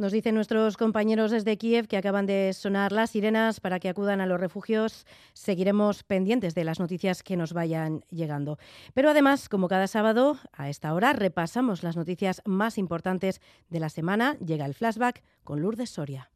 Nos 0.00 0.12
dicen 0.12 0.34
nuestros 0.34 0.78
compañeros 0.78 1.30
desde 1.30 1.58
Kiev 1.58 1.86
que 1.86 1.98
acaban 1.98 2.24
de 2.24 2.54
sonar 2.54 2.90
las 2.90 3.10
sirenas 3.10 3.60
para 3.60 3.78
que 3.78 3.90
acudan 3.90 4.22
a 4.22 4.26
los 4.26 4.40
refugios. 4.40 5.04
Seguiremos 5.34 6.04
pendientes 6.04 6.54
de 6.54 6.64
las 6.64 6.80
noticias 6.80 7.22
que 7.22 7.36
nos 7.36 7.52
vayan 7.52 8.02
llegando. 8.08 8.58
Pero 8.94 9.10
además, 9.10 9.50
como 9.50 9.68
cada 9.68 9.86
sábado, 9.88 10.38
a 10.54 10.70
esta 10.70 10.94
hora 10.94 11.12
repasamos 11.12 11.82
las 11.82 11.98
noticias 11.98 12.40
más 12.46 12.78
importantes 12.78 13.42
de 13.68 13.78
la 13.78 13.90
semana. 13.90 14.38
Llega 14.38 14.64
el 14.64 14.72
flashback 14.72 15.22
con 15.44 15.60
Lourdes 15.60 15.90
Soria. 15.90 16.30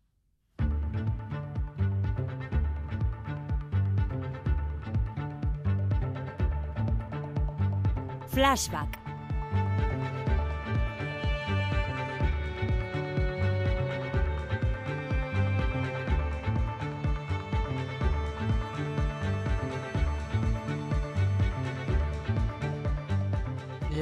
Flashback 8.26 9.03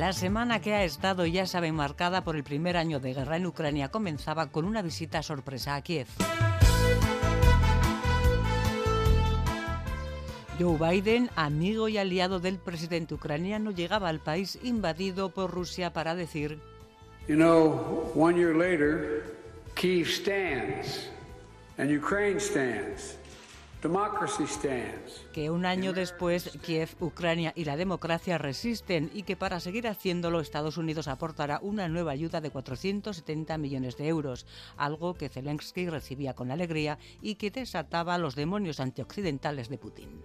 La 0.03 0.13
semana 0.13 0.61
que 0.61 0.75
ha 0.75 0.83
estado, 0.83 1.27
ya 1.27 1.47
saben, 1.47 1.77
marcada 1.77 2.25
por 2.25 2.35
el 2.35 2.43
primer 2.43 2.77
año 2.77 2.99
de 2.99 3.15
guerra 3.15 3.37
en 3.37 3.47
Ucrania, 3.47 3.93
comenzaba 3.93 4.49
con 4.49 4.65
una 4.65 4.83
visita 4.83 5.23
sorpresa 5.23 5.77
a 5.77 5.83
Kiev. 5.83 6.09
Joe 10.59 10.77
Biden, 10.77 11.31
amigo 11.37 11.89
y 11.89 11.99
aliado 11.99 12.41
del 12.41 12.59
presidente 12.59 13.15
ucraniano, 13.15 13.71
llegaba 13.71 14.09
al 14.09 14.19
país 14.19 14.59
invadido 14.65 15.29
por 15.29 15.53
Rusia 15.53 15.93
para 15.93 16.17
decir: 16.17 16.59
You 17.29 17.37
know, 17.37 18.11
one 18.17 18.37
year 18.37 18.57
later, 18.57 19.23
Kiev 19.77 20.09
stands 20.09 21.11
and 21.79 21.97
Ukraine 21.97 22.41
stands. 22.41 23.17
Que 25.33 25.51
un 25.51 25.65
año 25.65 25.95
después 25.95 26.51
Kiev, 26.63 26.91
Ucrania 27.01 27.53
y 27.57 27.65
la 27.65 27.77
democracia 27.77 28.37
resisten 28.37 29.11
y 29.15 29.23
que 29.23 29.35
para 29.37 29.61
seguir 29.61 29.89
haciéndolo 29.89 30.41
Estados 30.41 30.77
Unidos 30.77 31.09
aportará 31.09 31.59
una 31.63 31.89
nueva 31.89 32.13
ayuda 32.13 32.41
de 32.41 32.51
470 32.51 33.57
millones 33.57 33.97
de 33.97 34.09
euros, 34.09 34.47
algo 34.77 35.15
que 35.15 35.31
Zelensky 35.31 35.89
recibía 35.89 36.35
con 36.35 36.51
alegría 36.51 36.99
y 37.23 37.37
que 37.37 37.51
desataba 37.51 38.19
los 38.19 38.35
demonios 38.35 38.79
antioccidentales 38.79 39.69
de 39.71 39.79
Putin. 39.79 40.23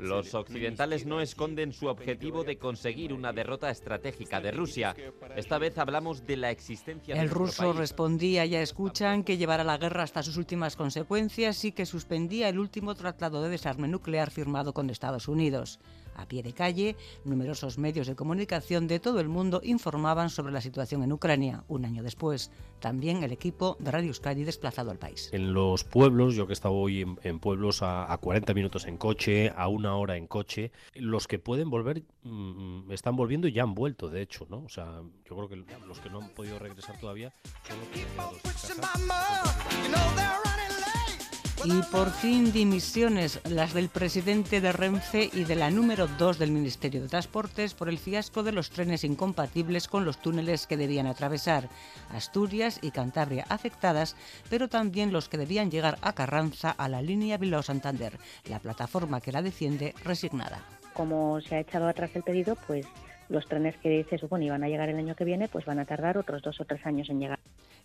Los 0.00 0.34
occidentales 0.34 1.06
no 1.06 1.20
esconden 1.20 1.72
su 1.72 1.86
objetivo 1.86 2.42
de 2.42 2.58
conseguir 2.58 3.12
una 3.12 3.32
derrota 3.32 3.70
estratégica 3.70 4.40
de 4.40 4.50
Rusia. 4.50 4.96
Esta 5.36 5.58
vez 5.58 5.78
hablamos 5.78 6.26
de 6.26 6.36
la 6.36 6.50
existencia 6.50 7.14
El 7.14 7.30
ruso 7.30 7.72
respondía, 7.72 8.44
ya 8.46 8.60
escuchan, 8.62 9.22
que 9.22 9.36
llevará 9.36 9.62
la 9.62 9.78
guerra 9.78 10.02
hasta 10.02 10.22
sus 10.22 10.36
últimas 10.36 10.74
consecuencias 10.74 10.88
consecuencias 10.88 11.64
y 11.66 11.72
que 11.72 11.84
suspendía 11.84 12.47
el 12.48 12.58
último 12.58 12.94
tratado 12.94 13.42
de 13.42 13.48
desarme 13.48 13.88
nuclear 13.88 14.30
firmado 14.30 14.72
con 14.72 14.90
Estados 14.90 15.28
Unidos. 15.28 15.78
A 16.18 16.26
pie 16.26 16.42
de 16.42 16.52
calle, 16.52 16.96
numerosos 17.24 17.78
medios 17.78 18.08
de 18.08 18.16
comunicación 18.16 18.88
de 18.88 18.98
todo 18.98 19.20
el 19.20 19.28
mundo 19.28 19.60
informaban 19.62 20.30
sobre 20.30 20.52
la 20.52 20.60
situación 20.60 21.04
en 21.04 21.12
Ucrania. 21.12 21.62
Un 21.68 21.84
año 21.84 22.02
después, 22.02 22.50
también 22.80 23.22
el 23.22 23.30
equipo 23.30 23.76
de 23.78 23.92
Radio 23.92 24.08
Euskadi 24.08 24.42
desplazado 24.42 24.90
al 24.90 24.98
país. 24.98 25.30
En 25.32 25.54
los 25.54 25.84
pueblos, 25.84 26.34
yo 26.34 26.48
que 26.48 26.52
he 26.52 26.54
estado 26.54 26.74
hoy 26.74 27.06
en, 27.22 27.38
pueblos 27.38 27.82
a, 27.82 28.18
40 28.20 28.52
minutos 28.52 28.86
en 28.86 28.96
coche, 28.96 29.52
a 29.56 29.68
una 29.68 29.94
hora 29.94 30.16
en 30.16 30.26
coche, 30.26 30.72
los 30.94 31.28
que 31.28 31.38
pueden 31.38 31.70
volver 31.70 32.02
mm, 32.24 32.90
están 32.90 33.14
volviendo 33.14 33.46
y 33.46 33.52
ya 33.52 33.62
han 33.62 33.74
vuelto, 33.74 34.08
de 34.08 34.20
hecho, 34.20 34.44
¿no? 34.50 34.64
O 34.64 34.68
sea, 34.68 35.02
yo 35.24 35.36
creo 35.36 35.48
que 35.48 35.56
los 35.86 36.00
que 36.00 36.10
no 36.10 36.20
han 36.20 36.30
podido 36.30 36.58
regresar 36.58 36.98
todavía 36.98 37.32
son 37.62 37.78
los 37.78 37.88
que 37.90 38.04
y 41.64 41.82
por 41.90 42.10
fin 42.10 42.52
dimisiones, 42.52 43.40
las 43.48 43.74
del 43.74 43.88
presidente 43.88 44.60
de 44.60 44.72
Renfe 44.72 45.30
y 45.32 45.44
de 45.44 45.56
la 45.56 45.70
número 45.70 46.06
2 46.06 46.38
del 46.38 46.52
Ministerio 46.52 47.02
de 47.02 47.08
Transportes 47.08 47.74
por 47.74 47.88
el 47.88 47.98
fiasco 47.98 48.42
de 48.42 48.52
los 48.52 48.70
trenes 48.70 49.04
incompatibles 49.04 49.88
con 49.88 50.04
los 50.04 50.18
túneles 50.18 50.66
que 50.66 50.76
debían 50.76 51.06
atravesar. 51.06 51.68
Asturias 52.10 52.78
y 52.82 52.90
Cantabria 52.90 53.44
afectadas, 53.48 54.16
pero 54.48 54.68
también 54.68 55.12
los 55.12 55.28
que 55.28 55.38
debían 55.38 55.70
llegar 55.70 55.98
a 56.02 56.12
Carranza 56.12 56.70
a 56.70 56.88
la 56.88 57.02
línea 57.02 57.38
Bilbao-Santander, 57.38 58.18
la 58.48 58.58
plataforma 58.58 59.20
que 59.20 59.32
la 59.32 59.42
defiende 59.42 59.94
resignada. 60.04 60.60
Como 60.94 61.40
se 61.40 61.56
ha 61.56 61.60
echado 61.60 61.88
atrás 61.88 62.10
el 62.14 62.22
pedido, 62.22 62.56
pues 62.66 62.86
los 63.28 63.46
trenes 63.46 63.76
que 63.78 64.06
se 64.08 64.18
supone 64.18 64.46
iban 64.46 64.64
a 64.64 64.68
llegar 64.68 64.88
el 64.88 64.98
año 64.98 65.14
que 65.14 65.24
viene, 65.24 65.48
pues 65.48 65.64
van 65.64 65.78
a 65.78 65.84
tardar 65.84 66.18
otros 66.18 66.42
dos 66.42 66.60
o 66.60 66.64
tres 66.64 66.84
años 66.86 67.08
en 67.10 67.20
llegar. 67.20 67.38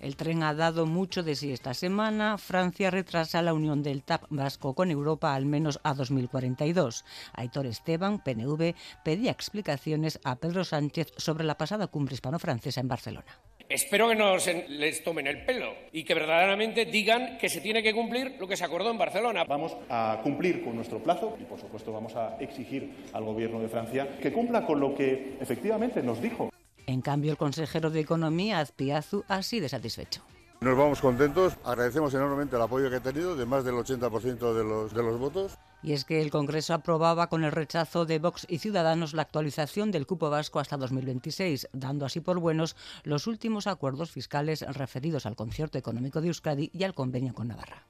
El 0.04 0.18
tren 0.18 0.44
ha 0.44 0.54
dado 0.54 0.86
mucho 0.86 1.24
de 1.24 1.34
sí 1.34 1.54
esta 1.54 1.74
semana. 1.74 2.38
Francia 2.38 2.92
retrasa 2.92 3.42
la 3.42 3.54
unión 3.54 3.82
del 3.82 4.04
TAP 4.04 4.24
vasco 4.28 4.74
con 4.74 4.92
Europa 4.92 5.34
al 5.34 5.46
menos 5.46 5.80
a 5.82 5.94
2042. 5.94 7.06
Aitor 7.32 7.66
Esteban, 7.68 8.22
PNV, 8.22 8.76
pedía 9.06 9.32
explicaciones 9.32 10.20
a 10.26 10.36
Pedro 10.36 10.66
Sánchez 10.66 11.14
sobre 11.16 11.46
la 11.46 11.56
pasada 11.56 11.88
cumbre 11.88 12.16
hispano-francesa 12.16 12.82
en 12.82 12.90
Barcelona. 12.90 13.40
Espero 13.70 14.10
que 14.10 14.16
no 14.16 14.36
les 14.68 15.04
tomen 15.06 15.26
el 15.26 15.46
pelo 15.46 15.74
y 15.94 16.04
que 16.04 16.16
verdaderamente 16.16 16.84
digan 16.84 17.38
que 17.38 17.48
se 17.48 17.62
tiene 17.62 17.82
que 17.82 17.94
cumplir 17.94 18.36
lo 18.38 18.46
que 18.46 18.58
se 18.58 18.66
acordó 18.66 18.92
en 18.92 18.98
Barcelona. 18.98 19.46
Vamos 19.46 19.78
a 19.90 20.20
cumplir 20.22 20.66
con 20.66 20.76
nuestro 20.76 21.02
plazo 21.02 21.38
y, 21.40 21.46
por 21.46 21.62
supuesto, 21.62 21.94
vamos 21.94 22.14
a 22.18 22.36
exigir 22.42 23.08
al 23.14 23.24
Gobierno 23.24 23.62
de 23.62 23.70
Francia 23.70 24.18
que 24.22 24.34
cumpla 24.34 24.66
con 24.66 24.82
lo 24.82 24.94
que 24.94 25.38
efectivamente 25.40 26.04
nos 26.04 26.22
dijo. 26.22 26.50
En 26.88 27.02
cambio, 27.02 27.32
el 27.32 27.38
consejero 27.38 27.90
de 27.90 28.02
Economía, 28.02 28.60
Azpiazu, 28.60 29.24
ha 29.28 29.42
sido 29.44 29.70
satisfecho. 29.70 30.22
Nos 30.64 30.78
vamos 30.78 31.02
contentos, 31.02 31.58
agradecemos 31.66 32.14
enormemente 32.14 32.56
el 32.56 32.62
apoyo 32.62 32.90
que 32.90 32.96
ha 32.96 33.02
tenido 33.02 33.36
de 33.36 33.46
más 33.46 33.66
del 33.66 33.76
80% 33.76 34.54
de 34.54 34.64
los, 34.64 34.94
de 34.94 35.04
los 35.04 35.20
votos. 35.20 35.58
Y 35.82 35.92
es 35.92 36.06
que 36.06 36.22
el 36.22 36.32
Congreso 36.32 36.74
aprobaba 36.74 37.28
con 37.28 37.44
el 37.44 37.52
rechazo 37.52 38.06
de 38.06 38.20
Vox 38.20 38.46
y 38.48 38.60
Ciudadanos 38.60 39.14
la 39.14 39.24
actualización 39.24 39.92
del 39.92 40.08
cupo 40.08 40.30
vasco 40.30 40.62
hasta 40.62 40.78
2026, 40.78 41.68
dando 41.74 42.06
así 42.06 42.22
por 42.22 42.40
buenos 42.40 42.78
los 43.04 43.28
últimos 43.28 43.68
acuerdos 43.68 44.12
fiscales 44.12 44.62
referidos 44.62 45.26
al 45.26 45.36
concierto 45.36 45.78
económico 45.78 46.22
de 46.22 46.28
Euskadi 46.28 46.72
y 46.74 46.86
al 46.86 46.94
convenio 46.94 47.34
con 47.34 47.50
Navarra. 47.50 47.86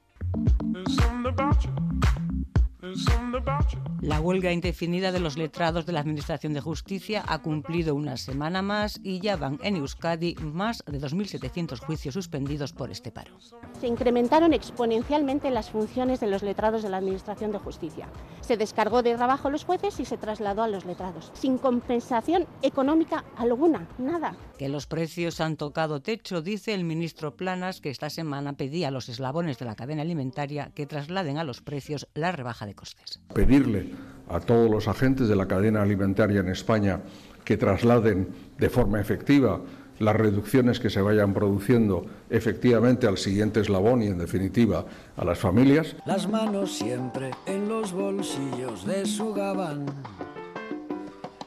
La 4.00 4.20
huelga 4.20 4.52
indefinida 4.52 5.10
de 5.10 5.20
los 5.20 5.38
letrados 5.38 5.86
de 5.86 5.92
la 5.92 6.00
Administración 6.00 6.52
de 6.52 6.60
Justicia 6.60 7.24
ha 7.26 7.40
cumplido 7.40 7.94
una 7.94 8.18
semana 8.18 8.60
más 8.60 9.00
y 9.02 9.20
ya 9.20 9.36
van 9.36 9.58
en 9.62 9.76
Euskadi 9.76 10.34
más 10.34 10.84
de 10.86 11.00
2.700 11.00 11.78
juicios 11.78 12.12
suspendidos 12.14 12.74
por 12.74 12.90
este 12.90 13.10
paro. 13.10 13.38
Se 13.80 13.86
incrementaron 13.86 14.52
exponencialmente 14.52 15.50
las 15.50 15.70
funciones 15.70 16.20
de 16.20 16.26
los 16.26 16.42
letrados 16.42 16.82
de 16.82 16.90
la 16.90 16.98
Administración 16.98 17.52
de 17.52 17.58
Justicia. 17.58 18.08
Se 18.42 18.58
descargó 18.58 19.02
de 19.02 19.14
trabajo 19.14 19.48
a 19.48 19.50
los 19.50 19.64
jueces 19.64 19.98
y 20.00 20.04
se 20.04 20.18
trasladó 20.18 20.62
a 20.62 20.68
los 20.68 20.84
letrados, 20.84 21.30
sin 21.34 21.56
compensación 21.56 22.46
económica 22.60 23.24
alguna, 23.38 23.88
nada. 23.96 24.36
Que 24.58 24.68
los 24.68 24.86
precios 24.86 25.40
han 25.40 25.56
tocado 25.56 26.02
techo, 26.02 26.42
dice 26.42 26.74
el 26.74 26.84
ministro 26.84 27.34
Planas, 27.34 27.80
que 27.80 27.90
esta 27.90 28.10
semana 28.10 28.52
pedía 28.52 28.88
a 28.88 28.90
los 28.90 29.08
eslabones 29.08 29.58
de 29.58 29.64
la 29.64 29.74
cadena 29.74 30.02
alimentaria 30.02 30.70
que 30.74 30.86
trasladen 30.86 31.38
a 31.38 31.44
los 31.44 31.62
precios 31.62 32.06
la 32.14 32.30
rebaja 32.30 32.66
de 32.66 32.73
Pedirle 33.32 33.92
a 34.28 34.40
todos 34.40 34.70
los 34.70 34.88
agentes 34.88 35.28
de 35.28 35.36
la 35.36 35.46
cadena 35.46 35.82
alimentaria 35.82 36.40
en 36.40 36.48
España 36.48 37.00
que 37.44 37.56
trasladen 37.56 38.28
de 38.58 38.70
forma 38.70 39.00
efectiva 39.00 39.60
las 39.98 40.16
reducciones 40.16 40.80
que 40.80 40.90
se 40.90 41.00
vayan 41.00 41.34
produciendo 41.34 42.06
efectivamente 42.30 43.06
al 43.06 43.18
siguiente 43.18 43.60
eslabón 43.60 44.02
y 44.02 44.06
en 44.06 44.18
definitiva 44.18 44.84
a 45.16 45.24
las 45.24 45.38
familias. 45.38 45.94
Las 46.04 46.28
manos 46.28 46.72
siempre 46.72 47.30
en 47.46 47.68
los 47.68 47.92
bolsillos 47.92 48.86
de 48.86 49.06
su 49.06 49.32
gabán 49.32 49.86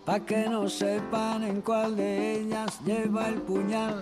pa' 0.07 0.21
que 0.21 0.47
no 0.47 0.69
sepan 0.69 1.43
en 1.43 1.61
cuál 1.61 1.97
de 1.97 2.39
ellas 2.39 2.79
lleva 2.85 3.27
el 3.27 3.41
puñal. 3.41 4.01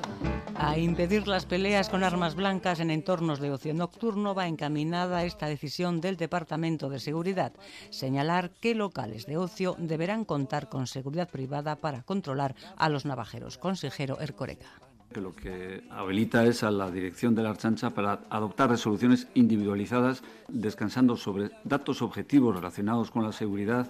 A 0.53 0.78
impedir 0.78 1.28
las 1.28 1.47
peleas 1.47 1.89
con 1.89 2.03
armas 2.03 2.36
blancas 2.36 2.80
en 2.80 2.91
entornos 2.91 3.39
de 3.39 3.49
ocio 3.49 3.74
nocturno 3.74 4.36
va 4.36 4.47
encaminada 4.47 5.24
esta 5.24 5.47
decisión 5.47 6.01
del 6.01 6.16
Departamento 6.16 6.89
de 6.89 6.99
Seguridad, 6.99 7.53
señalar 7.89 8.51
que 8.51 8.76
locales 8.76 9.26
de 9.26 9.38
ocio 9.38 9.76
deberán 9.80 10.26
contar 10.26 10.70
con 10.70 10.86
seguridad 10.86 11.28
privada 11.28 11.76
para 11.78 12.03
controlar 12.03 12.53
a 12.78 12.88
los 12.88 13.06
navajeros. 13.06 13.58
Consejero 13.58 14.20
Ercorega 14.20 14.70
que 15.12 15.22
lo 15.22 15.34
que 15.34 15.84
habilita 15.91 16.43
es 16.43 16.62
a 16.64 16.72
la 16.72 16.91
dirección 16.91 17.36
de 17.36 17.43
la 17.43 17.51
Archancha 17.51 17.91
para 17.91 18.20
adoptar 18.30 18.70
resoluciones 18.70 19.28
individualizadas, 19.34 20.24
descansando 20.49 21.16
sobre 21.16 21.51
datos 21.64 22.01
objetivos 22.01 22.53
relacionados 22.53 23.12
con 23.12 23.24
la 23.24 23.32
seguridad, 23.32 23.88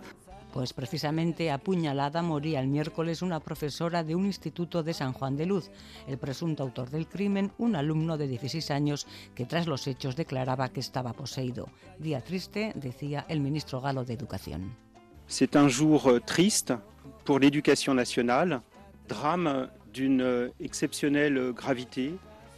pues 0.55 0.71
precisamente 0.71 1.51
apuñalada 1.51 2.21
moría 2.21 2.61
el 2.61 2.67
miércoles 2.67 3.21
una 3.21 3.41
profesora 3.41 4.05
de 4.05 4.15
un 4.15 4.25
instituto 4.25 4.83
de 4.83 4.93
San 4.93 5.11
Juan 5.11 5.35
de 5.35 5.45
Luz. 5.45 5.69
El 6.07 6.17
presunto 6.17 6.63
autor 6.63 6.89
del 6.89 7.07
crimen, 7.07 7.51
un 7.57 7.75
alumno 7.75 8.17
de 8.17 8.25
16 8.25 8.71
años 8.71 9.05
que 9.35 9.45
tras 9.45 9.67
los 9.67 9.85
hechos 9.85 10.15
declaraba 10.15 10.69
que 10.69 10.79
estaba 10.79 11.11
poseído. 11.11 11.67
Día 11.99 12.21
triste, 12.21 12.71
decía 12.75 13.25
el 13.27 13.41
ministro 13.41 13.81
galo 13.81 14.05
de 14.05 14.13
Educación. 14.13 14.77
C'est 15.27 15.57
un 15.57 15.67
jour 15.67 16.21
triste 16.25 16.73
pour 17.25 17.41
l'éducation 17.41 17.93
nationale, 17.93 18.61
drame 19.09 19.67
d'une 19.93 20.53
exceptionnelle 20.61 21.51
gravité 21.51 22.13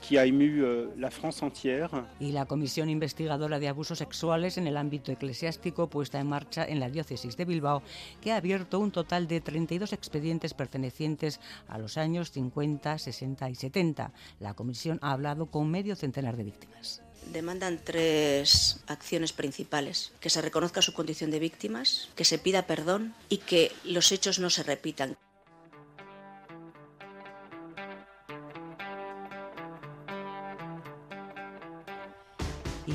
qui 0.08 0.18
a 0.18 0.26
ému 0.26 0.64
euh, 0.64 0.88
la 0.97 1.12
France 1.12 1.43
entière. 1.43 1.89
Y 2.20 2.32
la 2.32 2.45
Comisión 2.45 2.89
Investigadora 2.89 3.60
de 3.60 3.68
Abusos 3.68 3.97
Sexuales 3.97 4.58
en 4.58 4.66
el 4.66 4.78
ámbito 4.78 5.12
eclesiástico 5.12 5.89
puesta 5.89 6.20
en 6.20 6.28
marcha 6.28 6.66
en 6.66 6.80
la 6.80 6.89
diócesis 6.89 7.36
de 7.36 7.43
Bilbao, 7.43 7.84
que 8.22 8.32
ha 8.32 8.38
abierto 8.38 8.80
un 8.80 8.91
total 8.91 9.28
de 9.28 9.41
32 9.41 9.91
expedientes 9.91 10.53
pertenecientes 10.53 11.41
a 11.68 11.78
los 11.78 11.97
años 11.97 12.32
50, 12.32 12.97
60 12.97 13.49
y 13.49 13.55
70. 13.55 14.14
La 14.39 14.53
comisión 14.53 14.97
ha 15.01 15.12
hablado 15.12 15.47
con 15.47 15.70
medio 15.70 15.95
centenar 15.95 16.38
de 16.38 16.43
víctimas 16.45 17.01
demandan 17.34 17.82
tres 17.84 18.80
acciones 18.88 19.34
principales. 19.34 20.14
Que 20.22 20.30
se 20.30 20.41
reconozca 20.41 20.82
su 20.82 20.93
condición 20.93 21.30
de 21.30 21.39
víctimas, 21.39 22.08
que 22.16 22.24
se 22.24 22.38
pida 22.38 22.68
perdón 22.68 23.14
y 23.28 23.39
que 23.39 23.74
los 23.84 24.14
hechos 24.14 24.39
no 24.39 24.49
se 24.49 24.64
repitan. 24.64 25.18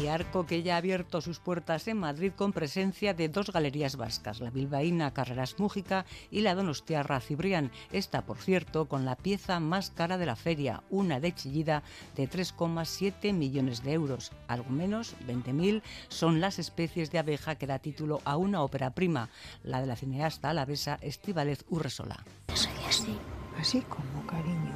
Y 0.02 0.08
Arco 0.08 0.46
que 0.46 0.62
ya 0.62 0.74
ha 0.74 0.78
abierto 0.78 1.20
sus 1.20 1.38
puertas 1.38 1.86
en 1.86 1.98
Madrid 1.98 2.32
con 2.34 2.52
presencia 2.52 3.14
de 3.14 3.28
dos 3.28 3.52
galerías 3.52 3.96
vascas, 3.96 4.40
la 4.40 4.50
bilbaína 4.50 5.12
Carreras 5.12 5.58
Mújica 5.58 6.06
y 6.30 6.40
la 6.40 6.54
donostiarra 6.54 7.20
Cibrián. 7.20 7.70
Esta, 7.92 8.22
por 8.22 8.38
cierto, 8.38 8.86
con 8.86 9.04
la 9.04 9.16
pieza 9.16 9.60
más 9.60 9.90
cara 9.90 10.18
de 10.18 10.26
la 10.26 10.34
feria, 10.34 10.82
una 10.90 11.20
de 11.20 11.34
chillida 11.34 11.84
de 12.16 12.28
3,7 12.28 13.32
millones 13.32 13.84
de 13.84 13.92
euros. 13.92 14.32
Algo 14.48 14.70
menos, 14.70 15.14
20.000, 15.26 15.82
son 16.08 16.40
las 16.40 16.58
especies 16.58 17.12
de 17.12 17.20
abeja 17.20 17.54
que 17.54 17.68
da 17.68 17.78
título 17.78 18.20
a 18.24 18.36
una 18.36 18.62
ópera 18.62 18.90
prima, 18.90 19.28
la 19.62 19.80
de 19.80 19.86
la 19.86 19.96
cineasta 19.96 20.50
alavesa 20.50 20.98
Estíbalez 21.00 21.64
Urresola. 21.68 22.24
Soy 22.54 22.72
así. 22.88 23.16
Así 23.58 23.82
como, 23.82 24.26
cariño. 24.26 24.74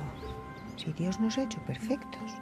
Si 0.77 0.93
Dios 0.93 1.19
nos 1.19 1.37
ha 1.39 1.45
hecho 1.45 1.59
perfectos. 1.63 2.33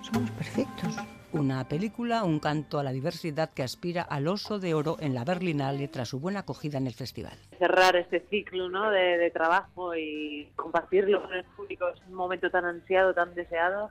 Somos 0.00 0.30
perfectos. 0.30 0.96
Una 1.32 1.66
película, 1.66 2.24
un 2.24 2.40
canto 2.40 2.78
a 2.78 2.82
la 2.82 2.92
diversidad 2.92 3.50
que 3.50 3.62
aspira 3.62 4.02
al 4.02 4.28
oso 4.28 4.58
de 4.58 4.74
oro 4.74 4.98
en 5.00 5.14
la 5.14 5.24
Berlinale 5.24 5.88
tras 5.88 6.08
su 6.08 6.20
buena 6.20 6.40
acogida 6.40 6.76
en 6.76 6.86
el 6.86 6.92
festival. 6.92 7.38
Cerrar 7.58 7.96
este 7.96 8.20
ciclo 8.28 8.68
¿no? 8.68 8.90
de, 8.90 9.16
de 9.16 9.30
trabajo 9.30 9.96
y 9.96 10.52
compartirlo 10.56 11.22
con 11.22 11.32
el 11.32 11.44
público 11.44 11.88
es 11.88 12.00
un 12.06 12.14
momento 12.14 12.50
tan 12.50 12.66
ansiado, 12.66 13.14
tan 13.14 13.34
deseado. 13.34 13.90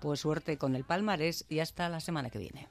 Pues 0.00 0.18
suerte 0.18 0.58
con 0.58 0.74
el 0.74 0.82
palmarés 0.82 1.46
y 1.48 1.60
hasta 1.60 1.88
la 1.88 2.00
semana 2.00 2.28
que 2.28 2.40
viene. 2.40 2.68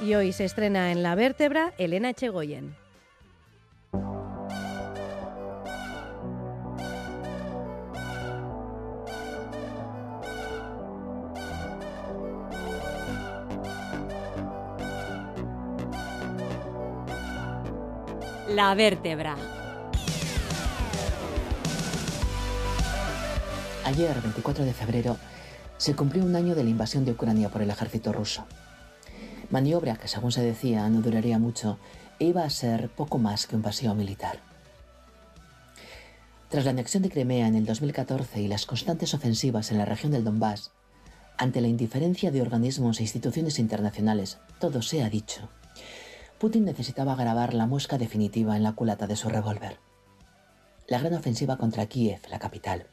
Y 0.00 0.14
hoy 0.14 0.32
se 0.32 0.44
estrena 0.44 0.92
en 0.92 1.02
La 1.02 1.16
Vértebra 1.16 1.72
Elena 1.76 2.10
Echegoyen. 2.10 2.76
La 18.48 18.74
vértebra. 18.74 19.36
Ayer, 23.84 24.20
24 24.22 24.64
de 24.64 24.72
febrero, 24.72 25.16
se 25.76 25.96
cumplió 25.96 26.24
un 26.24 26.36
año 26.36 26.54
de 26.54 26.62
la 26.62 26.70
invasión 26.70 27.04
de 27.04 27.12
Ucrania 27.12 27.48
por 27.48 27.62
el 27.62 27.70
ejército 27.70 28.12
ruso. 28.12 28.46
Maniobra 29.50 29.96
que, 29.96 30.08
según 30.08 30.32
se 30.32 30.42
decía, 30.42 30.88
no 30.88 31.00
duraría 31.00 31.38
mucho 31.38 31.78
e 32.18 32.26
iba 32.26 32.44
a 32.44 32.50
ser 32.50 32.90
poco 32.90 33.18
más 33.18 33.46
que 33.46 33.56
un 33.56 33.62
paseo 33.62 33.94
militar. 33.94 34.40
Tras 36.48 36.64
la 36.64 36.70
anexión 36.70 37.02
de 37.02 37.10
Crimea 37.10 37.46
en 37.46 37.54
el 37.54 37.66
2014 37.66 38.40
y 38.40 38.48
las 38.48 38.66
constantes 38.66 39.14
ofensivas 39.14 39.70
en 39.70 39.78
la 39.78 39.84
región 39.84 40.12
del 40.12 40.24
Donbass, 40.24 40.72
ante 41.36 41.60
la 41.60 41.68
indiferencia 41.68 42.30
de 42.30 42.42
organismos 42.42 42.98
e 42.98 43.02
instituciones 43.04 43.58
internacionales, 43.58 44.38
todo 44.58 44.82
se 44.82 45.02
ha 45.02 45.10
dicho, 45.10 45.48
Putin 46.38 46.64
necesitaba 46.64 47.16
grabar 47.16 47.54
la 47.54 47.66
muesca 47.66 47.98
definitiva 47.98 48.56
en 48.56 48.62
la 48.62 48.72
culata 48.72 49.06
de 49.06 49.16
su 49.16 49.28
revólver 49.28 49.87
la 50.88 50.98
gran 50.98 51.14
ofensiva 51.14 51.58
contra 51.58 51.86
Kiev, 51.86 52.20
la 52.30 52.38
capital, 52.38 52.86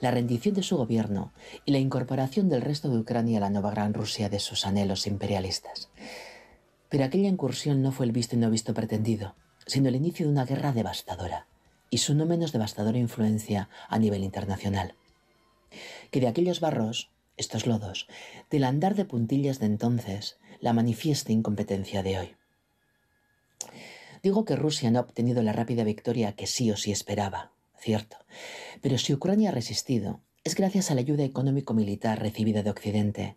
la 0.00 0.10
rendición 0.10 0.54
de 0.54 0.64
su 0.64 0.76
gobierno 0.76 1.32
y 1.64 1.72
la 1.72 1.78
incorporación 1.78 2.48
del 2.48 2.60
resto 2.60 2.90
de 2.90 2.98
Ucrania 2.98 3.38
a 3.38 3.40
la 3.40 3.50
nueva 3.50 3.70
gran 3.70 3.94
Rusia 3.94 4.28
de 4.28 4.40
sus 4.40 4.66
anhelos 4.66 5.06
imperialistas. 5.06 5.88
Pero 6.88 7.04
aquella 7.04 7.28
incursión 7.28 7.82
no 7.82 7.92
fue 7.92 8.06
el 8.06 8.12
visto 8.12 8.34
y 8.34 8.38
no 8.38 8.50
visto 8.50 8.74
pretendido, 8.74 9.34
sino 9.66 9.88
el 9.88 9.96
inicio 9.96 10.26
de 10.26 10.32
una 10.32 10.44
guerra 10.44 10.72
devastadora 10.72 11.46
y 11.88 11.98
su 11.98 12.14
no 12.14 12.26
menos 12.26 12.52
devastadora 12.52 12.98
influencia 12.98 13.68
a 13.88 13.98
nivel 13.98 14.24
internacional. 14.24 14.94
Que 16.10 16.20
de 16.20 16.28
aquellos 16.28 16.60
barros, 16.60 17.10
estos 17.36 17.66
lodos, 17.66 18.08
del 18.50 18.64
andar 18.64 18.96
de 18.96 19.04
puntillas 19.04 19.60
de 19.60 19.66
entonces, 19.66 20.36
la 20.60 20.72
manifiesta 20.72 21.32
incompetencia 21.32 22.02
de 22.02 22.18
hoy. 22.18 22.36
Digo 24.26 24.44
que 24.44 24.56
Rusia 24.56 24.90
no 24.90 24.98
ha 24.98 25.02
obtenido 25.02 25.40
la 25.44 25.52
rápida 25.52 25.84
victoria 25.84 26.32
que 26.32 26.48
sí 26.48 26.68
o 26.72 26.76
sí 26.76 26.90
esperaba, 26.90 27.52
cierto. 27.78 28.16
Pero 28.82 28.98
si 28.98 29.14
Ucrania 29.14 29.50
ha 29.50 29.52
resistido, 29.52 30.20
es 30.42 30.56
gracias 30.56 30.90
a 30.90 30.96
la 30.96 31.00
ayuda 31.02 31.22
económico-militar 31.22 32.18
recibida 32.20 32.64
de 32.64 32.70
Occidente, 32.70 33.36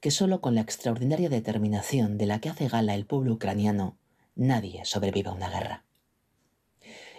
que 0.00 0.12
solo 0.12 0.40
con 0.40 0.54
la 0.54 0.60
extraordinaria 0.60 1.28
determinación 1.28 2.18
de 2.18 2.26
la 2.26 2.40
que 2.40 2.50
hace 2.50 2.68
gala 2.68 2.94
el 2.94 3.04
pueblo 3.04 3.32
ucraniano, 3.32 3.98
nadie 4.36 4.84
sobrevive 4.84 5.28
a 5.28 5.32
una 5.32 5.50
guerra. 5.50 5.84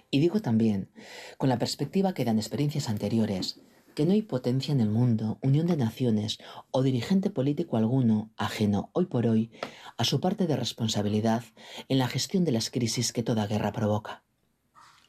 Y 0.09 0.21
digo 0.21 0.41
también, 0.41 0.89
con 1.37 1.49
la 1.49 1.59
perspectiva 1.59 2.13
que 2.13 2.23
dan 2.23 2.37
experiencias 2.37 2.87
anteriores, 2.87 3.59
que 3.95 4.05
no 4.05 4.13
hay 4.13 4.21
potencia 4.21 4.71
en 4.71 4.79
el 4.79 4.89
mundo, 4.89 5.39
unión 5.41 5.67
de 5.67 5.77
naciones 5.77 6.39
o 6.71 6.83
dirigente 6.83 7.29
político 7.29 7.77
alguno 7.77 8.31
ajeno 8.37 8.89
hoy 8.93 9.05
por 9.05 9.27
hoy 9.27 9.51
a 9.97 10.03
su 10.03 10.19
parte 10.19 10.47
de 10.47 10.55
responsabilidad 10.55 11.43
en 11.87 11.97
la 11.97 12.07
gestión 12.07 12.45
de 12.45 12.51
las 12.51 12.69
crisis 12.69 13.13
que 13.13 13.23
toda 13.23 13.47
guerra 13.47 13.71
provoca. 13.71 14.23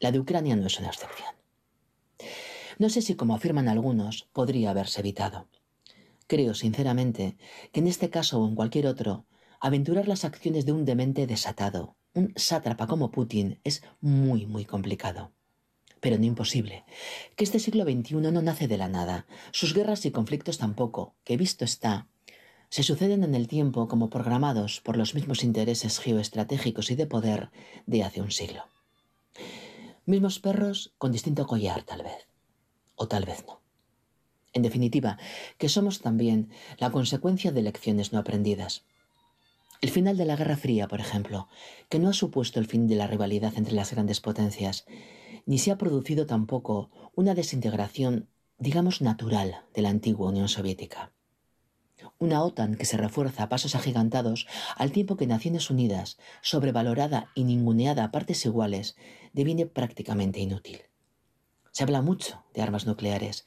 La 0.00 0.12
de 0.12 0.18
Ucrania 0.18 0.56
no 0.56 0.66
es 0.66 0.78
una 0.78 0.88
excepción. 0.88 1.30
No 2.78 2.88
sé 2.88 3.02
si, 3.02 3.14
como 3.14 3.34
afirman 3.34 3.68
algunos, 3.68 4.28
podría 4.32 4.70
haberse 4.70 5.00
evitado. 5.00 5.48
Creo, 6.26 6.54
sinceramente, 6.54 7.36
que 7.72 7.80
en 7.80 7.86
este 7.86 8.08
caso 8.08 8.40
o 8.40 8.48
en 8.48 8.54
cualquier 8.54 8.86
otro, 8.86 9.26
aventurar 9.60 10.08
las 10.08 10.24
acciones 10.24 10.64
de 10.64 10.72
un 10.72 10.84
demente 10.84 11.26
desatado, 11.26 11.96
un 12.14 12.32
sátrapa 12.36 12.86
como 12.86 13.10
Putin, 13.10 13.60
es 13.64 13.82
muy, 14.00 14.46
muy 14.46 14.64
complicado 14.64 15.32
pero 16.00 16.18
no 16.18 16.24
imposible, 16.24 16.84
que 17.36 17.44
este 17.44 17.58
siglo 17.58 17.84
XXI 17.84 18.14
no 18.16 18.42
nace 18.42 18.68
de 18.68 18.78
la 18.78 18.88
nada, 18.88 19.26
sus 19.52 19.74
guerras 19.74 20.04
y 20.06 20.10
conflictos 20.10 20.58
tampoco, 20.58 21.14
que 21.24 21.36
visto 21.36 21.64
está, 21.64 22.08
se 22.70 22.84
suceden 22.84 23.24
en 23.24 23.34
el 23.34 23.48
tiempo 23.48 23.88
como 23.88 24.10
programados 24.10 24.80
por 24.80 24.96
los 24.96 25.14
mismos 25.14 25.42
intereses 25.42 25.98
geoestratégicos 25.98 26.90
y 26.90 26.94
de 26.94 27.06
poder 27.06 27.50
de 27.86 28.04
hace 28.04 28.22
un 28.22 28.30
siglo. 28.30 28.64
Mismos 30.06 30.38
perros 30.38 30.94
con 30.96 31.10
distinto 31.10 31.46
collar, 31.46 31.82
tal 31.82 32.02
vez, 32.02 32.28
o 32.94 33.08
tal 33.08 33.24
vez 33.24 33.44
no. 33.46 33.60
En 34.52 34.62
definitiva, 34.62 35.18
que 35.58 35.68
somos 35.68 36.00
también 36.00 36.50
la 36.78 36.90
consecuencia 36.90 37.52
de 37.52 37.62
lecciones 37.62 38.12
no 38.12 38.18
aprendidas. 38.20 38.84
El 39.80 39.90
final 39.90 40.16
de 40.16 40.26
la 40.26 40.36
Guerra 40.36 40.56
Fría, 40.56 40.88
por 40.88 41.00
ejemplo, 41.00 41.48
que 41.88 41.98
no 41.98 42.08
ha 42.08 42.12
supuesto 42.12 42.60
el 42.60 42.66
fin 42.66 42.86
de 42.86 42.96
la 42.96 43.06
rivalidad 43.06 43.54
entre 43.56 43.74
las 43.74 43.92
grandes 43.92 44.20
potencias, 44.20 44.86
ni 45.50 45.58
se 45.58 45.72
ha 45.72 45.78
producido 45.78 46.26
tampoco 46.26 46.92
una 47.16 47.34
desintegración, 47.34 48.28
digamos, 48.58 49.00
natural 49.00 49.64
de 49.74 49.82
la 49.82 49.88
antigua 49.88 50.28
Unión 50.28 50.48
Soviética. 50.48 51.12
Una 52.20 52.44
OTAN 52.44 52.76
que 52.76 52.84
se 52.84 52.96
refuerza 52.96 53.42
a 53.42 53.48
pasos 53.48 53.74
agigantados 53.74 54.46
al 54.76 54.92
tiempo 54.92 55.16
que 55.16 55.26
Naciones 55.26 55.68
Unidas, 55.68 56.18
sobrevalorada 56.40 57.32
y 57.34 57.42
ninguneada 57.42 58.04
a 58.04 58.12
partes 58.12 58.46
iguales, 58.46 58.94
deviene 59.32 59.66
prácticamente 59.66 60.38
inútil. 60.38 60.82
Se 61.72 61.82
habla 61.82 62.00
mucho 62.00 62.44
de 62.54 62.62
armas 62.62 62.86
nucleares 62.86 63.44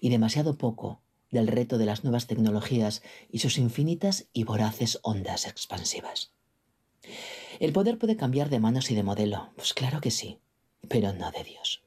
y 0.00 0.08
demasiado 0.08 0.58
poco 0.58 1.02
del 1.30 1.46
reto 1.46 1.78
de 1.78 1.86
las 1.86 2.02
nuevas 2.02 2.26
tecnologías 2.26 3.00
y 3.30 3.38
sus 3.38 3.58
infinitas 3.58 4.26
y 4.32 4.42
voraces 4.42 4.98
ondas 5.04 5.46
expansivas. 5.46 6.32
El 7.60 7.72
poder 7.72 7.96
puede 7.96 8.16
cambiar 8.16 8.50
de 8.50 8.58
manos 8.58 8.90
y 8.90 8.96
de 8.96 9.04
modelo, 9.04 9.52
pues 9.54 9.72
claro 9.72 10.00
que 10.00 10.10
sí, 10.10 10.40
pero 10.88 11.12
no 11.12 11.30
de 11.30 11.44
Dios. 11.44 11.82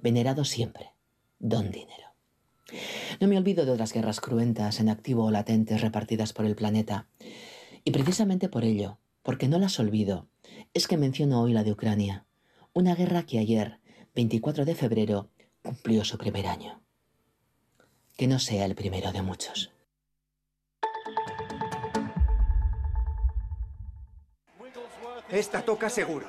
Venerado 0.00 0.44
siempre, 0.44 0.92
don 1.38 1.70
dinero. 1.70 2.14
No 3.20 3.26
me 3.26 3.36
olvido 3.36 3.64
de 3.64 3.72
otras 3.72 3.92
guerras 3.92 4.20
cruentas 4.20 4.80
en 4.80 4.88
activo 4.88 5.24
o 5.24 5.30
latentes 5.30 5.80
repartidas 5.80 6.32
por 6.32 6.46
el 6.46 6.56
planeta. 6.56 7.06
Y 7.84 7.90
precisamente 7.90 8.48
por 8.48 8.64
ello, 8.64 8.98
porque 9.22 9.48
no 9.48 9.58
las 9.58 9.78
olvido, 9.78 10.28
es 10.74 10.86
que 10.86 10.96
menciono 10.96 11.42
hoy 11.42 11.52
la 11.52 11.64
de 11.64 11.72
Ucrania, 11.72 12.24
una 12.72 12.94
guerra 12.94 13.24
que 13.24 13.38
ayer, 13.38 13.80
24 14.14 14.64
de 14.64 14.74
febrero, 14.74 15.30
cumplió 15.62 16.04
su 16.04 16.18
primer 16.18 16.46
año. 16.46 16.80
Que 18.16 18.26
no 18.26 18.38
sea 18.38 18.64
el 18.64 18.74
primero 18.74 19.12
de 19.12 19.22
muchos. 19.22 19.72
Esta 25.30 25.62
toca 25.62 25.88
seguro. 25.88 26.26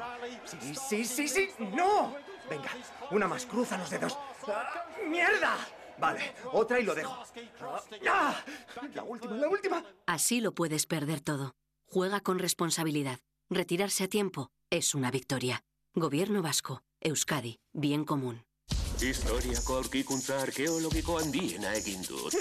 Sí, 0.60 0.76
sí, 0.76 1.06
sí, 1.06 1.28
sí. 1.28 1.49
¡No! 1.60 2.16
Venga, 2.49 2.70
una 3.12 3.28
más, 3.28 3.45
cruza 3.45 3.78
los 3.78 3.89
dedos. 3.89 4.18
¡Ah, 4.47 4.86
¡Mierda! 5.08 5.58
Vale, 5.99 6.34
otra 6.52 6.80
y 6.80 6.84
lo 6.84 6.95
dejo. 6.95 7.16
¡Ah! 8.10 8.36
La 8.93 9.04
última, 9.04 9.36
la 9.36 9.47
última. 9.47 9.84
Así 10.08 10.41
lo 10.41 10.54
puedes 10.54 10.86
perder 10.86 11.22
todo. 11.22 11.54
Juega 11.86 12.22
con 12.22 12.39
responsabilidad. 12.39 13.20
Retirarse 13.49 14.06
a 14.06 14.08
tiempo 14.08 14.49
es 14.70 14.95
una 14.95 15.12
victoria. 15.12 15.64
Gobierno 15.93 16.41
vasco, 16.41 16.82
Euskadi, 17.02 17.60
bien 17.74 18.06
común. 18.06 18.43
Historiako 19.02 19.76
aurkikuntza 19.76 20.41
arkeologiko 20.41 21.18
handiena 21.20 21.74
egin 21.74 22.04
dut. 22.04 22.34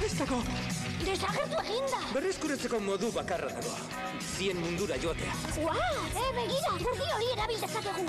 Eraztuna! 0.00 0.06
Ez 0.06 0.16
dago! 0.18 0.42
Desagertu 1.04 1.56
eginda! 1.60 1.98
Berreskuratzeko 2.14 2.78
modu 2.80 3.12
bakarra 3.12 3.48
dago. 3.52 3.70
Zien 4.20 4.56
mundura 4.60 4.96
joatea. 5.02 5.32
Ua! 5.62 5.74
Eh, 5.76 6.32
begira! 6.36 6.70
Gurdi 6.80 7.06
hori 7.14 7.26
erabil 7.34 7.60
dezakegu! 7.60 8.04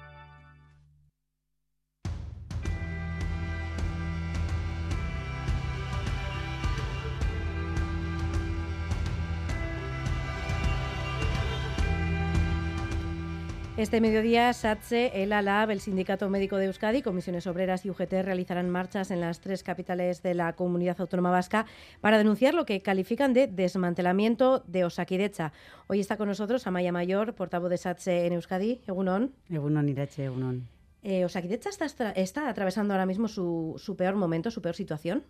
Este 13.79 14.03
mediodía, 14.03 14.53
SATSE, 14.53 15.23
el 15.23 15.33
ALAB, 15.33 15.71
el 15.71 15.81
Sindicato 15.81 16.29
Médico 16.29 16.59
de 16.59 16.67
Euskadi, 16.67 17.01
Comisiones 17.01 17.47
Obreras 17.47 17.87
y 17.87 17.91
UGT 17.91 18.13
realizarán 18.23 18.69
marchas 18.69 19.11
en 19.11 19.23
las 19.23 19.41
tres 19.41 19.63
capitales 19.63 20.23
de 20.23 20.35
la 20.35 20.53
Comunidad 20.53 21.01
Autónoma 21.01 21.31
Vasca 21.31 21.65
para 22.03 22.19
denunciar 22.19 22.53
lo 22.53 22.67
que 22.67 22.83
califican 22.83 23.33
de 23.33 23.47
desmantelamiento 23.47 24.63
de 24.67 24.85
Osakidecha. 24.85 25.55
Hoy 25.87 26.01
está 26.01 26.19
con 26.19 26.29
nosotros 26.29 26.67
Amaya 26.67 26.93
Mayor, 26.93 27.35
portavoz 27.35 27.71
de 27.71 27.79
SATSE 27.79 28.27
en 28.27 28.35
Euskadi. 28.35 28.83
Egunon. 28.87 29.33
Egunon, 29.49 29.89
Irache, 29.89 30.27
Egunon. 30.27 30.69
Eh, 31.03 31.25
¿Osakidecha 31.25 31.71
está, 31.71 32.11
está 32.11 32.51
atravesando 32.51 32.93
ahora 32.93 33.07
mismo 33.07 33.27
su, 33.27 33.77
su, 33.79 33.97
peor 33.97 34.17
momento, 34.17 34.51
su 34.51 34.61
peor 34.61 34.75
situación? 34.75 35.25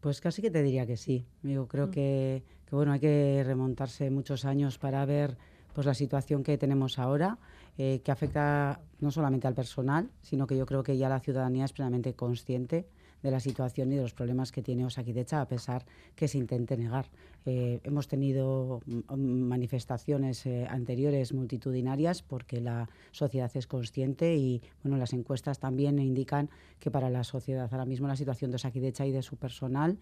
Pues 0.00 0.20
casi 0.20 0.42
que 0.42 0.50
te 0.50 0.64
diría 0.64 0.84
que 0.84 0.96
sí. 0.96 1.26
Yo 1.44 1.68
creo 1.68 1.86
mm. 1.86 1.90
que, 1.92 2.42
que, 2.66 2.74
bueno, 2.74 2.90
hay 2.90 2.98
que 2.98 3.44
remontarse 3.46 4.10
muchos 4.10 4.44
años 4.44 4.78
para 4.78 5.06
ver 5.06 5.38
pues 5.78 5.86
la 5.86 5.94
situación 5.94 6.42
que 6.42 6.58
tenemos 6.58 6.98
ahora, 6.98 7.38
eh, 7.80 8.00
que 8.02 8.10
afecta 8.10 8.80
no 8.98 9.12
solamente 9.12 9.46
al 9.46 9.54
personal, 9.54 10.10
sino 10.20 10.48
que 10.48 10.56
yo 10.56 10.66
creo 10.66 10.82
que 10.82 10.98
ya 10.98 11.08
la 11.08 11.20
ciudadanía 11.20 11.64
es 11.64 11.72
plenamente 11.72 12.12
consciente 12.14 12.88
de 13.22 13.30
la 13.30 13.38
situación 13.38 13.92
y 13.92 13.94
de 13.96 14.02
los 14.02 14.14
problemas 14.14 14.50
que 14.50 14.62
tiene 14.62 14.84
Osakidecha, 14.84 15.40
a 15.40 15.46
pesar 15.46 15.86
que 16.16 16.26
se 16.26 16.38
intente 16.38 16.76
negar. 16.76 17.06
Eh, 17.46 17.80
hemos 17.84 18.08
tenido 18.08 18.80
manifestaciones 19.16 20.44
eh, 20.46 20.66
anteriores 20.68 21.32
multitudinarias 21.32 22.22
porque 22.22 22.60
la 22.60 22.88
sociedad 23.12 23.50
es 23.54 23.68
consciente 23.68 24.34
y 24.34 24.60
bueno, 24.82 24.96
las 24.96 25.12
encuestas 25.12 25.60
también 25.60 26.00
indican 26.00 26.50
que 26.80 26.90
para 26.90 27.10
la 27.10 27.22
sociedad 27.22 27.68
ahora 27.70 27.84
mismo 27.84 28.08
la 28.08 28.16
situación 28.16 28.50
de 28.50 28.56
Osakidecha 28.56 29.06
y 29.06 29.12
de 29.12 29.22
su 29.22 29.36
personal 29.36 29.98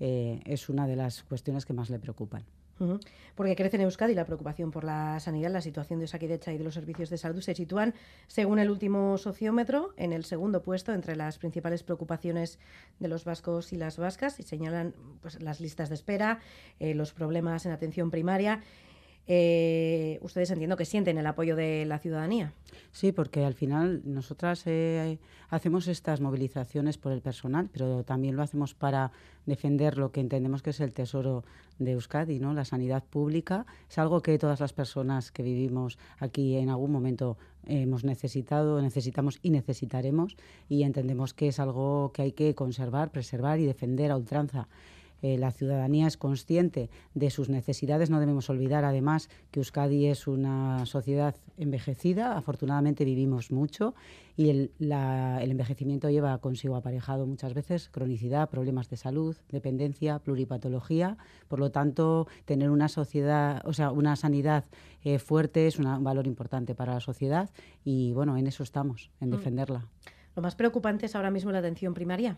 es 0.00 0.70
una 0.70 0.86
de 0.86 0.96
las 0.96 1.22
cuestiones 1.24 1.66
que 1.66 1.74
más 1.74 1.90
le 1.90 1.98
preocupan. 1.98 2.42
Porque 3.34 3.56
crece 3.56 3.76
en 3.76 3.82
Euskadi 3.82 4.14
la 4.14 4.24
preocupación 4.24 4.70
por 4.70 4.84
la 4.84 5.20
sanidad, 5.20 5.50
la 5.50 5.60
situación 5.60 6.00
de 6.00 6.06
Saquidecha 6.06 6.52
y 6.52 6.58
de 6.58 6.64
los 6.64 6.74
servicios 6.74 7.10
de 7.10 7.18
salud. 7.18 7.40
Se 7.40 7.54
sitúan, 7.54 7.94
según 8.26 8.58
el 8.58 8.70
último 8.70 9.18
sociómetro, 9.18 9.92
en 9.96 10.12
el 10.12 10.24
segundo 10.24 10.62
puesto 10.62 10.92
entre 10.92 11.16
las 11.16 11.38
principales 11.38 11.82
preocupaciones 11.82 12.58
de 12.98 13.08
los 13.08 13.24
vascos 13.24 13.72
y 13.72 13.76
las 13.76 13.98
vascas 13.98 14.40
y 14.40 14.42
señalan 14.42 14.94
pues, 15.20 15.40
las 15.42 15.60
listas 15.60 15.88
de 15.88 15.94
espera, 15.94 16.40
eh, 16.78 16.94
los 16.94 17.12
problemas 17.12 17.66
en 17.66 17.72
atención 17.72 18.10
primaria 18.10 18.62
eh, 19.26 20.18
ustedes 20.22 20.50
entiendo 20.50 20.76
que 20.76 20.84
sienten 20.84 21.18
el 21.18 21.26
apoyo 21.26 21.56
de 21.56 21.84
la 21.86 21.98
ciudadanía. 21.98 22.52
Sí, 22.92 23.12
porque 23.12 23.44
al 23.44 23.54
final 23.54 24.02
nosotras 24.04 24.66
eh, 24.66 25.18
hacemos 25.48 25.86
estas 25.86 26.20
movilizaciones 26.20 26.98
por 26.98 27.12
el 27.12 27.20
personal, 27.20 27.68
pero 27.72 28.02
también 28.02 28.36
lo 28.36 28.42
hacemos 28.42 28.74
para 28.74 29.12
defender 29.46 29.98
lo 29.98 30.10
que 30.10 30.20
entendemos 30.20 30.62
que 30.62 30.70
es 30.70 30.80
el 30.80 30.92
tesoro 30.92 31.44
de 31.78 31.92
Euskadi, 31.92 32.40
¿no? 32.40 32.52
La 32.52 32.64
sanidad 32.64 33.04
pública 33.04 33.66
es 33.88 33.98
algo 33.98 34.20
que 34.20 34.38
todas 34.38 34.60
las 34.60 34.72
personas 34.72 35.30
que 35.30 35.42
vivimos 35.42 35.98
aquí 36.18 36.56
en 36.56 36.68
algún 36.68 36.90
momento 36.90 37.38
hemos 37.66 38.04
necesitado, 38.04 38.80
necesitamos 38.82 39.38
y 39.42 39.50
necesitaremos 39.50 40.36
y 40.68 40.82
entendemos 40.82 41.34
que 41.34 41.48
es 41.48 41.60
algo 41.60 42.12
que 42.12 42.22
hay 42.22 42.32
que 42.32 42.54
conservar, 42.54 43.10
preservar 43.10 43.60
y 43.60 43.66
defender 43.66 44.10
a 44.10 44.16
ultranza. 44.16 44.68
Eh, 45.22 45.38
la 45.38 45.50
ciudadanía 45.50 46.06
es 46.06 46.16
consciente 46.16 46.90
de 47.14 47.30
sus 47.30 47.48
necesidades. 47.48 48.10
No 48.10 48.20
debemos 48.20 48.50
olvidar, 48.50 48.84
además, 48.84 49.28
que 49.50 49.60
Euskadi 49.60 50.06
es 50.06 50.26
una 50.26 50.86
sociedad 50.86 51.34
envejecida. 51.56 52.36
Afortunadamente 52.36 53.04
vivimos 53.04 53.50
mucho 53.50 53.94
y 54.36 54.48
el, 54.48 54.70
el, 54.78 55.50
envejecimiento 55.50 56.08
lleva 56.08 56.38
consigo 56.38 56.76
aparejado 56.76 57.26
muchas 57.26 57.52
veces 57.52 57.88
cronicidad, 57.90 58.48
problemas 58.48 58.88
de 58.88 58.96
salud, 58.96 59.36
dependencia, 59.50 60.18
pluripatología. 60.18 61.18
Por 61.48 61.58
lo 61.58 61.70
tanto, 61.70 62.26
tener 62.46 62.70
una 62.70 62.88
sociedad, 62.88 63.60
o 63.66 63.72
sea, 63.72 63.90
una 63.90 64.16
sanidad 64.16 64.64
eh, 65.04 65.18
fuerte 65.18 65.66
es 65.66 65.78
un 65.78 66.02
valor 66.02 66.26
importante 66.26 66.74
para 66.74 66.94
la 66.94 67.00
sociedad 67.00 67.50
y 67.84 68.12
bueno, 68.12 68.36
en 68.36 68.46
eso 68.46 68.62
estamos, 68.62 69.10
en 69.20 69.28
mm. 69.28 69.32
defenderla. 69.32 69.86
Lo 70.36 70.42
más 70.42 70.54
preocupante 70.54 71.06
es 71.06 71.16
ahora 71.16 71.30
mismo 71.30 71.50
la 71.52 71.58
atención 71.58 71.92
primaria. 71.92 72.36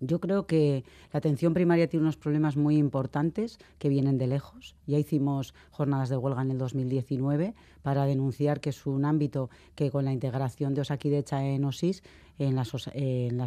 Yo 0.00 0.18
creo 0.18 0.46
que 0.46 0.82
la 1.12 1.18
atención 1.18 1.52
primaria 1.52 1.86
tiene 1.86 2.04
unos 2.04 2.16
problemas 2.16 2.56
muy 2.56 2.78
importantes 2.78 3.58
que 3.78 3.90
vienen 3.90 4.16
de 4.16 4.26
lejos. 4.26 4.74
Ya 4.86 4.98
hicimos 4.98 5.54
jornadas 5.70 6.08
de 6.08 6.16
huelga 6.16 6.40
en 6.40 6.50
el 6.50 6.58
2019 6.58 7.54
para 7.82 8.06
denunciar 8.06 8.60
que 8.60 8.70
es 8.70 8.86
un 8.86 9.04
ámbito 9.04 9.50
que 9.74 9.90
con 9.90 10.06
la 10.06 10.12
integración 10.12 10.72
de 10.72 10.80
Osakidecha 10.80 11.44
en 11.44 11.64
OSIS 11.64 12.02
en 12.40 12.56
las, 12.56 12.72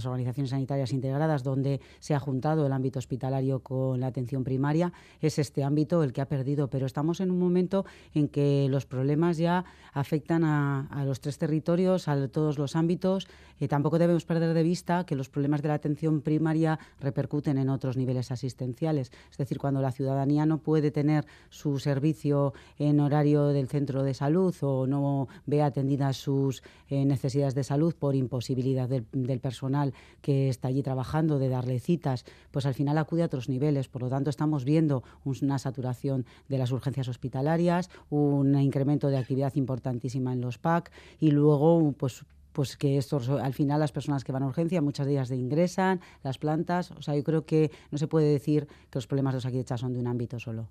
organizaciones 0.06 0.52
sanitarias 0.52 0.94
integradas, 0.94 1.44
donde 1.44 1.82
se 2.00 2.14
ha 2.14 2.20
juntado 2.20 2.66
el 2.68 2.72
ámbito 2.72 3.00
hospitalario 3.00 3.60
con 3.60 4.00
la 4.00 4.08
atención 4.08 4.44
primaria, 4.44 4.94
es 5.20 5.40
este 5.40 5.64
ámbito 5.64 6.04
el 6.04 6.14
que 6.14 6.22
ha 6.22 6.28
perdido. 6.28 6.70
Pero 6.70 6.86
estamos 6.86 7.20
en 7.20 7.32
un 7.32 7.40
momento 7.40 7.86
en 8.14 8.28
que 8.28 8.68
los 8.70 8.86
problemas 8.86 9.38
ya 9.38 9.66
afectan 9.94 10.44
a, 10.44 11.04
los 11.06 11.22
tres 11.22 11.40
territorios, 11.40 12.08
a 12.08 12.28
todos 12.28 12.60
los 12.60 12.76
ámbitos. 12.76 13.28
y 13.60 13.68
tampoco 13.68 13.98
debemos 13.98 14.26
perder 14.26 14.54
de 14.54 14.64
vista 14.64 15.06
que 15.06 15.16
los 15.16 15.30
problemas 15.30 15.62
de 15.62 15.70
la 15.70 15.76
atención 15.76 16.22
primaria 16.22 16.78
repercuten 17.00 17.58
en 17.58 17.70
otros 17.70 17.98
niveles 17.98 18.32
asistenciales. 18.32 19.12
Es 19.32 19.38
decir, 19.38 19.58
cuando 19.58 19.82
la 19.82 19.92
ciudadanía 19.92 20.46
no 20.46 20.60
puede 20.60 20.92
tener 20.92 21.26
su 21.50 21.80
servicio 21.80 22.54
en 22.78 23.00
horario 23.00 23.48
del 23.48 23.68
centro 23.68 24.04
de 24.04 24.14
salud 24.14 24.56
o 24.62 24.86
no 24.86 25.28
ve 25.46 25.62
atendidas 25.64 26.18
sus 26.18 26.62
eh, 26.90 27.06
necesidades 27.06 27.56
de 27.56 27.64
salud 27.64 27.96
por 27.96 28.16
imposibilidad 28.16 28.83
del, 28.88 29.06
personal 29.40 29.94
que 30.22 30.50
está 30.50 30.68
allí 30.68 30.84
trabajando, 30.84 31.40
de 31.40 31.50
darle 31.50 31.80
citas, 31.80 32.26
pues 32.52 32.66
al 32.66 32.74
final 32.74 32.98
acude 32.98 33.24
a 33.24 33.26
otros 33.26 33.50
niveles. 33.50 33.88
Por 33.88 34.04
lo 34.04 34.10
tanto, 34.10 34.30
estamos 34.30 34.66
viendo 34.66 35.04
una 35.26 35.60
saturación 35.60 36.26
de 36.50 36.58
las 36.58 36.72
urgencias 36.72 37.08
hospitalarias, 37.08 37.90
un 38.10 38.60
incremento 38.60 39.10
de 39.10 39.18
actividad 39.18 39.54
importantísima 39.56 40.34
en 40.34 40.42
los 40.42 40.58
PAC 40.58 40.92
y 41.20 41.32
luego, 41.32 41.94
pues 41.98 42.26
pues 42.54 42.78
que 42.78 42.98
estos, 42.98 43.30
al 43.30 43.54
final 43.54 43.80
las 43.80 43.92
personas 43.92 44.24
que 44.24 44.32
van 44.32 44.44
a 44.44 44.48
urgencia, 44.48 44.82
muchas 44.82 45.06
de 45.06 45.14
ellas 45.14 45.30
de 45.30 45.36
ingresan, 45.36 46.00
las 46.24 46.38
plantas, 46.38 46.92
o 46.92 47.02
sea, 47.02 47.16
yo 47.16 47.24
creo 47.24 47.46
que 47.46 47.72
no 47.92 47.98
se 47.98 48.08
puede 48.08 48.32
decir 48.32 48.68
que 48.90 48.98
los 48.98 49.08
problemas 49.08 49.34
de 49.34 49.40
Osakidecha 49.40 49.78
son 49.78 49.94
de 49.94 50.00
un 50.00 50.08
ámbito 50.08 50.40
solo. 50.40 50.70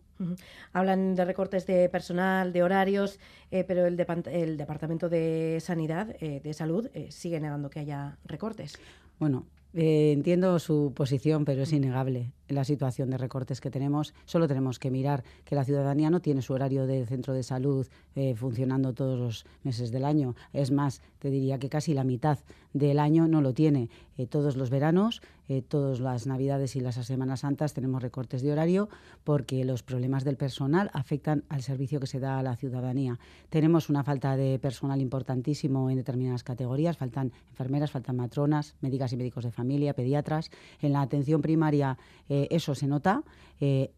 Hablan 0.72 1.14
de 1.14 1.24
recortes 1.24 1.66
de 1.66 1.88
personal, 1.88 2.52
de 2.52 2.62
horarios, 2.62 3.18
eh, 3.50 3.64
pero 3.64 3.86
el, 3.86 3.98
el, 4.26 4.56
Departamento 4.56 5.08
de 5.08 5.58
Sanidad, 5.60 6.14
eh, 6.20 6.40
de 6.42 6.54
Salud, 6.54 6.88
eh, 6.94 7.10
sigue 7.10 7.40
negando 7.40 7.68
que 7.68 7.80
haya 7.80 8.16
recortes. 8.24 8.78
Bueno, 9.18 9.46
entiendo 9.74 10.58
su 10.58 10.92
posición, 10.94 11.44
pero 11.44 11.62
es 11.62 11.72
innegable 11.72 12.32
la 12.52 12.64
situación 12.64 13.10
de 13.10 13.18
recortes 13.18 13.60
que 13.60 13.70
tenemos. 13.70 14.14
Solo 14.24 14.46
tenemos 14.46 14.78
que 14.78 14.90
mirar 14.90 15.24
que 15.44 15.54
la 15.54 15.64
ciudadanía 15.64 16.10
no 16.10 16.20
tiene 16.20 16.42
su 16.42 16.52
horario 16.52 16.86
de 16.86 17.06
centro 17.06 17.34
de 17.34 17.42
salud 17.42 17.86
eh, 18.14 18.34
funcionando 18.34 18.92
todos 18.92 19.18
los 19.18 19.46
meses 19.62 19.90
del 19.90 20.04
año. 20.04 20.34
Es 20.52 20.70
más, 20.70 21.00
te 21.18 21.30
diría 21.30 21.58
que 21.58 21.68
casi 21.68 21.94
la 21.94 22.04
mitad 22.04 22.38
del 22.72 22.98
año 22.98 23.28
no 23.28 23.40
lo 23.40 23.54
tiene. 23.54 23.88
Eh, 24.18 24.26
todos 24.26 24.56
los 24.56 24.70
veranos, 24.70 25.22
eh, 25.48 25.62
todas 25.62 26.00
las 26.00 26.26
Navidades 26.26 26.76
y 26.76 26.80
las 26.80 26.94
Semanas 26.94 27.40
Santas 27.40 27.74
tenemos 27.74 28.02
recortes 28.02 28.42
de 28.42 28.52
horario 28.52 28.88
porque 29.24 29.64
los 29.64 29.82
problemas 29.82 30.24
del 30.24 30.36
personal 30.36 30.90
afectan 30.92 31.44
al 31.48 31.62
servicio 31.62 32.00
que 32.00 32.06
se 32.06 32.20
da 32.20 32.38
a 32.38 32.42
la 32.42 32.56
ciudadanía. 32.56 33.18
Tenemos 33.48 33.88
una 33.88 34.04
falta 34.04 34.36
de 34.36 34.58
personal 34.58 35.00
importantísimo 35.00 35.90
en 35.90 35.96
determinadas 35.96 36.44
categorías. 36.44 36.96
Faltan 36.96 37.32
enfermeras, 37.50 37.90
faltan 37.90 38.16
matronas, 38.16 38.74
médicas 38.80 39.12
y 39.12 39.16
médicos 39.16 39.44
de 39.44 39.50
familia, 39.50 39.94
pediatras. 39.94 40.50
En 40.80 40.92
la 40.92 41.02
atención 41.02 41.42
primaria 41.42 41.98
eso 42.28 42.74
se 42.74 42.86
nota. 42.86 43.22
Eh, 43.60 43.92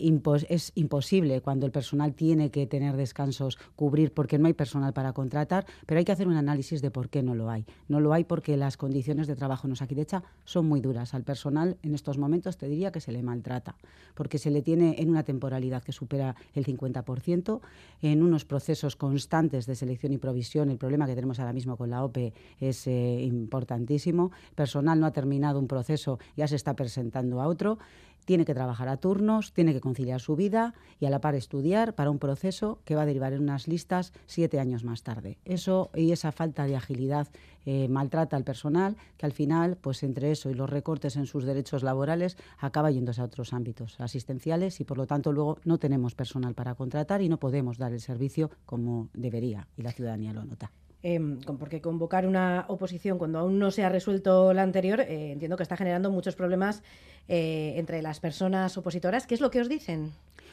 es 0.49 0.72
imposible 0.74 1.40
cuando 1.40 1.64
el 1.66 1.72
personal 1.72 2.14
tiene 2.14 2.51
que 2.51 2.66
tener 2.66 2.97
descansos, 2.97 3.59
cubrir, 3.76 4.12
porque 4.12 4.38
no 4.38 4.47
hay 4.47 4.53
personal 4.53 4.92
para 4.92 5.12
contratar, 5.12 5.66
pero 5.86 5.99
hay 5.99 6.05
que 6.05 6.12
hacer 6.12 6.28
un 6.28 6.36
análisis 6.36 6.82
de 6.82 6.90
por 6.90 7.09
qué 7.09 7.22
no 7.22 7.34
lo 7.34 7.51
hay. 7.51 7.64
No 7.88 8.01
lo 8.01 8.12
hay 8.12 8.24
porque 8.24 8.57
las 8.57 8.76
condiciones 8.76 9.26
de 9.26 9.36
trabajo 9.36 9.66
en 9.66 9.72
Osakidecha 9.72 10.22
son 10.45 10.66
muy 10.66 10.80
duras. 10.80 11.14
Al 11.14 11.22
personal 11.22 11.34
en 11.82 11.95
estos 11.95 12.18
momentos 12.18 12.57
te 12.57 12.68
diría 12.68 12.93
que 12.93 13.01
se 13.01 13.12
le 13.12 13.22
maltrata, 13.22 13.76
porque 14.14 14.39
se 14.39 14.51
le 14.51 14.62
tiene 14.62 14.97
en 14.99 15.11
una 15.11 15.22
temporalidad 15.24 15.82
que 15.82 15.93
supera 15.93 16.37
el 16.55 16.64
50%, 16.64 17.61
en 18.03 18.22
unos 18.22 18.45
procesos 18.45 18.97
constantes 18.97 19.66
de 19.66 19.74
selección 19.74 20.12
y 20.12 20.18
provisión. 20.18 20.70
El 20.70 20.78
problema 20.78 21.07
que 21.07 21.14
tenemos 21.14 21.39
ahora 21.39 21.53
mismo 21.53 21.76
con 21.76 21.91
la 21.91 22.05
OPE 22.05 22.32
es 22.61 22.87
eh, 22.87 23.22
importantísimo. 23.22 24.32
Personal 24.55 25.01
no 25.01 25.07
ha 25.07 25.12
terminado 25.12 25.59
un 25.59 25.68
proceso, 25.68 26.18
ya 26.37 26.47
se 26.47 26.57
está 26.57 26.74
presentando 26.74 27.41
a 27.41 27.49
otro 27.49 27.78
tiene 28.24 28.44
que 28.44 28.54
trabajar 28.54 28.88
a 28.88 28.96
turnos, 28.96 29.52
tiene 29.52 29.72
que 29.72 29.80
conciliar 29.80 30.20
su 30.20 30.36
vida 30.36 30.74
y 31.00 31.06
a 31.06 31.10
la 31.10 31.20
par 31.20 31.34
estudiar 31.34 31.94
para 31.94 32.10
un 32.10 32.18
proceso 32.18 32.78
que 32.84 32.94
va 32.94 33.02
a 33.02 33.06
derivar 33.06 33.32
en 33.32 33.42
unas 33.42 33.68
listas 33.68 34.12
siete 34.26 34.60
años 34.60 34.84
más 34.84 35.02
tarde. 35.02 35.38
Eso 35.44 35.90
y 35.94 36.12
esa 36.12 36.32
falta 36.32 36.66
de 36.66 36.76
agilidad 36.76 37.28
eh, 37.66 37.88
maltrata 37.88 38.36
al 38.36 38.44
personal, 38.44 38.96
que 39.16 39.26
al 39.26 39.32
final, 39.32 39.76
pues 39.80 40.02
entre 40.02 40.30
eso 40.30 40.50
y 40.50 40.54
los 40.54 40.68
recortes 40.68 41.16
en 41.16 41.26
sus 41.26 41.44
derechos 41.44 41.82
laborales, 41.82 42.36
acaba 42.58 42.90
yéndose 42.90 43.20
a 43.20 43.24
otros 43.24 43.52
ámbitos 43.52 43.98
asistenciales 44.00 44.80
y 44.80 44.84
por 44.84 44.98
lo 44.98 45.06
tanto 45.06 45.32
luego 45.32 45.58
no 45.64 45.78
tenemos 45.78 46.14
personal 46.14 46.54
para 46.54 46.74
contratar 46.74 47.22
y 47.22 47.28
no 47.28 47.38
podemos 47.38 47.78
dar 47.78 47.92
el 47.92 48.00
servicio 48.00 48.50
como 48.66 49.08
debería 49.14 49.68
y 49.76 49.82
la 49.82 49.92
ciudadanía 49.92 50.32
lo 50.32 50.44
nota. 50.44 50.70
Em, 51.07 51.38
porque 51.38 51.82
convocar 51.82 52.26
una 52.26 52.64
oposición 52.66 53.18
cuando 53.18 53.38
aún 53.38 53.59
no 53.59 53.70
se 53.70 53.84
ha 53.84 53.90
resuelto 53.90 54.55
la 54.55 54.62
anterior, 54.62 55.00
eh, 55.00 55.32
entiendo 55.32 55.59
que 55.59 55.62
está 55.62 55.76
generando 55.76 56.11
muchos 56.11 56.34
problemas 56.34 56.82
eh, 57.28 57.74
entre 57.76 58.00
las 58.00 58.20
personas 58.20 58.78
opositoras. 58.78 59.26
¿Qué 59.26 59.34
es 59.34 59.42
lo 59.42 59.50
que 59.50 59.61
os 59.61 59.68
dicen? 59.68 60.12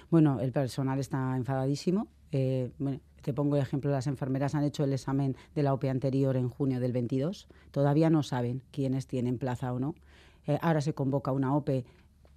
Bueno, 0.09 0.41
el 0.41 0.51
personal 0.51 0.99
está 0.99 1.37
enfadadísimo. 1.37 2.09
Eh, 2.33 2.69
te 3.21 3.31
pongo 3.31 3.55
el 3.55 3.61
ejemplo, 3.61 3.91
las 3.91 4.07
enfermeras 4.07 4.53
han 4.53 4.65
hecho 4.65 4.83
el 4.83 4.91
examen 4.91 5.37
de 5.55 5.63
la 5.63 5.73
OPE 5.73 5.89
anterior 5.89 6.35
en 6.35 6.49
junio 6.49 6.81
del 6.81 6.91
22. 6.91 7.47
Todavía 7.71 8.09
no 8.09 8.21
saben 8.21 8.61
quiénes 8.71 9.07
tienen 9.07 9.37
plaza 9.37 9.71
o 9.71 9.79
no. 9.79 9.95
ahora 10.59 10.81
se 10.81 10.93
convoca 10.93 11.31
una 11.31 11.55
OPE 11.55 11.85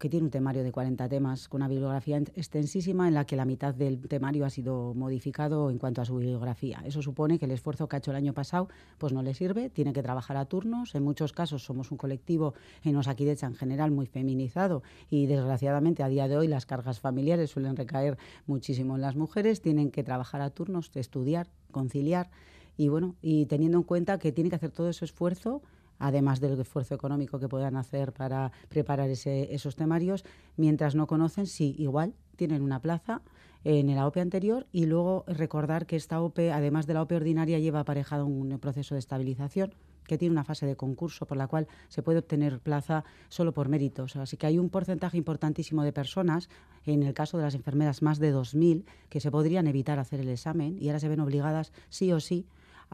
que 0.05 0.11
tiene 0.11 0.27
un 0.27 0.31
temario 0.31 0.63
de 0.63 0.71
40 0.71 1.09
temas, 1.09 1.49
con 1.49 1.63
una 1.63 1.69
bibliografía 1.69 2.19
extensísima 2.19 3.09
en 3.09 3.15
la 3.15 3.25
que 3.25 3.37
la 3.37 3.47
mitad 3.47 3.73
del 3.73 4.07
temario 4.07 4.45
ha 4.45 4.51
sido 4.51 4.93
modificado 4.93 5.71
en 5.71 5.79
cuanto 5.79 6.03
a 6.03 6.05
su 6.05 6.19
bibliografía. 6.19 6.83
Eso 6.85 7.01
supone 7.01 7.39
que 7.39 7.47
el 7.47 7.53
esfuerzo 7.53 7.89
que 7.89 7.97
ha 7.97 8.01
hecho 8.01 8.11
el 8.11 8.19
año 8.19 8.35
pasado 8.35 8.69
pues 8.99 9.15
no 9.15 9.23
le 9.23 9.33
sirve, 9.33 9.71
tiene 9.71 9.95
que 9.95 10.03
trabajar 10.03 10.37
a 10.37 10.45
turnos. 10.45 10.95
En 10.95 11.05
muchos 11.05 11.33
casos 11.33 11.65
somos 11.65 11.91
un 11.91 11.97
colectivo 11.97 12.53
en 12.83 12.97
Osakidecha 12.97 13.47
en 13.47 13.55
general 13.55 13.93
muy 13.93 14.05
feminizado 14.05 14.83
y 15.09 15.25
desgraciadamente 15.25 16.03
a 16.03 16.09
día 16.09 16.29
de 16.29 16.37
hoy 16.37 16.49
las 16.49 16.67
cargas 16.67 17.01
familiares 17.01 17.49
suelen 17.49 17.75
recaer 17.75 18.19
muchísimo 18.45 18.97
en 18.97 19.01
las 19.01 19.17
mujeres, 19.17 19.63
tienen 19.63 19.91
que 19.91 20.05
trabajar 20.05 20.43
a 20.43 20.51
turnos, 20.51 20.91
estudiar, 20.93 21.49
conciliar 21.71 22.29
y 22.77 22.89
bueno, 22.89 23.15
y 23.23 23.47
teniendo 23.47 23.79
en 23.79 23.85
cuenta 23.85 24.19
que 24.19 24.33
tiene 24.33 24.51
que 24.51 24.57
hacer 24.57 24.71
todo 24.71 24.91
ese 24.91 25.07
esfuerzo 25.07 25.63
además 25.99 26.41
del 26.41 26.59
esfuerzo 26.61 26.95
económico 26.95 27.39
que 27.39 27.49
puedan 27.49 27.77
hacer 27.77 28.13
para 28.13 28.53
preparar 28.69 29.11
esos 29.11 29.77
temarios, 29.77 30.25
mientras 30.57 30.95
no 30.95 31.07
conocen 31.07 31.47
si 31.47 31.75
igual 31.79 32.15
tienen 32.37 32.63
una 32.63 32.81
plaza 32.81 33.23
en 33.65 33.95
la 33.95 34.07
OPE 34.07 34.21
anterior 34.21 34.67
y 34.73 34.87
luego 34.87 35.25
recordar 35.27 35.87
que 35.87 35.97
esta 35.97 36.21
OPE, 36.21 36.53
además 36.53 36.87
de 36.87 36.95
la 36.95 37.03
OPE 37.03 37.17
ordinaria, 37.17 37.59
lleva 37.59 37.81
aparejado 37.81 38.27
un 38.27 38.59
proceso 38.59 38.95
de 38.95 38.99
estabilización 38.99 39.75
que 40.07 40.19
tiene 40.19 40.33
una 40.33 40.45
fase 40.45 40.67
de 40.67 40.77
concurso 40.77 41.27
por 41.27 41.39
la 41.39 41.47
cual 41.47 41.67
se 41.89 42.03
puede 42.03 42.19
obtener 42.19 42.61
plaza 42.61 43.05
solo 43.31 43.55
por 43.55 43.71
méritos. 43.71 44.17
Así 44.17 44.37
que 44.37 44.47
hay 44.47 44.59
un 44.59 44.69
porcentaje 44.69 45.17
importantísimo 45.17 45.83
de 45.83 45.93
personas, 45.93 46.51
en 46.85 47.03
el 47.03 47.15
caso 47.15 47.39
de 47.39 47.45
las 47.45 47.55
enfermeras 47.55 48.03
más 48.03 48.19
de 48.19 48.35
2.000, 48.35 48.85
que 49.09 49.21
se 49.21 49.31
podrían 49.31 49.67
evitar 49.67 49.99
hacer 49.99 50.21
el 50.21 50.29
examen 50.29 50.77
y 50.79 50.89
ahora 50.89 51.01
se 51.01 51.09
ven 51.09 51.21
obligadas 51.21 51.73
sí 51.89 52.13
o 52.13 52.21
sí 52.21 52.47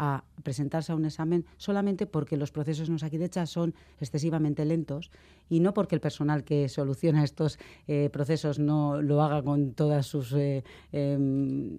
a 0.02 0.24
presentarse 0.42 0.92
a 0.92 0.94
un 0.94 1.04
examen 1.04 1.44
solamente 1.58 2.06
porque 2.06 2.38
los 2.38 2.50
procesos 2.50 2.88
en 2.88 2.94
Osakidecha 2.94 3.44
son 3.44 3.74
excesivamente 4.00 4.64
lentos 4.64 5.10
y 5.50 5.60
no 5.60 5.74
porque 5.74 5.94
el 5.94 6.00
personal 6.00 6.42
que 6.42 6.70
soluciona 6.70 7.22
estos 7.22 7.58
eh, 7.86 8.08
procesos 8.10 8.58
no 8.58 9.02
lo 9.02 9.20
haga 9.20 9.42
con 9.42 9.74
todas 9.74 10.06
sus 10.06 10.32
eh, 10.32 10.64
em, 10.92 11.76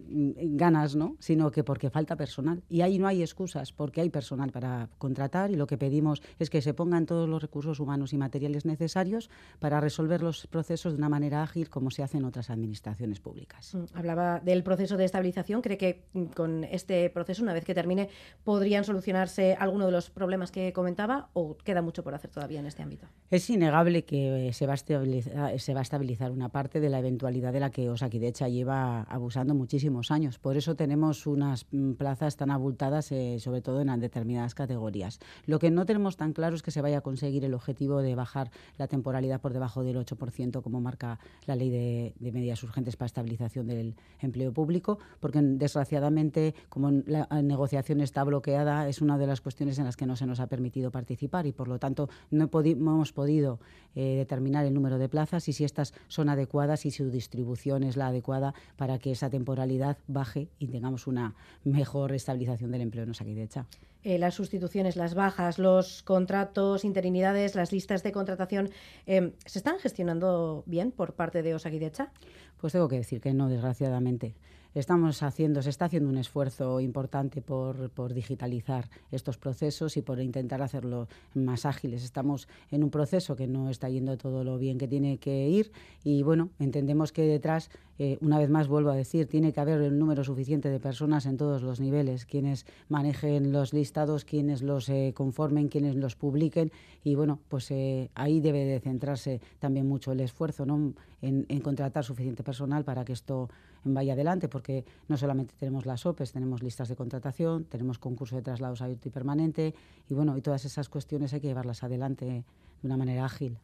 ganas, 0.56 0.96
¿no? 0.96 1.16
sino 1.20 1.50
que 1.50 1.64
porque 1.64 1.90
falta 1.90 2.16
personal. 2.16 2.62
Y 2.70 2.82
ahí 2.82 3.00
no 3.00 3.08
hay 3.08 3.22
excusas, 3.22 3.74
porque 3.74 4.02
hay 4.02 4.12
personal 4.12 4.52
para 4.52 4.90
contratar 5.00 5.50
y 5.50 5.56
lo 5.56 5.66
que 5.66 5.80
pedimos 5.80 6.22
es 6.38 6.52
que 6.52 6.62
se 6.62 6.76
pongan 6.76 7.08
todos 7.08 7.28
los 7.28 7.42
recursos 7.42 7.80
humanos 7.80 8.14
y 8.14 8.18
materiales 8.18 8.66
necesarios 8.66 9.32
para 9.58 9.82
resolver 9.82 10.22
los 10.22 10.46
procesos 10.46 10.94
de 10.94 11.00
una 11.00 11.10
manera 11.10 11.42
ágil 11.42 11.70
como 11.70 11.90
se 11.90 12.04
hace 12.04 12.18
en 12.18 12.26
otras 12.26 12.52
administraciones 12.52 13.20
públicas. 13.20 13.74
Mm, 13.74 13.86
hablaba 13.98 14.40
del 14.42 14.62
proceso 14.64 14.96
de 14.96 15.06
estabilización. 15.06 15.64
¿Cree 15.64 15.78
que 15.78 16.04
mm, 16.14 16.26
con 16.26 16.66
este 16.66 17.10
proceso, 17.10 17.42
una 17.42 17.54
vez 17.54 17.66
que 17.66 17.74
termine, 17.74 18.11
podrían 18.44 18.84
solucionarse 18.84 19.56
algunos 19.60 19.88
de 19.88 19.92
los 19.92 20.10
problemas 20.10 20.52
que 20.52 20.74
comentaba 20.74 21.30
o 21.34 21.58
queda 21.58 21.82
mucho 21.82 22.04
por 22.04 22.16
hacer 22.16 22.32
todavía 22.32 22.60
en 22.60 22.66
este 22.66 22.84
ámbito? 22.84 23.08
Es 23.30 23.50
innegable 23.50 24.04
que 24.04 24.50
eh, 24.50 24.54
se 24.54 24.66
va, 24.66 24.74
a 24.74 24.76
estabilizar, 24.76 25.60
se 25.60 25.74
va 25.74 25.80
a 25.80 25.84
estabilizar 25.84 26.32
una 26.32 26.50
parte 26.50 26.80
de 26.80 26.90
la 26.90 27.00
eventualidad 27.00 27.54
de 27.54 27.60
la 27.60 27.70
que 27.70 27.90
Osakidecha 27.90 28.50
lleva 28.50 29.04
abusando 29.04 29.54
muchísimos 29.54 30.12
años. 30.12 30.40
Por 30.40 30.58
eso 30.58 30.76
tenemos 30.76 31.28
unas 31.28 31.66
mm, 31.72 31.94
plazas 31.94 32.36
tan 32.36 32.52
abultadas, 32.52 33.12
eh, 33.12 33.38
sobre 33.40 33.62
todo 33.62 33.82
en 33.82 34.00
determinadas 34.00 34.56
categorías. 34.56 35.20
Lo 35.46 35.60
que 35.60 35.72
no 35.72 35.86
tenemos 35.86 36.18
tan 36.18 36.34
claro 36.34 36.56
es 36.56 36.64
que 36.64 36.72
se 36.72 36.82
vaya 36.82 37.00
a 37.00 37.02
conseguir 37.02 37.46
el 37.46 37.54
objetivo 37.54 38.02
de 38.02 38.16
bajar 38.16 38.52
la 38.78 38.88
temporalidad 38.88 39.42
por 39.42 39.54
debajo 39.54 39.84
del 39.84 39.98
8%, 39.98 40.62
como 40.62 40.82
marca 40.82 41.20
la 41.46 41.56
ley 41.56 41.70
de, 41.70 42.14
de 42.20 42.32
medidas 42.32 42.64
urgentes 42.64 42.96
para 42.96 43.08
estabilización 43.08 43.68
del 43.68 43.96
empleo 44.20 44.52
público, 44.54 45.00
porque 45.20 45.40
desgraciadamente, 45.42 46.56
como 46.70 46.92
la 47.06 47.28
negociación 47.42 47.91
está 48.00 48.24
bloqueada, 48.24 48.88
es 48.88 49.02
una 49.02 49.18
de 49.18 49.28
las 49.28 49.42
cuestiones 49.42 49.78
en 49.80 49.86
las 49.86 49.98
que 49.98 50.06
no 50.06 50.16
se 50.16 50.26
nos 50.26 50.40
ha 50.40 50.48
permitido 50.48 50.92
participar 50.92 51.46
y, 51.48 51.52
por 51.52 51.68
lo 51.68 51.80
tanto, 51.80 52.10
no, 52.30 52.50
hemos 52.54 53.12
podido 53.12 53.60
eh, 53.96 54.16
determinar 54.16 54.66
el 54.66 54.74
número 54.74 54.98
de 54.98 55.10
plazas 55.10 55.50
y 55.50 55.54
si 55.54 55.66
estas 55.66 55.94
son 56.08 56.30
adecuadas 56.30 56.86
y 56.86 56.92
su 56.92 57.10
distribución 57.10 57.84
es 57.84 57.98
la 57.98 58.08
adecuada 58.08 58.54
para 58.78 59.00
que 59.00 59.12
esa 59.12 59.30
temporalidad 59.30 59.98
baje 60.08 60.48
y 60.60 60.68
tengamos 60.68 61.08
una 61.08 61.36
mejor 61.64 62.14
estabilización 62.14 62.72
del 62.72 62.82
empleo 62.82 63.04
en 63.04 63.10
Osakidecha. 63.10 63.66
Eh, 64.04 64.18
las 64.18 64.34
sustituciones, 64.34 64.96
las 64.96 65.14
bajas, 65.14 65.60
los 65.60 66.02
contratos, 66.02 66.86
interinidades, 66.86 67.54
las 67.54 67.72
listas 67.72 68.02
de 68.02 68.12
contratación, 68.12 68.70
eh, 69.06 69.34
¿se 69.46 69.60
están 69.60 69.78
gestionando 69.78 70.64
bien 70.66 70.92
por 70.92 71.14
parte 71.14 71.44
de 71.44 71.54
Osakidecha? 71.54 72.12
Pues 72.60 72.74
tengo 72.74 72.88
que 72.88 72.98
decir 72.98 73.22
que 73.22 73.34
no, 73.34 73.48
desgraciadamente 73.48 74.36
estamos 74.74 75.24
haciendo, 75.24 75.62
se 75.62 75.70
está 75.70 75.86
haciendo 75.86 76.10
un 76.10 76.18
esfuerzo 76.18 76.80
importante 76.80 77.42
por, 77.42 77.90
por, 77.90 78.14
digitalizar 78.14 78.90
estos 79.12 79.38
procesos 79.38 79.98
y 79.98 80.02
por 80.02 80.20
intentar 80.20 80.62
hacerlo 80.62 81.08
más 81.34 81.66
ágiles. 81.66 82.04
Estamos 82.04 82.48
en 82.72 82.84
un 82.84 82.90
proceso 82.90 83.36
que 83.36 83.48
no 83.48 83.70
está 83.70 83.90
yendo 83.90 84.18
todo 84.18 84.44
lo 84.44 84.58
bien 84.58 84.78
que 84.78 84.88
tiene 84.88 85.18
que 85.18 85.48
ir 85.50 85.72
y 86.04 86.24
bueno, 86.24 86.50
entendemos 86.60 87.12
que 87.12 87.24
detrás 87.24 87.70
eh, 88.04 88.18
una 88.22 88.40
vez 88.40 88.50
más 88.50 88.68
vuelvo 88.68 88.90
a 88.90 88.96
decir, 88.96 89.28
tiene 89.28 89.54
que 89.54 89.60
haber 89.60 89.80
el 89.82 90.00
número 90.00 90.24
suficiente 90.24 90.70
de 90.70 90.80
personas 90.80 91.28
en 91.28 91.38
todos 91.38 91.62
los 91.62 91.80
niveles, 91.80 92.26
quienes 92.26 92.66
manejen 92.90 93.52
los 93.52 93.74
listados, 93.74 94.26
quienes 94.26 94.64
los 94.64 94.90
eh, 94.90 95.14
conformen, 95.16 95.68
quienes 95.68 95.96
los 95.96 96.16
publiquen 96.16 96.72
y 97.04 97.14
bueno, 97.14 97.40
pues 97.48 97.70
eh, 97.70 98.10
ahí 98.16 98.40
debe 98.40 98.66
de 98.66 98.80
centrarse 98.80 99.40
también 99.60 99.88
mucho 99.88 100.14
el 100.14 100.20
esfuerzo 100.22 100.66
¿no? 100.66 100.94
en, 101.22 101.46
en 101.48 101.60
contratar 101.60 102.04
suficiente 102.04 102.42
personal 102.42 102.84
para 102.84 103.06
que 103.06 103.14
esto 103.14 103.50
vaya 103.84 104.14
adelante, 104.14 104.48
porque 104.48 104.86
no 105.08 105.18
solamente 105.18 105.54
tenemos 105.60 105.86
las 105.86 106.06
OPEs, 106.06 106.32
tenemos 106.32 106.62
listas 106.64 106.90
de 106.90 106.96
contratación, 106.96 107.66
tenemos 107.66 107.98
concurso 108.00 108.36
de 108.36 108.42
traslados 108.42 108.82
abierto 108.82 109.08
y 109.08 109.12
permanente, 109.12 109.74
y 110.10 110.14
bueno, 110.14 110.38
y 110.38 110.42
todas 110.42 110.66
esas 110.66 110.90
cuestiones 110.90 111.34
hay 111.34 111.42
que 111.42 111.48
llevarlas 111.48 111.84
adelante 111.84 112.26
de 112.26 112.44
una 112.84 112.98
manera 112.98 113.26
ágil. 113.26 113.58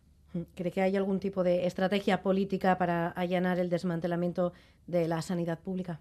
¿Cree 0.55 0.71
que 0.71 0.81
hay 0.81 0.95
algún 0.95 1.19
tipo 1.19 1.43
de 1.43 1.65
estrategia 1.65 2.21
política 2.21 2.77
para 2.77 3.09
allanar 3.09 3.59
el 3.59 3.69
desmantelamiento 3.69 4.53
de 4.85 5.07
la 5.07 5.21
sanidad 5.21 5.59
pública? 5.59 5.99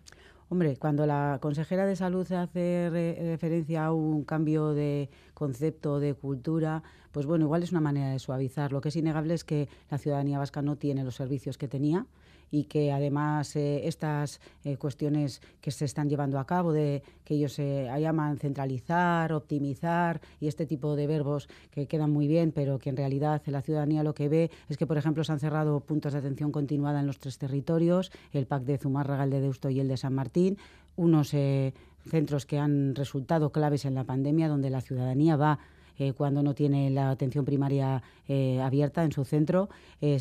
Hombre, 0.49 0.77
cuando 0.77 1.07
la 1.07 1.39
consejera 1.41 1.87
de 1.87 1.97
salud 1.97 2.31
hace 2.33 2.89
referencia 2.91 3.87
a 3.87 3.93
un 3.93 4.25
cambio 4.25 4.75
de 4.75 5.11
concepto, 5.35 5.99
de 5.99 6.14
cultura, 6.14 6.85
pues 7.11 7.27
bueno, 7.27 7.47
igual 7.47 7.64
es 7.64 7.73
una 7.73 7.81
manera 7.81 8.11
de 8.11 8.19
suavizar. 8.21 8.73
Lo 8.73 8.81
que 8.81 8.91
es 8.91 8.97
innegable 8.97 9.35
es 9.35 9.43
que 9.43 9.69
la 9.91 9.99
ciudadanía 9.99 10.39
vasca 10.39 10.62
no 10.62 10.77
tiene 10.77 11.03
los 11.03 11.17
servicios 11.17 11.59
que 11.59 11.67
tenía 11.67 12.07
y 12.51 12.64
que 12.64 12.92
además 12.92 13.55
eh, 13.57 13.86
estas 13.86 14.40
eh, 14.64 14.76
cuestiones 14.76 15.42
que 15.61 15.70
se 15.70 15.84
están 15.84 16.09
llevando 16.09 16.38
a 16.38 16.47
cabo, 16.47 16.72
de 16.72 17.03
que 17.24 17.34
ellos 17.34 17.55
se 17.55 17.88
llaman 17.99 18.38
centralizar, 18.38 19.32
optimizar 19.32 20.20
y 20.40 20.49
este 20.49 20.66
tipo 20.66 20.97
de 20.97 21.07
verbos 21.07 21.49
que 21.70 21.86
quedan 21.86 22.11
muy 22.11 22.28
bien, 22.28 22.53
pero 22.53 22.78
que 22.78 22.90
en 22.90 22.97
realidad 22.97 23.42
la 23.47 23.62
ciudadanía 23.62 24.03
lo 24.03 24.14
que 24.14 24.28
ve 24.28 24.51
es 24.68 24.76
que, 24.76 24.86
por 24.86 24.99
ejemplo, 24.99 25.24
se 25.24 25.32
han 25.32 25.40
cerrado 25.40 25.80
puntos 25.80 26.12
de 26.12 26.20
atención 26.20 26.53
continuada 26.53 27.01
en 27.01 27.07
los 27.07 27.18
tres 27.18 27.38
territorios, 27.38 28.12
el 28.32 28.47
PAC 28.47 28.62
de 28.64 28.78
Zumárraga, 28.78 29.24
el 29.24 29.30
de 29.30 29.40
Deusto 29.40 29.70
y 29.70 29.80
el 29.80 29.88
de 29.88 29.97
San 29.97 30.14
Martín, 30.14 30.57
unos 30.97 31.34
eh, 31.34 31.74
centros 32.09 32.47
que 32.47 32.59
han 32.59 32.94
resultado 32.94 33.51
claves 33.51 33.84
en 33.84 33.94
la 33.94 34.05
pandemia, 34.05 34.49
donde 34.49 34.70
la 34.70 34.80
ciudadanía 34.80 35.36
va 35.36 35.59
eh, 35.99 36.12
cuando 36.12 36.42
no 36.42 36.55
tiene 36.55 36.90
la 36.90 37.11
atención 37.11 37.44
primaria 37.44 38.03
eh, 38.28 38.61
abierta 38.61 39.05
en 39.05 39.12
su 39.12 39.24
centro. 39.24 39.68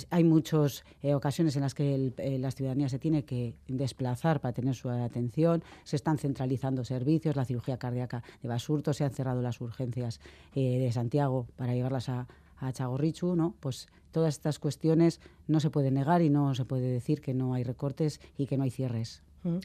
hay 0.09 0.23
muchas 0.23 0.83
eh, 1.01 1.13
ocasiones 1.13 1.55
en 1.55 1.61
las 1.61 1.73
que 1.73 2.13
la 2.39 2.51
ciudadanía 2.51 2.89
se 2.89 2.99
tiene 2.99 3.23
que 3.23 3.55
desplazar 3.67 4.41
para 4.41 4.53
tener 4.53 4.75
su 4.75 4.89
atención. 4.89 5.63
Se 5.83 5.95
están 5.95 6.17
centralizando 6.17 6.83
servicios, 6.83 7.35
la 7.35 7.45
cirugía 7.45 7.77
cardíaca 7.77 8.23
de 8.41 8.47
Basurto, 8.47 8.93
se 8.93 9.03
han 9.03 9.11
cerrado 9.11 9.41
las 9.41 9.59
urgencias 9.61 10.19
de 10.53 10.89
Santiago 10.91 11.47
para 11.55 11.73
llevarlas 11.73 12.09
a, 12.09 12.27
a 12.57 12.71
Chagorrichu, 12.71 13.35
¿no? 13.35 13.55
Pues 13.59 13.87
todas 14.11 14.35
estas 14.35 14.59
cuestiones 14.59 15.19
no 15.47 15.59
se 15.59 15.69
pueden 15.69 15.95
negar 15.95 16.21
y 16.21 16.29
no 16.29 16.55
se 16.55 16.65
puede 16.65 16.87
decir 16.87 17.21
que 17.21 17.33
no 17.33 17.53
hay 17.53 17.63
recortes 17.63 18.21
y 18.37 18.45
que 18.47 18.57
no 18.57 18.63
hay 18.63 18.71
cierres. 18.71 19.23
Mm. 19.43 19.57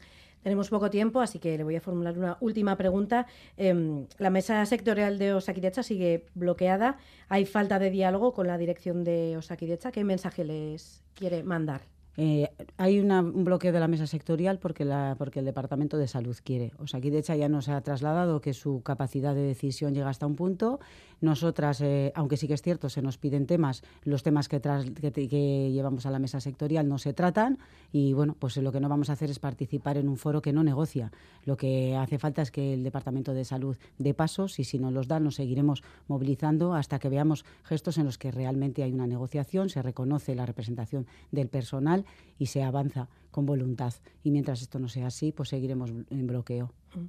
Tenemos 0.42 0.70
poco 0.70 0.90
tiempo, 0.90 1.20
así 1.20 1.38
que 1.38 1.56
le 1.58 1.64
voy 1.64 1.76
a 1.76 1.80
formular 1.80 2.18
una 2.18 2.36
última 2.40 2.76
pregunta. 2.76 3.26
Em, 3.56 4.06
la 4.18 4.30
mesa 4.30 4.64
sectorial 4.66 5.18
de 5.18 5.34
Osakidecha 5.34 5.82
sigue 5.82 6.26
bloqueada. 6.34 6.98
¿Hay 7.28 7.44
falta 7.44 7.78
de 7.78 7.90
diálogo 7.90 8.32
con 8.32 8.46
la 8.46 8.56
dirección 8.58 9.04
de 9.04 9.36
Osakidecha? 9.36 9.92
¿Qué 9.92 10.04
mensaje 10.04 10.44
les 10.44 11.02
quiere 11.14 11.42
mandar? 11.42 11.82
Eh, 12.16 12.50
hay 12.76 13.00
un 13.00 13.44
bloqueo 13.44 13.72
de 13.72 13.80
la 13.80 13.88
mesa 13.88 14.06
sectorial 14.06 14.58
porque, 14.58 14.84
la, 14.84 15.14
porque 15.16 15.38
el 15.38 15.44
Departamento 15.44 15.96
de 15.96 16.08
Salud 16.08 16.36
quiere. 16.44 16.72
O 16.78 16.84
ya 16.84 17.48
nos 17.48 17.68
ha 17.68 17.80
trasladado 17.80 18.40
que 18.40 18.52
su 18.52 18.82
capacidad 18.82 19.34
de 19.34 19.42
decisión 19.42 19.94
llega 19.94 20.10
hasta 20.10 20.26
un 20.26 20.36
punto. 20.36 20.80
Nosotras, 21.20 21.80
eh, 21.80 22.12
aunque 22.14 22.36
sí 22.36 22.48
que 22.48 22.54
es 22.54 22.62
cierto, 22.62 22.88
se 22.88 23.02
nos 23.02 23.18
piden 23.18 23.46
temas, 23.46 23.82
los 24.04 24.22
temas 24.22 24.48
que, 24.48 24.60
que, 24.60 25.70
llevamos 25.72 26.06
a 26.06 26.10
la 26.10 26.18
mesa 26.18 26.40
sectorial 26.40 26.88
no 26.88 26.98
se 26.98 27.12
tratan 27.12 27.58
y 27.92 28.12
bueno, 28.12 28.36
pues 28.38 28.56
lo 28.56 28.72
que 28.72 28.80
no 28.80 28.88
vamos 28.88 29.10
a 29.10 29.14
hacer 29.14 29.30
es 29.30 29.38
participar 29.38 29.96
en 29.96 30.08
un 30.08 30.16
foro 30.16 30.40
que 30.40 30.52
no 30.52 30.64
negocia. 30.64 31.12
Lo 31.44 31.56
que 31.56 31.96
hace 31.96 32.18
falta 32.18 32.42
es 32.42 32.50
que 32.50 32.74
el 32.74 32.82
Departamento 32.82 33.34
de 33.34 33.44
Salud 33.44 33.76
dé 33.98 34.14
pasos 34.14 34.58
y 34.58 34.64
si 34.64 34.78
no 34.78 34.90
los 34.90 35.08
da 35.08 35.20
nos 35.20 35.34
seguiremos 35.34 35.82
movilizando 36.08 36.74
hasta 36.74 36.98
que 36.98 37.08
veamos 37.08 37.44
gestos 37.64 37.98
en 37.98 38.06
los 38.06 38.18
que 38.18 38.30
realmente 38.30 38.82
hay 38.82 38.92
una 38.92 39.06
negociación, 39.06 39.68
se 39.68 39.82
reconoce 39.82 40.34
la 40.34 40.46
representación 40.46 41.06
del 41.30 41.48
personal 41.48 42.04
y 42.38 42.46
se 42.46 42.62
avanza 42.62 43.08
con 43.30 43.46
voluntad. 43.46 43.94
Y 44.24 44.30
mientras 44.30 44.62
esto 44.62 44.78
no 44.78 44.88
sea 44.88 45.08
así, 45.08 45.32
pues 45.32 45.50
seguiremos 45.50 45.90
en 45.90 46.26
bloqueo. 46.26 46.72
Mm. 46.94 47.06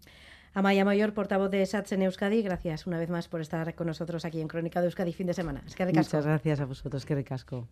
Amaya 0.54 0.84
Mayor, 0.84 1.14
portavoz 1.14 1.50
de 1.50 1.66
SATS 1.66 1.94
en 1.94 2.02
Euskadi, 2.02 2.42
gracias 2.42 2.86
una 2.86 3.00
vez 3.00 3.10
más 3.10 3.30
por 3.30 3.40
estar 3.40 3.74
con 3.74 3.88
nosotros 3.88 4.26
aquí 4.26 4.42
en 4.42 4.50
Crónica 4.50 4.82
de 4.82 4.88
Euskadi 4.88 5.14
fin 5.14 5.28
de 5.28 5.34
semana. 5.34 5.64
Es 5.66 5.76
que 5.76 5.86
Muchas 5.86 6.26
gracias 6.26 6.60
a 6.60 6.66
vosotros, 6.66 7.06
que 7.06 7.16
recasco. 7.16 7.68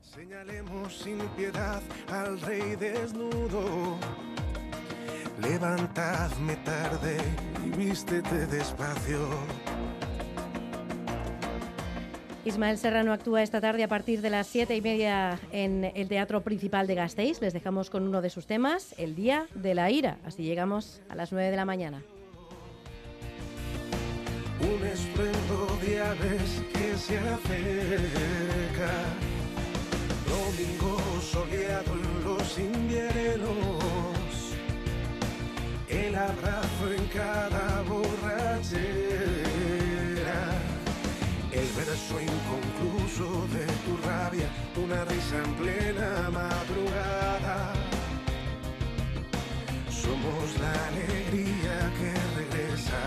Señalemos 0.00 0.96
sin 0.96 1.18
piedad 1.36 1.82
al 2.10 2.40
rey 2.40 2.76
desnudo. 2.76 3.98
Levantadme 5.42 6.56
tarde 6.64 7.18
y 7.66 7.70
vístete 7.76 8.46
despacio. 8.46 9.28
Ismael 12.46 12.78
Serrano 12.78 13.12
actúa 13.12 13.42
esta 13.42 13.60
tarde 13.60 13.82
a 13.82 13.88
partir 13.88 14.20
de 14.20 14.30
las 14.30 14.46
siete 14.46 14.76
y 14.76 14.80
media 14.80 15.40
en 15.50 15.90
el 15.96 16.06
Teatro 16.06 16.42
Principal 16.42 16.86
de 16.86 16.94
Gasteiz. 16.94 17.40
Les 17.40 17.52
dejamos 17.52 17.90
con 17.90 18.06
uno 18.06 18.22
de 18.22 18.30
sus 18.30 18.46
temas, 18.46 18.94
El 18.98 19.16
Día 19.16 19.48
de 19.56 19.74
la 19.74 19.90
Ira. 19.90 20.18
Así 20.24 20.44
llegamos 20.44 21.00
a 21.08 21.16
las 21.16 21.32
nueve 21.32 21.50
de 21.50 21.56
la 21.56 21.64
mañana. 21.64 22.04
Un 24.60 24.86
estruendo 24.86 25.76
de 25.84 26.00
aves 26.00 26.62
que 26.72 26.96
se 26.96 27.18
acerca. 27.18 28.92
Domingo 30.28 30.98
soleado 31.20 31.94
en 31.94 32.24
los 32.24 32.58
inviernos. 32.60 33.56
El 35.88 36.14
abrazo 36.14 36.92
en 36.96 37.06
cada 37.06 37.82
borrachera 37.82 39.35
verso 42.06 42.20
inconcluso 42.20 43.46
de 43.48 43.66
tu 43.84 43.96
rabia, 44.06 44.48
una 44.76 45.04
risa 45.04 45.36
en 45.42 45.54
plena 45.54 46.30
madrugada. 46.30 47.72
Somos 49.90 50.58
la 50.60 50.72
alegría 50.88 51.92
que 51.98 52.12
regresa. 52.38 53.02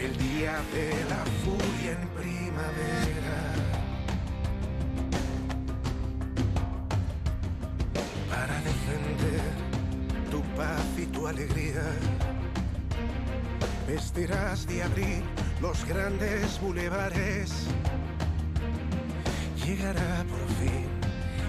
El 0.00 0.16
día 0.16 0.60
de 0.72 1.04
la 1.08 1.24
furia 1.44 1.92
en 1.92 2.08
primavera. 2.08 3.38
Para 8.30 8.54
defender 8.60 9.42
tu 10.30 10.40
paz 10.56 10.86
y 10.96 11.06
tu 11.06 11.26
alegría 11.26 11.82
vestirás 13.86 14.66
de 14.66 14.82
abril 14.82 15.24
los 15.60 15.84
grandes 15.84 16.60
bulevares. 16.60 17.66
Llegará 19.64 20.24
por 20.24 20.46
fin 20.58 20.86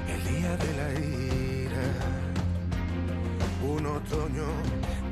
el 0.08 0.22
día 0.36 0.58
de 0.58 0.72
la 0.80 0.90
ira, 1.00 1.90
un 3.64 3.86
otoño 3.86 4.48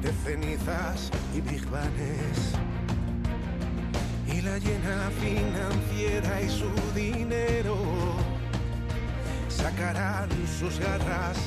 de 0.01 0.11
cenizas 0.23 1.11
y 1.35 1.41
bigbanes. 1.41 2.53
Y 4.27 4.41
la 4.41 4.57
llena 4.57 5.09
financiera 5.21 6.41
y 6.41 6.49
su 6.49 6.69
dinero 6.93 7.77
sacarán 9.47 10.29
sus 10.59 10.79
garras 10.79 11.37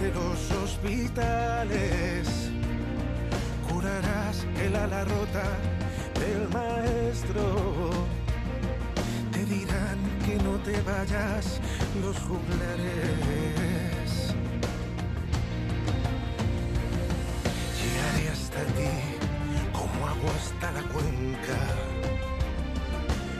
de 0.00 0.12
los 0.12 0.50
hospitales 0.62 2.46
el 4.66 4.74
ala 4.74 5.04
rota 5.04 5.44
del 6.26 6.48
maestro. 6.48 7.90
Te 9.32 9.44
dirán 9.44 9.98
que 10.24 10.36
no 10.36 10.54
te 10.66 10.80
vayas 10.82 11.60
los 12.02 12.16
juglares. 12.28 14.08
Llegaré 17.80 18.28
hasta 18.36 18.60
ti 18.76 18.94
como 19.72 20.06
agua 20.06 20.32
hasta 20.40 20.72
la 20.72 20.82
cuenca. 20.94 21.60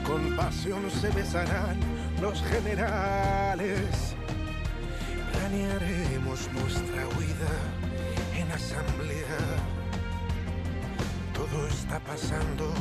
Con 0.07 0.37
pasión 0.37 0.91
se 0.91 1.09
besarán 1.11 1.79
los 2.21 2.43
generales. 2.43 4.15
Planearemos 5.33 6.49
nuestra 6.53 7.03
huida 7.09 7.55
en 8.39 8.51
asamblea 8.53 9.56
está 11.67 11.99
pasando 12.01 12.73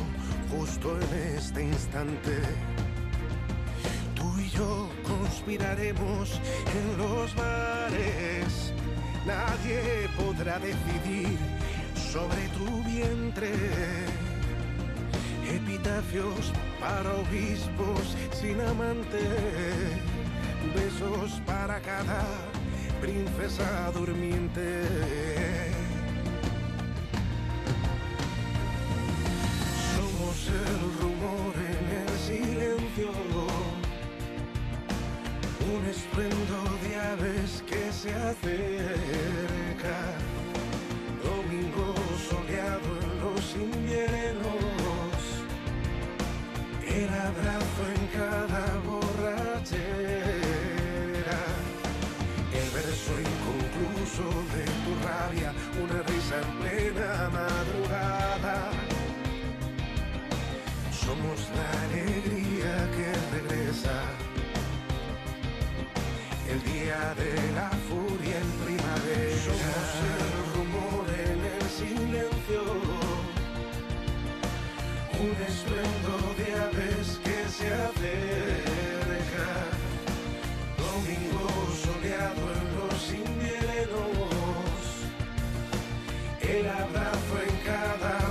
justo 0.50 0.98
en 1.00 1.36
este 1.36 1.62
instante. 1.62 2.38
Tú 4.14 4.38
y 4.38 4.48
yo 4.50 4.88
conspiraremos 5.02 6.40
en 6.78 6.98
los 6.98 7.34
mares. 7.36 8.72
Nadie 9.26 10.08
podrá 10.16 10.58
decidir 10.58 11.38
sobre 12.12 12.48
tu 12.56 12.82
vientre. 12.84 13.52
Epitafios 15.48 16.52
para 16.80 17.14
obispos 17.14 18.16
sin 18.32 18.60
amante. 18.60 19.22
Besos 20.74 21.40
para 21.46 21.80
cada 21.80 22.24
princesa 23.00 23.90
durmiente. 23.92 25.55
El 30.48 30.78
rumor 31.00 31.54
en 31.56 31.84
el 32.02 32.10
silencio, 32.18 33.10
un 35.74 35.82
estruendo 35.86 36.58
de 36.82 36.90
aves 36.96 37.64
que 37.66 37.92
se 37.92 38.14
acerca. 38.14 39.98
Domingo 41.24 41.94
soleado 42.30 42.90
en 43.02 43.10
los 43.24 43.44
inviernos, 43.54 45.16
el 46.86 47.08
abrazo 47.08 47.82
en 47.96 48.02
cada 48.18 48.64
borrachera, 48.86 49.80
el 52.52 52.68
verso 52.70 53.12
inconcluso 53.30 54.26
de 54.54 54.64
tu 54.84 54.92
rabia, 55.06 55.50
una 55.82 55.98
risa 56.02 56.36
en 56.40 56.48
plena 56.60 57.10
madrugada. 57.30 57.95
Somos 61.06 61.40
la 61.54 61.68
alegría 61.84 62.74
que 62.96 63.08
regresa. 63.36 63.96
El 66.50 66.60
día 66.64 67.14
de 67.14 67.30
la 67.54 67.70
furia 67.86 68.36
en 68.44 68.50
primavera. 68.64 69.38
Somos 69.46 69.88
el 70.14 70.30
rumor 70.54 71.06
en 71.30 71.40
el 71.54 71.64
silencio. 71.78 72.62
Un 75.22 75.34
estruendo 75.46 76.14
de 76.38 76.46
aves 76.66 77.08
que 77.22 77.38
se 77.56 77.68
acerca. 77.86 79.48
Domingo 80.76 81.46
soleado 81.84 82.44
en 82.58 82.66
los 82.78 83.00
inviernos. 83.12 84.82
El 86.42 86.66
abrazo 86.66 87.34
en 87.48 87.54
cada 87.64 88.25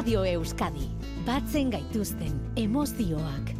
Radio 0.00 0.22
Euskadi, 0.24 0.86
batzen 1.26 1.68
gaituzten 1.74 2.38
emozioak. 2.56 3.52